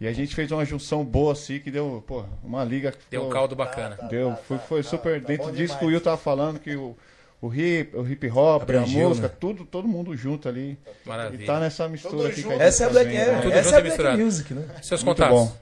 E 0.00 0.06
a 0.06 0.12
gente 0.12 0.36
fez 0.36 0.52
uma 0.52 0.64
junção 0.64 1.04
boa 1.04 1.32
assim 1.32 1.58
que 1.58 1.68
deu, 1.68 2.04
pô, 2.06 2.24
uma 2.44 2.62
liga 2.62 2.92
que 2.92 2.98
Deu 3.10 3.26
um 3.26 3.28
caldo 3.28 3.56
bacana. 3.56 3.98
Deu, 4.08 4.36
foi, 4.46 4.58
foi 4.58 4.82
super. 4.84 5.20
tá 5.20 5.26
dentro 5.26 5.50
disso 5.50 5.76
que 5.76 5.84
o. 5.84 5.88
Will 5.88 6.00
tava 6.00 6.16
falando, 6.16 6.60
que 6.60 6.76
o, 6.76 6.96
o 7.40 7.52
hip, 7.54 7.96
o 7.96 8.06
hip 8.06 8.28
hop, 8.30 8.62
Abrangiu, 8.62 9.06
a 9.06 9.08
música, 9.10 9.28
né? 9.28 9.34
tudo, 9.38 9.64
todo 9.64 9.86
mundo 9.86 10.16
junto 10.16 10.48
ali. 10.48 10.76
Maravilha. 11.06 11.42
E 11.42 11.46
tá 11.46 11.60
nessa 11.60 11.88
mistura 11.88 12.30
Tudo 12.30 12.50
aqui 12.50 12.62
Essa 12.62 12.84
é 12.84 12.86
a 12.86 12.90
Black, 12.90 13.16
é, 13.16 13.26
né? 13.26 13.40
Tudo 13.40 13.52
essa 13.52 13.62
junto 13.62 13.74
é 13.74 13.76
a 13.76 13.78
e 13.78 13.82
Black 13.82 13.84
misturado. 13.84 14.18
Music, 14.18 14.54
né? 14.54 14.64
Seus 14.82 15.04
Muito 15.04 15.16
contatos. 15.16 15.38
bom. 15.38 15.56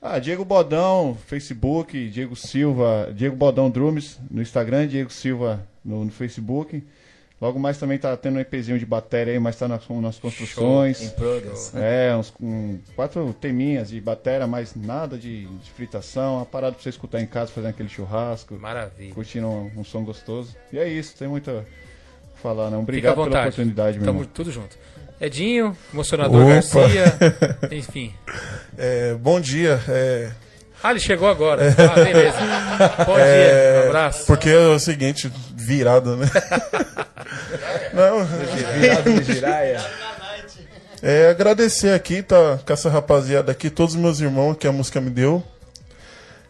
Ah, 0.00 0.20
Diego 0.20 0.44
Bodão, 0.44 1.18
Facebook, 1.26 2.08
Diego 2.08 2.36
Silva, 2.36 3.12
Diego 3.12 3.34
Bodão 3.34 3.68
Drums 3.68 4.18
no 4.30 4.40
Instagram, 4.40 4.86
Diego 4.86 5.12
Silva 5.12 5.66
no, 5.84 6.04
no 6.04 6.10
Facebook. 6.12 6.84
Logo 7.40 7.58
mais 7.58 7.78
também 7.78 7.98
tá 7.98 8.16
tendo 8.16 8.36
um 8.36 8.40
EPzinho 8.40 8.78
de 8.80 8.84
bateria 8.84 9.34
aí, 9.34 9.38
mas 9.38 9.56
tá 9.56 9.68
nas, 9.68 9.88
nas 9.88 10.18
construções. 10.18 11.00
Em 11.00 11.10
progress. 11.10 11.72
É, 11.76 12.14
uns 12.16 12.32
um, 12.40 12.78
quatro 12.96 13.32
teminhas 13.32 13.90
de 13.90 14.00
bateria, 14.00 14.46
mas 14.46 14.74
nada 14.74 15.16
de, 15.16 15.46
de 15.46 15.70
fritação. 15.70 16.36
Uma 16.36 16.46
parada 16.46 16.74
pra 16.74 16.82
você 16.82 16.88
escutar 16.88 17.20
em 17.20 17.26
casa, 17.26 17.52
fazendo 17.52 17.70
aquele 17.70 17.88
churrasco, 17.88 18.54
Maravilha. 18.54 19.14
curtindo 19.14 19.46
um, 19.46 19.70
um 19.76 19.84
som 19.84 20.02
gostoso. 20.02 20.56
E 20.72 20.78
é 20.78 20.88
isso, 20.88 21.16
tem 21.16 21.28
muito 21.28 21.48
a 21.48 21.62
falar, 22.42 22.70
não. 22.70 22.80
Obrigado 22.80 23.14
pela 23.14 23.40
oportunidade, 23.40 23.98
meu 23.98 24.06
Tamo 24.06 24.20
irmão. 24.20 24.32
tudo 24.34 24.50
junto. 24.50 24.76
Edinho, 25.20 25.76
emocionador 25.92 26.42
Opa. 26.42 26.54
Garcia. 26.54 27.04
Enfim. 27.70 28.12
É, 28.76 29.14
bom 29.14 29.40
dia. 29.40 29.80
é, 29.88 30.32
Ah, 30.82 30.90
ele 30.92 31.00
chegou 31.00 31.28
agora. 31.28 31.74
Ah, 31.76 31.94
beleza. 31.94 32.36
Bom 33.04 33.14
dia. 33.16 33.82
Um 33.84 33.88
abraço. 33.88 34.26
porque 34.26 34.48
é 34.48 34.58
o 34.68 34.78
seguinte, 34.78 35.30
virada, 35.54 36.14
né? 36.16 36.26
Não, 37.92 38.24
Virado 38.24 39.12
de 39.20 39.32
giraia. 39.34 39.84
é 41.02 41.28
agradecer 41.30 41.92
aqui, 41.94 42.22
tá 42.22 42.58
com 42.64 42.72
essa 42.72 42.88
rapaziada 42.88 43.50
aqui, 43.52 43.70
todos 43.70 43.94
os 43.94 44.00
meus 44.00 44.20
irmãos 44.20 44.56
que 44.56 44.66
a 44.66 44.72
música 44.72 45.00
me 45.00 45.10
deu. 45.10 45.42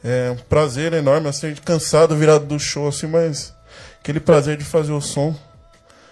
É 0.04 0.30
um 0.30 0.36
prazer 0.36 0.92
enorme, 0.92 1.28
assim, 1.28 1.54
cansado, 1.64 2.14
virado 2.16 2.44
do 2.44 2.58
show, 2.60 2.86
assim, 2.88 3.06
mas 3.06 3.52
aquele 4.00 4.20
prazer 4.20 4.56
de 4.56 4.64
fazer 4.64 4.92
o 4.92 5.00
som. 5.00 5.34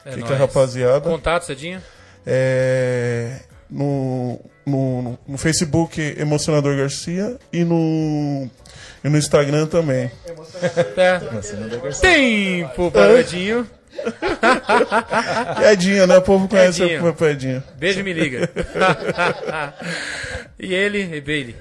É 0.05 0.13
Fica 0.13 0.29
nóis. 0.29 0.41
a 0.41 0.45
rapaziada. 0.45 1.01
Contatos, 1.09 1.49
Edinho? 1.51 1.81
É, 2.27 3.41
no, 3.71 4.39
no, 4.65 5.19
no 5.27 5.39
Facebook 5.39 6.01
Emocionador 6.19 6.77
Garcia 6.77 7.37
e 7.53 7.65
no, 7.65 8.49
e 9.05 9.09
no 9.09 9.19
Instagram 9.19 9.67
também. 9.67 10.11
É. 10.97 11.19
Tempo 12.01 12.91
para 12.91 13.13
o 13.13 13.19
Edinho. 13.19 13.69
Edinho, 15.73 16.07
né? 16.09 16.17
O 16.19 16.23
povo 16.23 16.49
conhece 16.49 16.83
o 16.83 17.15
Pedinho. 17.15 17.63
Beijo 17.77 18.01
e 18.01 18.03
me 18.03 18.13
liga. 18.13 18.49
e 20.59 20.75
ele, 20.75 21.03
e 21.15 21.21
Bailey. 21.21 21.57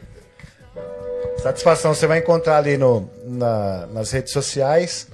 Satisfação, 1.37 1.93
você 1.93 2.07
vai 2.07 2.19
encontrar 2.19 2.57
ali 2.57 2.77
no, 2.77 3.09
na- 3.25 3.87
nas 3.87 4.11
redes 4.11 4.31
sociais. 4.31 5.07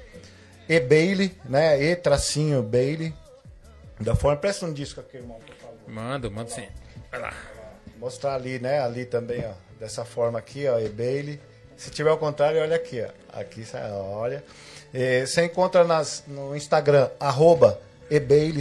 E 0.69 0.79
Bailey, 0.79 1.31
né? 1.45 1.81
E 1.81 1.95
tracinho 1.95 2.61
Bailey. 2.63 3.13
Da 3.99 4.15
forma, 4.15 4.37
presta 4.37 4.65
um 4.65 4.73
disco 4.73 4.99
aqui, 4.99 5.17
irmão. 5.17 5.37
Mando, 5.87 6.31
mando 6.31 6.49
sim. 6.51 6.67
Vai 7.11 7.19
lá. 7.19 7.33
Mostrar 7.97 8.35
ali, 8.35 8.57
né? 8.57 8.79
Ali 8.79 9.05
também, 9.05 9.43
ó. 9.45 9.51
Dessa 9.79 10.05
forma 10.05 10.39
aqui, 10.39 10.67
ó. 10.67 10.79
E 10.79 10.87
Bailey. 10.87 11.39
Se 11.75 11.91
tiver 11.91 12.09
ao 12.09 12.17
contrário, 12.17 12.61
olha 12.61 12.75
aqui, 12.75 13.01
ó. 13.01 13.39
Aqui, 13.39 13.63
olha. 13.93 14.43
E 14.93 15.25
você 15.25 15.43
encontra 15.45 15.83
nas, 15.83 16.23
no 16.27 16.55
Instagram, 16.55 17.09
arroba 17.19 17.79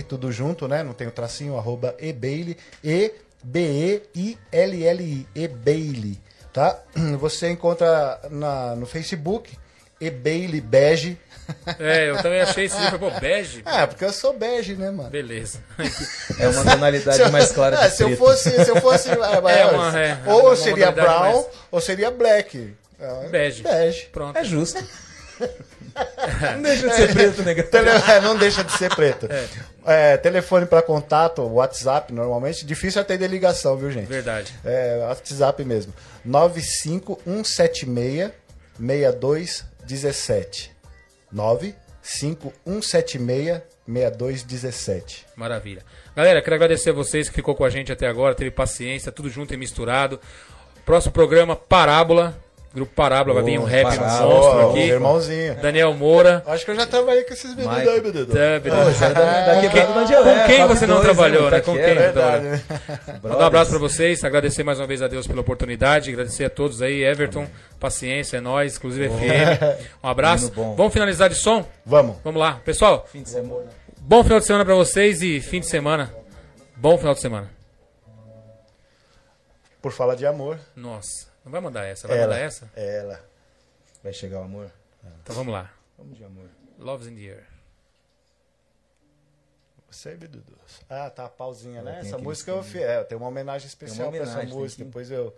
tudo 0.06 0.30
junto, 0.30 0.68
né? 0.68 0.82
Não 0.82 0.92
tem 0.92 1.06
o 1.06 1.10
tracinho, 1.10 1.56
arroba 1.56 1.94
eBailey. 1.98 2.56
E 2.82 3.12
B-E-I-L-L-I. 3.42 5.26
eBailey, 5.34 6.20
tá? 6.52 6.78
Você 7.18 7.50
encontra 7.50 8.20
na, 8.30 8.76
no 8.76 8.86
Facebook, 8.86 9.56
eBailey 10.00 10.60
Bege. 10.60 11.18
É, 11.78 12.10
eu 12.10 12.16
também 12.22 12.40
achei 12.40 12.64
esse 12.66 12.78
livro, 12.80 12.98
pô, 12.98 13.10
bege. 13.12 13.62
É, 13.66 13.86
porque 13.86 14.04
eu 14.04 14.12
sou 14.12 14.32
bege, 14.36 14.74
né, 14.74 14.90
mano? 14.90 15.10
Beleza. 15.10 15.58
É 16.38 16.48
uma 16.48 16.64
tonalidade 16.64 17.22
mais 17.30 17.50
clara 17.52 17.76
É, 17.84 17.88
de 17.88 17.96
se 17.96 18.02
eu 18.02 18.08
preto. 18.08 18.18
fosse, 18.18 18.64
se 18.64 18.70
eu 18.70 18.76
fosse, 18.80 19.08
é, 19.10 19.14
uma- 19.14 20.00
é, 20.00 20.18
ou 20.26 20.46
uma 20.46 20.56
seria 20.56 20.90
brown 20.90 21.20
mais- 21.20 21.46
ou 21.70 21.80
seria 21.80 22.10
black. 22.10 22.74
É, 22.98 23.28
Bege. 23.28 23.62
Bege. 23.62 24.06
Pronto. 24.12 24.36
É 24.36 24.44
justo. 24.44 24.82
Não 26.54 26.62
deixa 26.62 26.88
de 26.88 26.94
ser 26.94 27.12
preto, 27.12 27.42
né? 27.42 27.54
Tele- 27.62 27.90
é, 27.90 28.20
não 28.20 28.36
deixa 28.36 28.62
de 28.62 28.70
ser 28.72 28.94
preto. 28.94 29.28
É, 29.84 30.16
telefone 30.18 30.64
para 30.66 30.82
contato, 30.82 31.42
WhatsApp, 31.42 32.12
normalmente. 32.12 32.64
Difícil 32.64 33.00
atender 33.00 33.26
ligação, 33.28 33.76
viu, 33.76 33.90
gente? 33.90 34.06
Verdade. 34.06 34.54
É, 34.64 34.98
WhatsApp 35.08 35.64
mesmo. 35.64 35.92
95176 36.24 38.30
6217. 38.78 40.70
95176 41.32 43.62
6217. 43.86 45.26
Maravilha. 45.36 45.84
Galera, 46.14 46.42
quero 46.42 46.56
agradecer 46.56 46.90
a 46.90 46.94
vocês 46.94 47.28
que 47.28 47.34
ficou 47.34 47.54
com 47.54 47.64
a 47.64 47.70
gente 47.70 47.90
até 47.90 48.06
agora, 48.06 48.34
teve 48.34 48.50
paciência, 48.50 49.10
tudo 49.10 49.28
junto 49.28 49.54
e 49.54 49.56
misturado. 49.56 50.20
Próximo 50.84 51.12
programa, 51.12 51.56
Parábola. 51.56 52.38
Grupo 52.72 52.94
Parábola, 52.94 53.34
vai 53.34 53.42
vir 53.42 53.58
um 53.58 53.64
rap 53.64 53.82
Parábola. 53.82 54.34
monstro 54.34 54.58
Ó, 54.66 54.70
aqui. 54.70 54.78
Irmãozinho. 54.80 55.54
Daniel 55.56 55.92
Moura. 55.92 56.40
Acho 56.46 56.64
que 56.64 56.70
eu 56.70 56.76
já 56.76 56.86
trabalhei 56.86 57.24
com 57.24 57.32
esses 57.34 57.52
meninos 57.56 57.76
Mike. 57.78 57.88
aí, 57.88 58.00
menino. 58.00 58.26
Dub, 58.26 58.32
Da, 58.32 58.58
da 58.60 59.60
Com 59.62 60.46
quem- 60.46 60.66
você 60.68 60.86
não 60.86 61.00
trabalhou, 61.00 61.42
né? 61.44 61.48
Pra 61.50 61.60
Com 61.62 61.72
que 61.72 61.82
quem? 61.84 61.94
né? 61.96 62.62
Mandar 63.20 63.38
um 63.38 63.46
abraço 63.46 63.70
pra 63.70 63.78
vocês, 63.80 64.22
agradecer 64.22 64.62
mais 64.62 64.78
uma 64.78 64.86
vez 64.86 65.02
a 65.02 65.08
Deus 65.08 65.26
pela 65.26 65.40
oportunidade, 65.40 66.10
agradecer 66.10 66.44
a 66.44 66.50
todos 66.50 66.80
aí, 66.80 67.02
Everton, 67.02 67.44
paciência, 67.80 68.36
é 68.36 68.40
nóis, 68.40 68.76
inclusive 68.76 69.08
FM. 69.08 69.80
Um 70.04 70.08
abraço. 70.08 70.52
Bom. 70.52 70.76
Vamos 70.76 70.92
finalizar 70.92 71.28
de 71.28 71.34
som? 71.34 71.66
Vamos. 71.84 72.18
Vamos 72.22 72.40
lá. 72.40 72.60
Pessoal, 72.64 73.04
Fim 73.10 73.22
de 73.22 73.30
semana. 73.30 73.64
bom 73.98 74.22
final 74.22 74.38
de 74.38 74.46
semana 74.46 74.64
pra 74.64 74.76
vocês 74.76 75.22
e 75.22 75.40
fim 75.40 75.58
de 75.58 75.66
semana. 75.66 76.14
Bom 76.76 76.96
final 76.96 77.14
de 77.14 77.20
semana. 77.20 77.50
Por 79.82 79.92
falar 79.92 80.14
de 80.14 80.26
amor. 80.26 80.58
Nossa, 80.76 81.26
não 81.50 81.52
vai 81.52 81.60
mandar 81.60 81.84
essa, 81.84 82.06
vai 82.06 82.16
Ela. 82.16 82.26
mandar 82.28 82.38
essa? 82.40 82.70
Ela. 82.76 83.20
Vai 84.04 84.12
chegar 84.12 84.38
o 84.40 84.44
amor? 84.44 84.70
Então 85.22 85.34
vamos 85.34 85.52
lá. 85.52 85.70
Vamos 85.98 86.16
de 86.16 86.24
amor. 86.24 86.48
Love's 86.78 87.08
in 87.08 87.16
the 87.16 87.22
air. 87.22 87.46
Você, 89.90 90.16
Dudu. 90.16 90.44
Ah, 90.88 91.10
tá 91.10 91.24
a 91.24 91.28
pausinha, 91.28 91.82
né? 91.82 91.98
Essa 92.00 92.16
música 92.16 92.52
eu 92.52 92.62
fiz. 92.62 92.80
É, 92.80 93.02
tem 93.02 93.18
uma 93.18 93.26
homenagem 93.26 93.66
especial 93.66 94.06
uma 94.06 94.12
pra 94.12 94.22
essa 94.22 94.32
homenagem, 94.34 94.56
música. 94.56 94.78
que- 94.82 94.84
Depois 94.84 95.10
eu. 95.10 95.36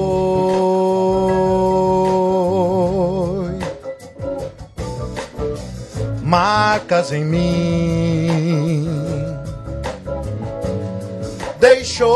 marcas 6.29 7.11
em 7.11 7.25
mim. 7.25 8.87
Deixou 11.59 12.09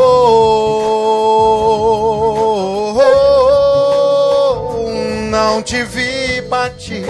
não 5.31 5.63
te 5.63 5.83
vi 5.85 6.43
partir 6.43 7.07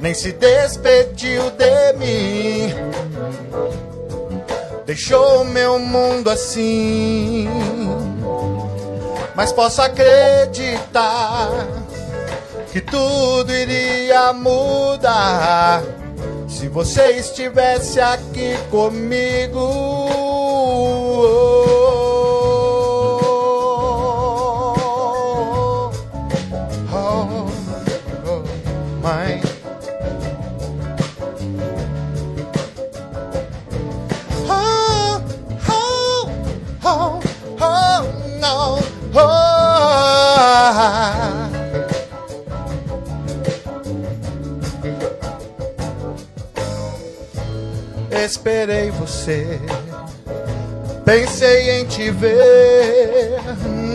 nem 0.00 0.14
se 0.14 0.30
despediu 0.32 1.50
de 1.50 1.92
mim. 1.94 2.72
Deixou 4.86 5.44
meu 5.46 5.80
mundo 5.80 6.30
assim. 6.30 7.48
Mas 9.34 9.50
posso 9.50 9.82
acreditar 9.82 11.48
que 12.74 12.80
tudo 12.80 13.52
iria 13.52 14.32
mudar 14.32 15.80
se 16.48 16.66
você 16.66 17.18
estivesse 17.20 18.00
aqui 18.00 18.58
comigo. 18.68 20.23
Esperei 48.24 48.90
você, 48.90 49.60
pensei 51.04 51.78
em 51.78 51.84
te 51.84 52.10
ver 52.10 53.38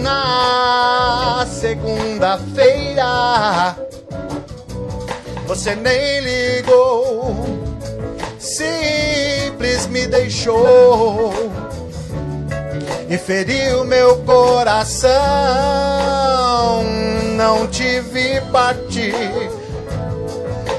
na 0.03 1.43
segunda-feira. 1.49 3.75
Você 5.47 5.73
nem 5.73 6.19
ligou, 6.19 7.35
simples 8.37 9.87
me 9.87 10.05
deixou 10.05 11.33
e 13.09 13.17
feriu 13.17 13.83
meu 13.83 14.17
coração. 14.17 15.09
Não 17.35 17.65
te 17.65 17.99
vi 18.01 18.39
partir, 18.51 19.15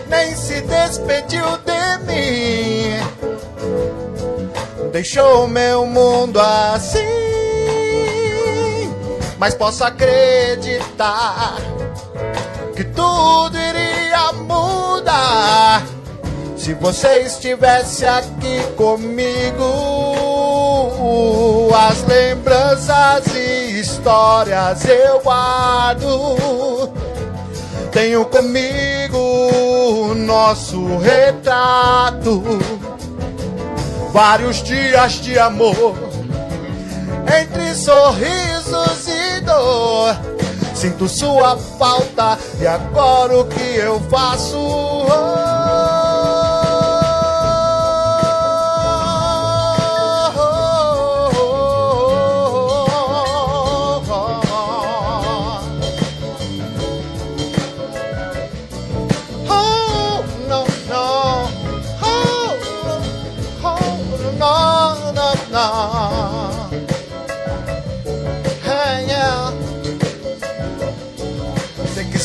nem 0.08 0.36
se 0.36 0.60
despediu 0.60 1.58
de 1.66 1.98
mim. 2.06 2.79
Deixou 4.92 5.46
meu 5.46 5.86
mundo 5.86 6.40
assim, 6.40 6.98
mas 9.38 9.54
posso 9.54 9.84
acreditar 9.84 11.56
que 12.74 12.82
tudo 12.82 13.56
iria 13.56 14.32
mudar 14.32 15.86
se 16.56 16.74
você 16.74 17.20
estivesse 17.20 18.04
aqui 18.04 18.62
comigo. 18.76 19.64
As 21.72 22.04
lembranças 22.04 23.26
e 23.34 23.80
histórias 23.80 24.84
eu 24.84 25.20
guardo. 25.20 26.90
Tenho 27.92 28.24
comigo 28.24 29.18
o 29.18 30.14
nosso 30.14 30.98
retrato. 30.98 32.42
Vários 34.12 34.62
dias 34.62 35.12
de 35.14 35.38
amor, 35.38 35.94
entre 37.40 37.74
sorrisos 37.74 39.06
e 39.08 39.40
dor. 39.40 40.16
Sinto 40.74 41.08
sua 41.08 41.56
falta 41.56 42.38
e 42.60 42.66
agora 42.66 43.38
o 43.38 43.44
que 43.44 43.76
eu 43.76 44.00
faço? 44.10 44.56
Oh, 44.56 45.49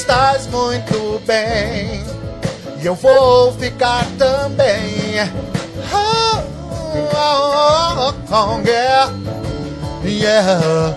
estás 0.06 0.46
muito 0.48 1.20
bem 1.26 2.04
e 2.80 2.86
eu 2.86 2.94
vou 2.94 3.52
ficar 3.54 4.06
também. 4.20 5.20
Oh, 5.92 6.38
oh, 7.12 7.34
oh, 7.98 8.14
oh, 8.32 8.68
yeah, 8.68 9.12
yeah. 10.04 10.96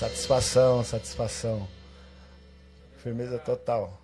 Satisfação, 0.00 0.82
satisfação. 0.82 1.73
Firmeza 3.04 3.38
total. 3.38 4.00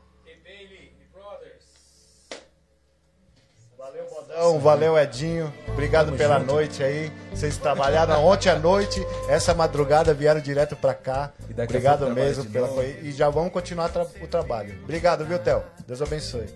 Valeu, 3.79 4.07
Bodão. 4.11 4.61
Valeu, 4.61 4.99
Edinho. 4.99 5.51
Obrigado 5.69 6.13
pela 6.13 6.39
junto. 6.39 6.53
noite 6.53 6.85
aí. 6.85 7.11
Vocês 7.31 7.57
trabalharam 7.57 8.23
ontem 8.23 8.51
à 8.51 8.59
noite, 8.59 9.01
essa 9.27 9.55
madrugada 9.55 10.13
vieram 10.13 10.39
direto 10.39 10.77
pra 10.77 10.93
cá. 10.93 11.33
Obrigado 11.51 12.11
mesmo 12.11 12.45
pela. 12.45 12.85
E 12.85 13.11
já 13.11 13.31
vamos 13.31 13.53
continuar 13.53 13.89
tra 13.89 14.03
o 14.03 14.27
trabalho. 14.29 14.79
Obrigado, 14.85 15.25
viu, 15.25 15.39
Theo? 15.39 15.65
Deus 15.87 16.03
abençoe. 16.03 16.47